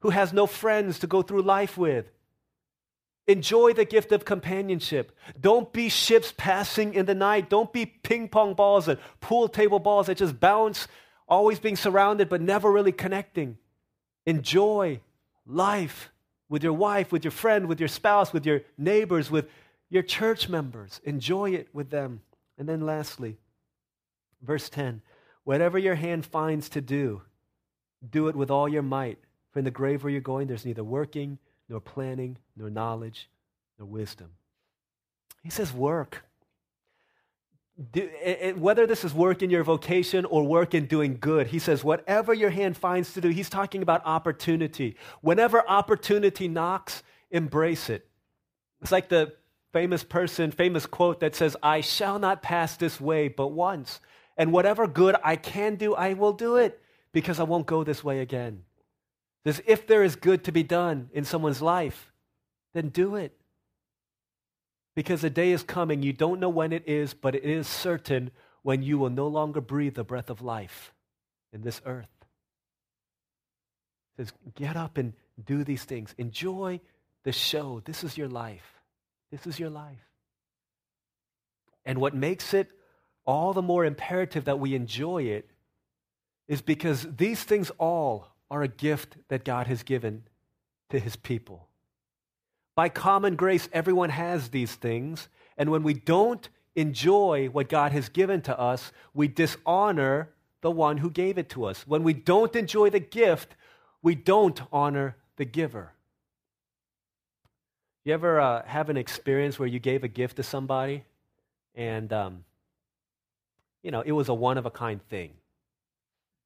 who 0.00 0.10
has 0.10 0.32
no 0.32 0.48
friends 0.48 0.98
to 0.98 1.06
go 1.06 1.22
through 1.22 1.42
life 1.42 1.78
with. 1.78 2.10
Enjoy 3.26 3.72
the 3.72 3.86
gift 3.86 4.12
of 4.12 4.24
companionship. 4.24 5.16
Don't 5.40 5.72
be 5.72 5.88
ships 5.88 6.32
passing 6.36 6.92
in 6.92 7.06
the 7.06 7.14
night. 7.14 7.48
Don't 7.48 7.72
be 7.72 7.86
ping 7.86 8.28
pong 8.28 8.54
balls 8.54 8.86
and 8.86 8.98
pool 9.20 9.48
table 9.48 9.78
balls 9.78 10.08
that 10.08 10.18
just 10.18 10.38
bounce, 10.38 10.88
always 11.26 11.58
being 11.58 11.76
surrounded 11.76 12.28
but 12.28 12.42
never 12.42 12.70
really 12.70 12.92
connecting. 12.92 13.56
Enjoy 14.26 15.00
life 15.46 16.10
with 16.50 16.62
your 16.62 16.74
wife, 16.74 17.12
with 17.12 17.24
your 17.24 17.30
friend, 17.30 17.66
with 17.66 17.80
your 17.80 17.88
spouse, 17.88 18.32
with 18.32 18.44
your 18.44 18.60
neighbors, 18.76 19.30
with 19.30 19.48
your 19.88 20.02
church 20.02 20.48
members. 20.50 21.00
Enjoy 21.04 21.50
it 21.50 21.68
with 21.72 21.88
them. 21.88 22.20
And 22.58 22.68
then 22.68 22.82
lastly, 22.82 23.38
verse 24.42 24.68
10 24.68 25.00
whatever 25.44 25.78
your 25.78 25.94
hand 25.94 26.24
finds 26.24 26.70
to 26.70 26.80
do, 26.80 27.20
do 28.08 28.28
it 28.28 28.36
with 28.36 28.50
all 28.50 28.68
your 28.68 28.82
might. 28.82 29.18
For 29.50 29.58
in 29.58 29.64
the 29.64 29.70
grave 29.70 30.02
where 30.02 30.10
you're 30.10 30.20
going, 30.22 30.46
there's 30.46 30.64
neither 30.64 30.82
working 30.82 31.38
nor 31.68 31.80
planning, 31.80 32.38
nor 32.56 32.70
knowledge, 32.70 33.28
nor 33.78 33.88
wisdom. 33.88 34.30
He 35.42 35.50
says, 35.50 35.72
work. 35.72 36.24
Do, 37.92 38.08
whether 38.56 38.86
this 38.86 39.04
is 39.04 39.12
work 39.12 39.42
in 39.42 39.50
your 39.50 39.64
vocation 39.64 40.24
or 40.26 40.44
work 40.44 40.74
in 40.74 40.86
doing 40.86 41.18
good, 41.20 41.48
he 41.48 41.58
says, 41.58 41.82
whatever 41.82 42.32
your 42.32 42.50
hand 42.50 42.76
finds 42.76 43.12
to 43.14 43.20
do, 43.20 43.28
he's 43.28 43.50
talking 43.50 43.82
about 43.82 44.02
opportunity. 44.04 44.96
Whenever 45.22 45.68
opportunity 45.68 46.46
knocks, 46.46 47.02
embrace 47.30 47.90
it. 47.90 48.06
It's 48.80 48.92
like 48.92 49.08
the 49.08 49.34
famous 49.72 50.04
person, 50.04 50.52
famous 50.52 50.86
quote 50.86 51.18
that 51.20 51.34
says, 51.34 51.56
I 51.62 51.80
shall 51.80 52.20
not 52.20 52.42
pass 52.42 52.76
this 52.76 53.00
way 53.00 53.26
but 53.26 53.48
once. 53.48 53.98
And 54.36 54.52
whatever 54.52 54.86
good 54.86 55.16
I 55.24 55.34
can 55.36 55.74
do, 55.74 55.94
I 55.94 56.12
will 56.12 56.32
do 56.32 56.56
it 56.56 56.80
because 57.12 57.40
I 57.40 57.44
won't 57.44 57.66
go 57.66 57.82
this 57.82 58.04
way 58.04 58.20
again. 58.20 58.62
Says, 59.44 59.62
if 59.66 59.86
there 59.86 60.02
is 60.02 60.16
good 60.16 60.44
to 60.44 60.52
be 60.52 60.62
done 60.62 61.10
in 61.12 61.24
someone's 61.24 61.60
life, 61.60 62.12
then 62.72 62.88
do 62.88 63.14
it. 63.14 63.36
Because 64.96 65.22
a 65.22 65.30
day 65.30 65.52
is 65.52 65.62
coming, 65.62 66.02
you 66.02 66.12
don't 66.12 66.40
know 66.40 66.48
when 66.48 66.72
it 66.72 66.84
is, 66.86 67.14
but 67.14 67.34
it 67.34 67.44
is 67.44 67.66
certain 67.66 68.30
when 68.62 68.82
you 68.82 68.96
will 68.96 69.10
no 69.10 69.28
longer 69.28 69.60
breathe 69.60 69.94
the 69.94 70.04
breath 70.04 70.30
of 70.30 70.40
life 70.40 70.94
in 71.52 71.62
this 71.62 71.82
earth. 71.84 72.08
It 74.16 74.22
says, 74.22 74.32
get 74.54 74.76
up 74.76 74.96
and 74.96 75.12
do 75.44 75.64
these 75.64 75.84
things. 75.84 76.14
Enjoy 76.16 76.80
the 77.24 77.32
show. 77.32 77.82
This 77.84 78.04
is 78.04 78.16
your 78.16 78.28
life. 78.28 78.80
This 79.30 79.46
is 79.46 79.58
your 79.58 79.70
life. 79.70 80.08
And 81.84 81.98
what 81.98 82.14
makes 82.14 82.54
it 82.54 82.70
all 83.26 83.52
the 83.52 83.62
more 83.62 83.84
imperative 83.84 84.44
that 84.44 84.58
we 84.58 84.74
enjoy 84.74 85.24
it 85.24 85.50
is 86.46 86.62
because 86.62 87.06
these 87.16 87.42
things 87.42 87.70
all 87.78 88.28
are 88.50 88.62
a 88.62 88.68
gift 88.68 89.16
that 89.28 89.44
God 89.44 89.66
has 89.66 89.82
given 89.82 90.24
to 90.90 90.98
his 90.98 91.16
people. 91.16 91.68
By 92.76 92.88
common 92.88 93.36
grace, 93.36 93.68
everyone 93.72 94.10
has 94.10 94.48
these 94.48 94.74
things. 94.74 95.28
And 95.56 95.70
when 95.70 95.82
we 95.82 95.94
don't 95.94 96.48
enjoy 96.74 97.48
what 97.48 97.68
God 97.68 97.92
has 97.92 98.08
given 98.08 98.42
to 98.42 98.58
us, 98.58 98.92
we 99.12 99.28
dishonor 99.28 100.30
the 100.60 100.70
one 100.70 100.98
who 100.98 101.10
gave 101.10 101.38
it 101.38 101.48
to 101.50 101.64
us. 101.64 101.86
When 101.86 102.02
we 102.02 102.12
don't 102.12 102.54
enjoy 102.56 102.90
the 102.90 103.00
gift, 103.00 103.54
we 104.02 104.14
don't 104.14 104.60
honor 104.72 105.16
the 105.36 105.44
giver. 105.44 105.92
You 108.04 108.12
ever 108.12 108.40
uh, 108.40 108.64
have 108.66 108.90
an 108.90 108.96
experience 108.96 109.58
where 109.58 109.68
you 109.68 109.78
gave 109.78 110.04
a 110.04 110.08
gift 110.08 110.36
to 110.36 110.42
somebody 110.42 111.04
and, 111.74 112.12
um, 112.12 112.44
you 113.82 113.90
know, 113.90 114.02
it 114.02 114.12
was 114.12 114.28
a 114.28 114.34
one 114.34 114.58
of 114.58 114.66
a 114.66 114.70
kind 114.70 115.00
thing? 115.08 115.30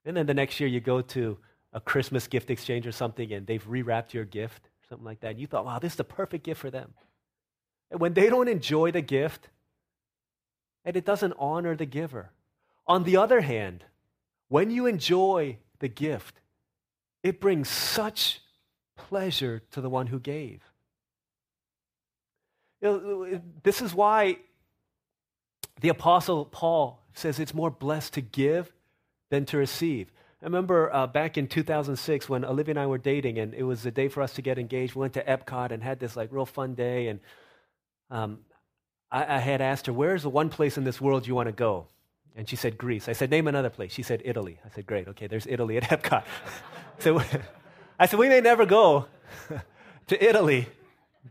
And 0.05 0.17
then 0.17 0.27
the 0.27 0.35
next 0.35 0.61
year 0.61 0.69
you 0.69 0.81
go 0.81 1.01
to 1.01 1.39
a 1.73 1.81
Christmas 1.81 2.27
gift 2.27 2.51
exchange 2.51 2.87
or 2.87 2.93
something 2.93 3.33
and 3.33 3.47
they've 3.47 3.67
rewrapped 3.67 4.13
your 4.13 4.25
gift, 4.25 4.69
something 4.89 5.05
like 5.05 5.21
that, 5.21 5.33
and 5.33 5.41
you 5.41 5.47
thought, 5.47 5.65
wow, 5.65 5.79
this 5.79 5.93
is 5.93 5.97
the 5.97 6.05
perfect 6.05 6.45
gift 6.45 6.61
for 6.61 6.71
them. 6.71 6.95
And 7.91 8.01
when 8.01 8.15
they 8.15 8.29
don't 8.29 8.49
enjoy 8.49 8.91
the 8.91 9.01
gift, 9.01 9.49
and 10.85 10.97
it 10.97 11.05
doesn't 11.05 11.35
honor 11.39 11.77
the 11.77 11.87
giver. 11.87 12.31
On 12.87 13.05
the 13.05 13.17
other 13.17 13.43
hand, 13.43 13.85
when 14.49 14.71
you 14.71 14.87
enjoy 14.87 15.59
the 15.81 15.89
gift, 15.89 16.41
it 17.23 17.41
brings 17.41 17.69
such 17.69 18.41
pleasure 18.97 19.63
to 19.73 19.81
the 19.81 19.91
one 19.91 20.07
who 20.07 20.19
gave. 20.19 20.63
You 22.81 22.89
know, 22.89 23.25
uh, 23.25 23.39
this 23.63 23.83
is 23.83 23.95
why 23.95 24.39
the 25.81 25.89
Apostle 25.89 26.45
Paul 26.45 27.05
says 27.13 27.39
it's 27.39 27.55
more 27.55 27.71
blessed 27.71 28.15
to 28.15 28.21
give 28.21 28.73
than 29.31 29.45
to 29.47 29.59
receive. 29.59 30.11
I 30.41 30.45
remember 30.45 30.95
uh, 30.95 31.09
back 31.09 31.37
in 31.37 31.49
2006 31.49 32.29
when 32.29 32.45
Olivia 32.45 32.73
and 32.73 32.79
I 32.79 32.87
were 32.87 32.99
dating, 32.99 33.39
and 33.39 33.53
it 33.55 33.65
was 33.65 33.83
the 33.83 33.91
day 33.91 34.07
for 34.07 34.23
us 34.23 34.35
to 34.35 34.43
get 34.43 34.57
engaged. 34.57 34.95
We 34.95 35.01
went 35.01 35.15
to 35.15 35.25
Epcot 35.25 35.73
and 35.73 35.83
had 35.83 35.99
this 35.99 36.17
like 36.17 36.31
real 36.31 36.47
fun 36.47 36.75
day. 36.75 37.09
And 37.09 37.19
um, 38.09 38.39
I, 39.11 39.37
I, 39.37 39.39
had 39.39 39.61
asked 39.61 39.87
her, 39.87 39.93
"Where's 39.93 40.23
the 40.23 40.31
one 40.31 40.49
place 40.49 40.79
in 40.79 40.85
this 40.85 41.01
world 41.01 41.27
you 41.27 41.35
want 41.35 41.49
to 41.49 41.53
go?" 41.53 41.89
And 42.37 42.49
she 42.49 42.55
said, 42.55 42.79
"Greece." 42.79 43.09
I 43.09 43.15
said, 43.15 43.31
"Name 43.31 43.49
another 43.49 43.69
place." 43.69 43.93
She 43.93 44.03
said, 44.03 44.23
"Italy." 44.25 44.61
I 44.65 44.69
said, 44.69 44.87
"Great. 44.87 45.09
Okay, 45.09 45.27
there's 45.27 45.47
Italy 45.49 45.77
at 45.77 45.83
Epcot." 45.91 46.25
so 47.01 47.21
I 47.99 48.07
said, 48.07 48.21
"We 48.21 48.29
may 48.29 48.41
never 48.41 48.65
go 48.65 49.07
to 50.07 50.25
Italy." 50.25 50.69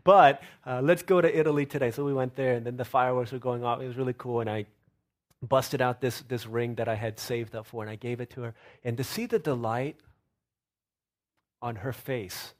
But 0.04 0.42
uh, 0.66 0.82
let's 0.82 1.02
go 1.02 1.22
to 1.22 1.38
Italy 1.38 1.64
today. 1.64 1.90
So 1.92 2.04
we 2.04 2.12
went 2.12 2.36
there, 2.36 2.54
and 2.56 2.66
then 2.66 2.76
the 2.76 2.84
fireworks 2.84 3.32
were 3.32 3.38
going 3.38 3.64
off. 3.64 3.80
It 3.80 3.86
was 3.86 3.96
really 3.96 4.14
cool, 4.18 4.40
and 4.40 4.50
I 4.50 4.66
busted 5.42 5.80
out 5.80 6.00
this, 6.00 6.22
this 6.22 6.46
ring 6.46 6.74
that 6.76 6.88
I 6.88 6.94
had 6.94 7.18
saved 7.18 7.54
up 7.54 7.66
for 7.66 7.82
and 7.82 7.90
I 7.90 7.96
gave 7.96 8.20
it 8.20 8.30
to 8.30 8.42
her. 8.42 8.54
And 8.84 8.96
to 8.96 9.04
see 9.04 9.26
the 9.26 9.38
delight 9.38 9.96
on 11.62 11.76
her 11.76 11.92
face, 11.92 12.54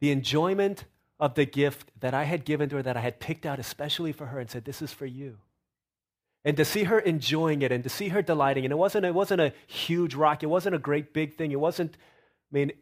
the 0.00 0.10
enjoyment 0.10 0.84
of 1.18 1.34
the 1.34 1.46
gift 1.46 1.90
that 2.00 2.14
I 2.14 2.24
had 2.24 2.44
given 2.44 2.68
to 2.70 2.76
her, 2.76 2.82
that 2.82 2.96
I 2.96 3.00
had 3.00 3.20
picked 3.20 3.46
out 3.46 3.58
especially 3.58 4.12
for 4.12 4.26
her 4.26 4.38
and 4.38 4.50
said, 4.50 4.64
This 4.64 4.82
is 4.82 4.92
for 4.92 5.06
you. 5.06 5.38
And 6.44 6.56
to 6.58 6.64
see 6.64 6.84
her 6.84 6.98
enjoying 6.98 7.62
it 7.62 7.72
and 7.72 7.82
to 7.84 7.88
see 7.88 8.08
her 8.08 8.20
delighting, 8.20 8.64
and 8.64 8.72
it 8.72 8.76
wasn't, 8.76 9.06
it 9.06 9.14
wasn't 9.14 9.40
a 9.40 9.54
huge 9.66 10.14
rock, 10.14 10.42
it 10.42 10.46
wasn't 10.46 10.74
a 10.74 10.78
great 10.78 11.14
big 11.14 11.34
thing, 11.36 11.52
it 11.52 11.60
wasn't, 11.60 11.96
I 11.96 12.54
mean, 12.54 12.72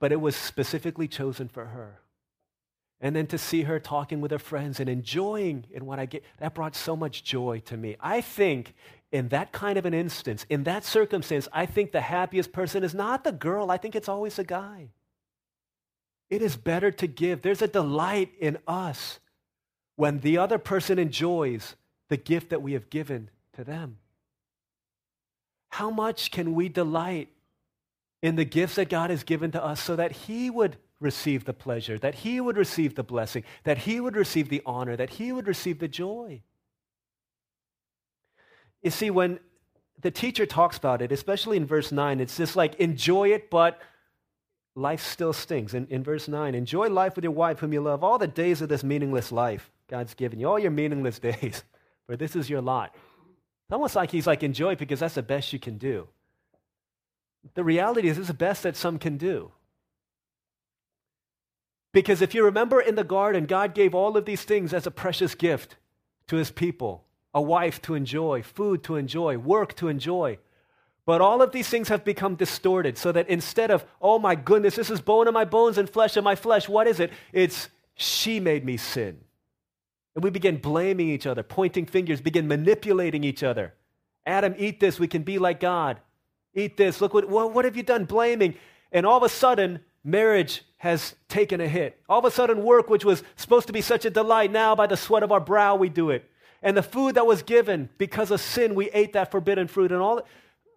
but 0.00 0.10
it 0.10 0.20
was 0.20 0.34
specifically 0.34 1.06
chosen 1.06 1.48
for 1.48 1.66
her. 1.66 2.00
And 3.02 3.16
then 3.16 3.26
to 3.26 3.38
see 3.38 3.62
her 3.62 3.80
talking 3.80 4.20
with 4.20 4.30
her 4.30 4.38
friends 4.38 4.78
and 4.78 4.88
enjoying 4.88 5.64
in 5.72 5.84
what 5.84 5.98
I 5.98 6.06
get, 6.06 6.22
that 6.38 6.54
brought 6.54 6.76
so 6.76 6.94
much 6.94 7.24
joy 7.24 7.60
to 7.66 7.76
me. 7.76 7.96
I 8.00 8.20
think 8.20 8.74
in 9.10 9.28
that 9.28 9.50
kind 9.50 9.76
of 9.76 9.84
an 9.84 9.92
instance, 9.92 10.46
in 10.48 10.62
that 10.64 10.84
circumstance, 10.84 11.48
I 11.52 11.66
think 11.66 11.90
the 11.90 12.00
happiest 12.00 12.52
person 12.52 12.84
is 12.84 12.94
not 12.94 13.24
the 13.24 13.32
girl, 13.32 13.72
I 13.72 13.76
think 13.76 13.96
it's 13.96 14.08
always 14.08 14.36
the 14.36 14.44
guy. 14.44 14.88
It 16.30 16.42
is 16.42 16.56
better 16.56 16.90
to 16.92 17.06
give. 17.08 17.42
There's 17.42 17.60
a 17.60 17.68
delight 17.68 18.30
in 18.38 18.56
us 18.66 19.18
when 19.96 20.20
the 20.20 20.38
other 20.38 20.58
person 20.58 20.98
enjoys 20.98 21.74
the 22.08 22.16
gift 22.16 22.50
that 22.50 22.62
we 22.62 22.72
have 22.72 22.88
given 22.88 23.30
to 23.54 23.64
them. 23.64 23.98
How 25.70 25.90
much 25.90 26.30
can 26.30 26.54
we 26.54 26.68
delight 26.68 27.28
in 28.22 28.36
the 28.36 28.44
gifts 28.44 28.76
that 28.76 28.88
God 28.88 29.10
has 29.10 29.24
given 29.24 29.50
to 29.50 29.62
us 29.62 29.82
so 29.82 29.96
that 29.96 30.12
He 30.12 30.48
would 30.48 30.76
receive 31.02 31.44
the 31.44 31.52
pleasure, 31.52 31.98
that 31.98 32.16
he 32.16 32.40
would 32.40 32.56
receive 32.56 32.94
the 32.94 33.02
blessing, 33.02 33.44
that 33.64 33.78
he 33.78 34.00
would 34.00 34.16
receive 34.16 34.48
the 34.48 34.62
honor, 34.64 34.96
that 34.96 35.10
he 35.10 35.32
would 35.32 35.46
receive 35.46 35.78
the 35.78 35.88
joy. 35.88 36.42
You 38.82 38.90
see, 38.90 39.10
when 39.10 39.38
the 40.00 40.10
teacher 40.10 40.46
talks 40.46 40.76
about 40.76 41.02
it, 41.02 41.12
especially 41.12 41.56
in 41.56 41.66
verse 41.66 41.92
9, 41.92 42.20
it's 42.20 42.36
just 42.36 42.56
like 42.56 42.74
enjoy 42.76 43.28
it, 43.28 43.50
but 43.50 43.80
life 44.74 45.02
still 45.02 45.32
stings. 45.32 45.74
In, 45.74 45.86
in 45.88 46.02
verse 46.02 46.28
9, 46.28 46.54
enjoy 46.54 46.88
life 46.88 47.14
with 47.14 47.24
your 47.24 47.32
wife 47.32 47.60
whom 47.60 47.72
you 47.72 47.80
love 47.80 48.02
all 48.02 48.18
the 48.18 48.26
days 48.26 48.62
of 48.62 48.68
this 48.68 48.82
meaningless 48.82 49.30
life 49.30 49.70
God's 49.88 50.14
given 50.14 50.40
you, 50.40 50.48
all 50.48 50.58
your 50.58 50.70
meaningless 50.70 51.18
days, 51.30 51.62
for 52.06 52.16
this 52.16 52.34
is 52.34 52.48
your 52.48 52.60
lot. 52.60 52.94
It's 52.94 53.72
almost 53.72 53.94
like 53.94 54.10
he's 54.10 54.26
like, 54.26 54.42
enjoy 54.42 54.74
because 54.74 55.00
that's 55.00 55.14
the 55.14 55.22
best 55.22 55.52
you 55.52 55.58
can 55.58 55.78
do. 55.78 56.08
The 57.54 57.64
reality 57.64 58.08
is, 58.08 58.18
it's 58.18 58.28
the 58.28 58.34
best 58.34 58.62
that 58.62 58.76
some 58.76 58.98
can 58.98 59.16
do. 59.16 59.50
Because 61.92 62.22
if 62.22 62.34
you 62.34 62.44
remember 62.44 62.80
in 62.80 62.94
the 62.94 63.04
garden, 63.04 63.44
God 63.44 63.74
gave 63.74 63.94
all 63.94 64.16
of 64.16 64.24
these 64.24 64.44
things 64.44 64.72
as 64.72 64.86
a 64.86 64.90
precious 64.90 65.34
gift 65.34 65.76
to 66.28 66.36
his 66.36 66.50
people 66.50 67.04
a 67.34 67.40
wife 67.40 67.80
to 67.82 67.94
enjoy, 67.94 68.42
food 68.42 68.82
to 68.84 68.96
enjoy, 68.96 69.38
work 69.38 69.74
to 69.76 69.88
enjoy. 69.88 70.38
But 71.04 71.20
all 71.20 71.42
of 71.42 71.52
these 71.52 71.68
things 71.68 71.88
have 71.88 72.04
become 72.04 72.36
distorted 72.36 72.96
so 72.96 73.10
that 73.12 73.28
instead 73.28 73.70
of, 73.70 73.84
oh 74.00 74.18
my 74.18 74.34
goodness, 74.34 74.76
this 74.76 74.90
is 74.90 75.00
bone 75.00 75.26
of 75.26 75.34
my 75.34 75.44
bones 75.44 75.78
and 75.78 75.88
flesh 75.88 76.16
of 76.16 76.24
my 76.24 76.34
flesh, 76.34 76.68
what 76.68 76.86
is 76.86 77.00
it? 77.00 77.10
It's, 77.32 77.68
she 77.94 78.38
made 78.38 78.64
me 78.64 78.76
sin. 78.76 79.18
And 80.14 80.22
we 80.22 80.30
begin 80.30 80.58
blaming 80.58 81.08
each 81.08 81.26
other, 81.26 81.42
pointing 81.42 81.86
fingers, 81.86 82.20
begin 82.20 82.46
manipulating 82.46 83.24
each 83.24 83.42
other. 83.42 83.74
Adam, 84.26 84.54
eat 84.58 84.78
this, 84.78 85.00
we 85.00 85.08
can 85.08 85.22
be 85.22 85.38
like 85.38 85.58
God. 85.58 85.98
Eat 86.54 86.76
this, 86.76 87.00
look 87.00 87.14
what, 87.14 87.28
what, 87.28 87.64
have 87.64 87.76
you 87.76 87.82
done? 87.82 88.04
Blaming. 88.04 88.54
And 88.92 89.06
all 89.06 89.16
of 89.16 89.22
a 89.22 89.28
sudden, 89.28 89.80
marriage 90.04 90.62
has 90.78 91.14
taken 91.28 91.60
a 91.60 91.68
hit. 91.68 92.00
All 92.08 92.18
of 92.18 92.24
a 92.24 92.30
sudden, 92.30 92.64
work, 92.64 92.90
which 92.90 93.04
was 93.04 93.22
supposed 93.36 93.68
to 93.68 93.72
be 93.72 93.80
such 93.80 94.04
a 94.04 94.10
delight, 94.10 94.50
now 94.50 94.74
by 94.74 94.86
the 94.86 94.96
sweat 94.96 95.22
of 95.22 95.30
our 95.30 95.40
brow 95.40 95.76
we 95.76 95.88
do 95.88 96.10
it. 96.10 96.28
And 96.62 96.76
the 96.76 96.82
food 96.82 97.16
that 97.16 97.26
was 97.26 97.42
given 97.42 97.88
because 97.98 98.30
of 98.30 98.40
sin, 98.40 98.74
we 98.74 98.90
ate 98.90 99.12
that 99.12 99.30
forbidden 99.30 99.68
fruit. 99.68 99.92
And 99.92 100.00
all 100.00 100.22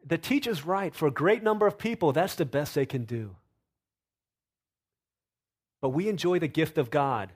the 0.06 0.18
teacher's 0.18 0.66
right. 0.66 0.94
For 0.94 1.08
a 1.08 1.12
great 1.12 1.44
number 1.44 1.68
of 1.68 1.78
people, 1.78 2.12
that's 2.12 2.36
the 2.36 2.46
best 2.46 2.76
they 2.76 2.86
can 2.86 3.06
do. 3.06 3.36
But 5.82 5.90
we 5.90 6.10
enjoy 6.10 6.40
the 6.40 6.48
gift 6.48 6.78
of 6.78 6.90
God 6.90 7.32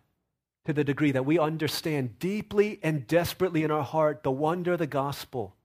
to 0.65 0.73
the 0.73 0.83
degree 0.83 1.11
that 1.11 1.25
we 1.25 1.39
understand 1.39 2.19
deeply 2.19 2.79
and 2.83 3.07
desperately 3.07 3.63
in 3.63 3.71
our 3.71 3.83
heart 3.83 4.23
the 4.23 4.31
wonder 4.31 4.73
of 4.73 4.79
the 4.79 4.87
gospel. 4.87 5.55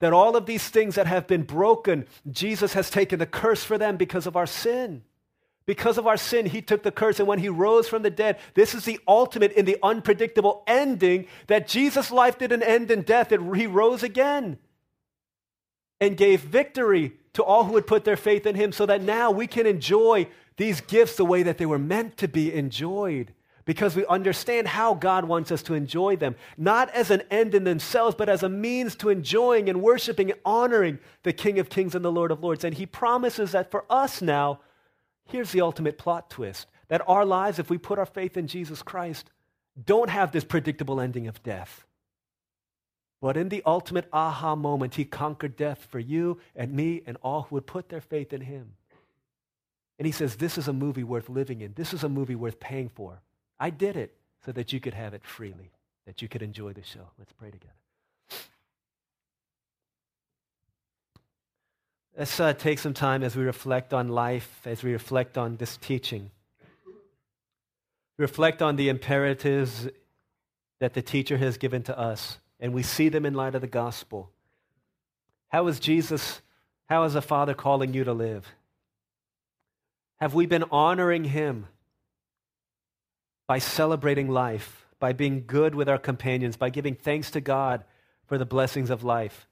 That 0.00 0.12
all 0.12 0.36
of 0.36 0.46
these 0.46 0.68
things 0.68 0.94
that 0.94 1.06
have 1.06 1.26
been 1.26 1.42
broken, 1.42 2.06
Jesus 2.30 2.72
has 2.74 2.88
taken 2.88 3.18
the 3.18 3.26
curse 3.26 3.64
for 3.64 3.78
them 3.78 3.96
because 3.96 4.26
of 4.26 4.36
our 4.36 4.46
sin. 4.46 5.02
Because 5.68 5.98
of 5.98 6.06
our 6.06 6.16
sin, 6.16 6.46
he 6.46 6.62
took 6.62 6.82
the 6.82 6.90
curse. 6.90 7.18
And 7.18 7.28
when 7.28 7.40
he 7.40 7.50
rose 7.50 7.86
from 7.86 8.00
the 8.00 8.08
dead, 8.08 8.38
this 8.54 8.74
is 8.74 8.86
the 8.86 8.98
ultimate 9.06 9.52
in 9.52 9.66
the 9.66 9.76
unpredictable 9.82 10.62
ending 10.66 11.26
that 11.46 11.68
Jesus' 11.68 12.10
life 12.10 12.38
didn't 12.38 12.62
end 12.62 12.90
in 12.90 13.02
death, 13.02 13.32
it, 13.32 13.40
he 13.54 13.66
rose 13.66 14.02
again 14.02 14.56
and 16.00 16.16
gave 16.16 16.40
victory 16.40 17.12
to 17.34 17.44
all 17.44 17.64
who 17.64 17.74
would 17.74 17.86
put 17.86 18.04
their 18.04 18.16
faith 18.16 18.46
in 18.46 18.54
him, 18.54 18.72
so 18.72 18.86
that 18.86 19.02
now 19.02 19.30
we 19.30 19.46
can 19.46 19.66
enjoy 19.66 20.26
these 20.56 20.80
gifts 20.80 21.16
the 21.16 21.24
way 21.26 21.42
that 21.42 21.58
they 21.58 21.66
were 21.66 21.78
meant 21.78 22.16
to 22.16 22.28
be 22.28 22.50
enjoyed. 22.50 23.34
Because 23.66 23.94
we 23.94 24.06
understand 24.06 24.68
how 24.68 24.94
God 24.94 25.26
wants 25.26 25.52
us 25.52 25.62
to 25.64 25.74
enjoy 25.74 26.16
them, 26.16 26.34
not 26.56 26.88
as 26.94 27.10
an 27.10 27.24
end 27.30 27.54
in 27.54 27.64
themselves, 27.64 28.14
but 28.16 28.30
as 28.30 28.42
a 28.42 28.48
means 28.48 28.96
to 28.96 29.10
enjoying 29.10 29.68
and 29.68 29.82
worshiping 29.82 30.30
and 30.30 30.40
honoring 30.46 30.98
the 31.24 31.34
King 31.34 31.58
of 31.58 31.68
Kings 31.68 31.94
and 31.94 32.02
the 32.02 32.10
Lord 32.10 32.30
of 32.30 32.42
Lords. 32.42 32.64
And 32.64 32.72
He 32.72 32.86
promises 32.86 33.52
that 33.52 33.70
for 33.70 33.84
us 33.90 34.22
now, 34.22 34.60
Here's 35.28 35.52
the 35.52 35.60
ultimate 35.60 35.98
plot 35.98 36.30
twist 36.30 36.66
that 36.88 37.06
our 37.06 37.24
lives, 37.24 37.58
if 37.58 37.68
we 37.68 37.78
put 37.78 37.98
our 37.98 38.06
faith 38.06 38.36
in 38.36 38.46
Jesus 38.46 38.82
Christ, 38.82 39.30
don't 39.84 40.10
have 40.10 40.32
this 40.32 40.44
predictable 40.44 41.00
ending 41.00 41.28
of 41.28 41.42
death. 41.42 41.86
But 43.20 43.36
in 43.36 43.50
the 43.50 43.62
ultimate 43.66 44.08
aha 44.12 44.56
moment, 44.56 44.94
he 44.94 45.04
conquered 45.04 45.56
death 45.56 45.86
for 45.90 45.98
you 45.98 46.40
and 46.56 46.72
me 46.72 47.02
and 47.06 47.18
all 47.22 47.42
who 47.42 47.56
would 47.56 47.66
put 47.66 47.90
their 47.90 48.00
faith 48.00 48.32
in 48.32 48.40
him. 48.40 48.74
And 49.98 50.06
he 50.06 50.12
says, 50.12 50.36
This 50.36 50.56
is 50.56 50.66
a 50.66 50.72
movie 50.72 51.04
worth 51.04 51.28
living 51.28 51.60
in. 51.60 51.74
This 51.74 51.92
is 51.92 52.04
a 52.04 52.08
movie 52.08 52.36
worth 52.36 52.58
paying 52.58 52.88
for. 52.88 53.20
I 53.60 53.70
did 53.70 53.96
it 53.96 54.14
so 54.46 54.52
that 54.52 54.72
you 54.72 54.80
could 54.80 54.94
have 54.94 55.14
it 55.14 55.24
freely, 55.24 55.72
that 56.06 56.22
you 56.22 56.28
could 56.28 56.42
enjoy 56.42 56.72
the 56.72 56.84
show. 56.84 57.10
Let's 57.18 57.32
pray 57.32 57.50
together. 57.50 57.74
Let's 62.18 62.40
uh, 62.40 62.52
take 62.52 62.80
some 62.80 62.94
time 62.94 63.22
as 63.22 63.36
we 63.36 63.44
reflect 63.44 63.94
on 63.94 64.08
life, 64.08 64.62
as 64.64 64.82
we 64.82 64.90
reflect 64.90 65.38
on 65.38 65.56
this 65.56 65.76
teaching. 65.76 66.32
Reflect 68.18 68.60
on 68.60 68.74
the 68.74 68.88
imperatives 68.88 69.86
that 70.80 70.94
the 70.94 71.00
teacher 71.00 71.36
has 71.36 71.58
given 71.58 71.84
to 71.84 71.96
us, 71.96 72.38
and 72.58 72.74
we 72.74 72.82
see 72.82 73.08
them 73.08 73.24
in 73.24 73.34
light 73.34 73.54
of 73.54 73.60
the 73.60 73.68
gospel. 73.68 74.30
How 75.50 75.68
is 75.68 75.78
Jesus, 75.78 76.40
how 76.88 77.04
is 77.04 77.12
the 77.12 77.22
Father 77.22 77.54
calling 77.54 77.94
you 77.94 78.02
to 78.02 78.12
live? 78.12 78.48
Have 80.16 80.34
we 80.34 80.46
been 80.46 80.64
honoring 80.72 81.22
Him 81.22 81.68
by 83.46 83.60
celebrating 83.60 84.28
life, 84.28 84.88
by 84.98 85.12
being 85.12 85.44
good 85.46 85.76
with 85.76 85.88
our 85.88 85.98
companions, 85.98 86.56
by 86.56 86.70
giving 86.70 86.96
thanks 86.96 87.30
to 87.30 87.40
God 87.40 87.84
for 88.26 88.38
the 88.38 88.44
blessings 88.44 88.90
of 88.90 89.04
life? 89.04 89.46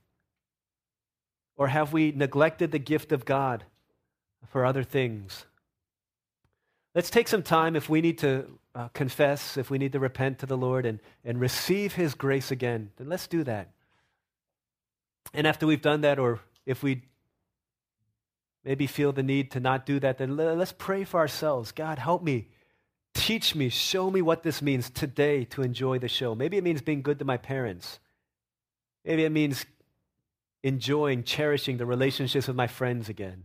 Or 1.57 1.69
have 1.69 1.93
we 1.93 2.13
neglected 2.13 2.71
the 2.71 2.79
gift 2.79 3.13
of 3.13 3.25
God 3.25 3.65
for 4.49 4.65
other 4.65 4.83
things? 4.83 5.47
Let's 6.95 7.11
take 7.11 7.29
some 7.29 7.43
time 7.43 7.77
if 7.77 7.89
we 7.89 8.01
need 8.01 8.19
to 8.19 8.47
uh, 8.75 8.89
confess, 8.89 9.57
if 9.57 9.71
we 9.71 9.79
need 9.79 9.93
to 9.93 10.01
repent 10.01 10.39
to 10.41 10.47
the 10.47 10.57
Lord 10.57 10.85
and, 10.87 11.01
and 11.25 11.41
receive 11.41 11.95
His 11.95 12.15
grace 12.15 12.51
again, 12.51 12.91
then 12.97 13.09
let's 13.09 13.27
do 13.27 13.45
that. 13.45 13.71
And 15.35 15.47
after 15.47 15.67
we've 15.67 15.83
done 15.83 16.03
that, 16.03 16.19
or 16.19 16.41
if 16.65 16.83
we 16.83 17.03
maybe 18.65 18.87
feel 18.87 19.13
the 19.13 19.23
need 19.23 19.51
to 19.53 19.61
not 19.61 19.87
do 19.87 20.01
that, 20.01 20.19
then 20.19 20.37
let's 20.37 20.73
pray 20.73 21.05
for 21.05 21.21
ourselves. 21.21 21.73
God, 21.73 21.99
help 21.99 22.23
me. 22.23 22.49
Teach 23.15 23.55
me, 23.55 23.71
show 23.71 24.11
me 24.11 24.21
what 24.21 24.43
this 24.43 24.61
means 24.61 24.91
today 24.91 25.45
to 25.47 25.63
enjoy 25.63 25.99
the 25.99 26.09
show. 26.09 26.35
Maybe 26.35 26.59
it 26.59 26.65
means 26.65 26.83
being 26.83 27.03
good 27.03 27.19
to 27.21 27.25
my 27.25 27.39
parents. 27.39 27.99
Maybe 29.05 29.25
it 29.25 29.33
means 29.33 29.65
enjoying, 30.67 31.23
cherishing 31.23 31.77
the 31.77 31.87
relationships 31.87 32.49
with 32.49 32.57
my 32.57 32.67
friends 32.67 33.09
again. 33.09 33.45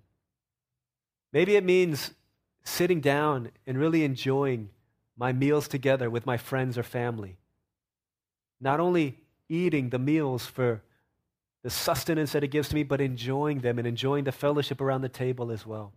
Maybe 1.31 1.55
it 1.55 1.63
means 1.63 2.15
sitting 2.63 2.99
down 2.99 3.51
and 3.67 3.77
really 3.77 4.03
enjoying 4.03 4.69
my 5.15 5.31
meals 5.31 5.67
together 5.67 6.09
with 6.09 6.25
my 6.25 6.37
friends 6.37 6.79
or 6.79 6.83
family. 6.83 7.37
Not 8.59 8.79
only 8.79 9.19
eating 9.49 9.91
the 9.91 9.99
meals 9.99 10.47
for 10.47 10.81
the 11.61 11.69
sustenance 11.69 12.31
that 12.31 12.43
it 12.43 12.47
gives 12.47 12.69
to 12.69 12.75
me, 12.75 12.81
but 12.81 12.99
enjoying 12.99 13.59
them 13.59 13.77
and 13.77 13.87
enjoying 13.87 14.23
the 14.23 14.31
fellowship 14.31 14.81
around 14.81 15.01
the 15.01 15.09
table 15.09 15.51
as 15.51 15.63
well. 15.63 15.93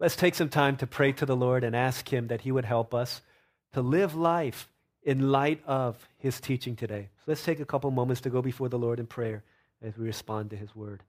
Let's 0.00 0.16
take 0.16 0.34
some 0.34 0.48
time 0.48 0.76
to 0.78 0.88
pray 0.88 1.12
to 1.12 1.24
the 1.24 1.36
Lord 1.36 1.62
and 1.62 1.76
ask 1.76 2.12
Him 2.12 2.26
that 2.26 2.40
He 2.40 2.50
would 2.50 2.64
help 2.64 2.94
us 2.94 3.20
to 3.74 3.80
live 3.80 4.16
life 4.16 4.68
in 5.04 5.30
light 5.30 5.62
of 5.68 6.08
His 6.18 6.40
teaching 6.40 6.74
today. 6.74 7.10
So 7.18 7.24
let's 7.28 7.44
take 7.44 7.60
a 7.60 7.64
couple 7.64 7.92
moments 7.92 8.22
to 8.22 8.30
go 8.30 8.42
before 8.42 8.68
the 8.68 8.78
Lord 8.78 8.98
in 8.98 9.06
prayer 9.06 9.44
as 9.82 9.96
we 9.96 10.06
respond 10.06 10.50
to 10.50 10.56
his 10.56 10.74
word. 10.74 11.02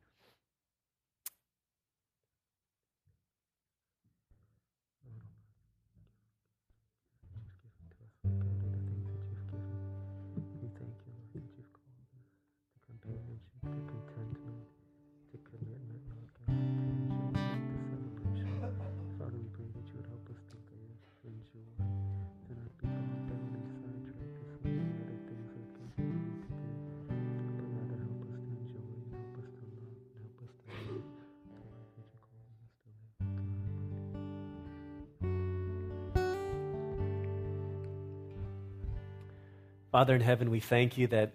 Father 39.94 40.16
in 40.16 40.22
heaven, 40.22 40.50
we 40.50 40.60
thank 40.60 40.98
you 40.98 41.06
that 41.06 41.34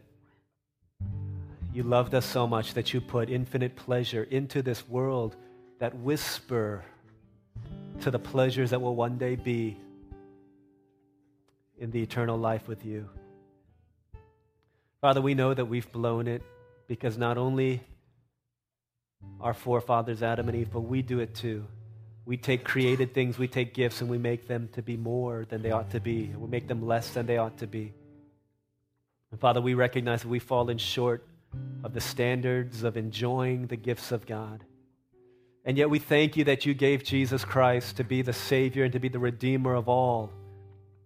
you 1.72 1.84
loved 1.84 2.12
us 2.12 2.26
so 2.26 2.44
much 2.44 2.74
that 2.74 2.92
you 2.92 3.00
put 3.00 3.30
infinite 3.30 3.76
pleasure 3.76 4.24
into 4.32 4.62
this 4.62 4.88
world 4.88 5.36
that 5.78 5.94
whisper 5.98 6.84
to 8.00 8.10
the 8.10 8.18
pleasures 8.18 8.70
that 8.70 8.82
will 8.82 8.96
one 8.96 9.16
day 9.16 9.36
be 9.36 9.76
in 11.78 11.92
the 11.92 12.02
eternal 12.02 12.36
life 12.36 12.66
with 12.66 12.84
you. 12.84 13.08
Father, 15.00 15.20
we 15.20 15.34
know 15.34 15.54
that 15.54 15.66
we've 15.66 15.92
blown 15.92 16.26
it 16.26 16.42
because 16.88 17.16
not 17.16 17.38
only 17.38 17.80
our 19.40 19.54
forefathers, 19.54 20.20
Adam 20.20 20.48
and 20.48 20.58
Eve, 20.58 20.70
but 20.72 20.80
we 20.80 21.00
do 21.00 21.20
it 21.20 21.32
too. 21.32 21.64
We 22.26 22.36
take 22.36 22.64
created 22.64 23.14
things, 23.14 23.38
we 23.38 23.46
take 23.46 23.72
gifts, 23.72 24.00
and 24.00 24.10
we 24.10 24.18
make 24.18 24.48
them 24.48 24.68
to 24.72 24.82
be 24.82 24.96
more 24.96 25.46
than 25.48 25.62
they 25.62 25.70
ought 25.70 25.92
to 25.92 26.00
be. 26.00 26.32
We 26.36 26.48
make 26.48 26.66
them 26.66 26.84
less 26.84 27.10
than 27.10 27.24
they 27.24 27.38
ought 27.38 27.56
to 27.58 27.68
be. 27.68 27.92
And 29.30 29.40
Father, 29.40 29.60
we 29.60 29.74
recognize 29.74 30.22
that 30.22 30.28
we've 30.28 30.42
fallen 30.42 30.78
short 30.78 31.26
of 31.84 31.94
the 31.94 32.00
standards 32.00 32.82
of 32.82 32.96
enjoying 32.96 33.66
the 33.66 33.76
gifts 33.76 34.12
of 34.12 34.26
God. 34.26 34.64
And 35.64 35.76
yet 35.76 35.90
we 35.90 35.98
thank 35.98 36.36
you 36.36 36.44
that 36.44 36.64
you 36.64 36.74
gave 36.74 37.04
Jesus 37.04 37.44
Christ 37.44 37.96
to 37.96 38.04
be 38.04 38.22
the 38.22 38.32
Savior 38.32 38.84
and 38.84 38.92
to 38.92 38.98
be 38.98 39.08
the 39.08 39.18
Redeemer 39.18 39.74
of 39.74 39.88
all 39.88 40.32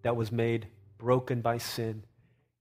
that 0.02 0.16
was 0.16 0.30
made 0.30 0.68
broken 0.98 1.40
by 1.40 1.58
sin. 1.58 2.04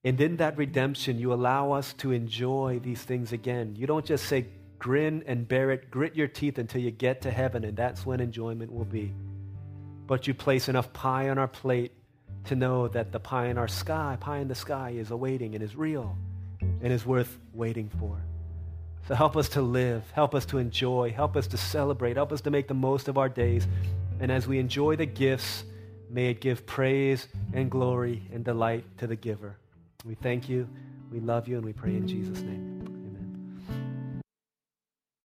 And 0.04 0.20
in 0.20 0.38
that 0.38 0.58
redemption, 0.58 1.20
you 1.20 1.32
allow 1.32 1.74
us 1.74 1.94
to 1.94 2.12
enjoy 2.12 2.80
these 2.84 3.04
things 3.04 3.34
again. 3.34 3.76
You 3.76 3.86
don't 3.86 4.06
just 4.06 4.26
say, 4.26 4.48
grin 4.80 5.24
and 5.28 5.48
bear 5.48 5.70
it, 5.70 5.92
grit 5.92 6.16
your 6.16 6.28
teeth 6.28 6.58
until 6.58 6.82
you 6.82 6.90
get 6.90 7.22
to 7.22 7.30
heaven, 7.30 7.64
and 7.64 7.78
that's 7.78 8.04
when 8.04 8.20
enjoyment 8.20 8.72
will 8.72 8.86
be. 8.86 9.14
But 10.08 10.26
you 10.26 10.34
place 10.34 10.70
enough 10.70 10.92
pie 10.92 11.30
on 11.30 11.38
our 11.38 11.48
plate 11.48 11.92
to 12.46 12.56
know 12.56 12.88
that 12.88 13.12
the 13.12 13.20
pie 13.20 13.48
in 13.48 13.58
our 13.58 13.68
sky, 13.68 14.18
pie 14.20 14.40
in 14.40 14.48
the 14.48 14.56
sky, 14.56 14.92
is 14.92 15.12
awaiting 15.12 15.56
and 15.56 15.64
is 15.64 15.76
real 15.76 16.16
and 16.82 16.92
is 16.92 17.06
worth 17.06 17.38
waiting 17.54 17.90
for. 18.00 18.18
So 19.08 19.16
help 19.16 19.36
us 19.36 19.50
to 19.50 19.62
live, 19.62 20.04
help 20.12 20.36
us 20.36 20.46
to 20.48 20.58
enjoy, 20.58 21.12
help 21.12 21.36
us 21.36 21.48
to 21.48 21.58
celebrate, 21.58 22.16
help 22.16 22.32
us 22.32 22.42
to 22.42 22.52
make 22.52 22.68
the 22.68 22.74
most 22.74 23.08
of 23.08 23.18
our 23.18 23.30
days. 23.30 23.68
And 24.20 24.32
as 24.32 24.48
we 24.48 24.60
enjoy 24.60 24.96
the 24.96 25.06
gifts, 25.06 25.64
may 26.10 26.30
it 26.30 26.42
give 26.42 26.66
praise 26.66 27.28
and 27.54 27.70
glory 27.70 28.24
and 28.32 28.44
delight 28.44 28.86
to 29.00 29.08
the 29.08 29.16
giver. 29.16 29.58
We 30.06 30.16
thank 30.16 30.50
you, 30.50 30.68
we 31.12 31.20
love 31.20 31.48
you, 31.48 31.58
and 31.58 31.66
we 31.66 31.74
pray 31.74 31.96
in 31.96 32.08
Jesus' 32.08 32.42
name. 32.42 32.81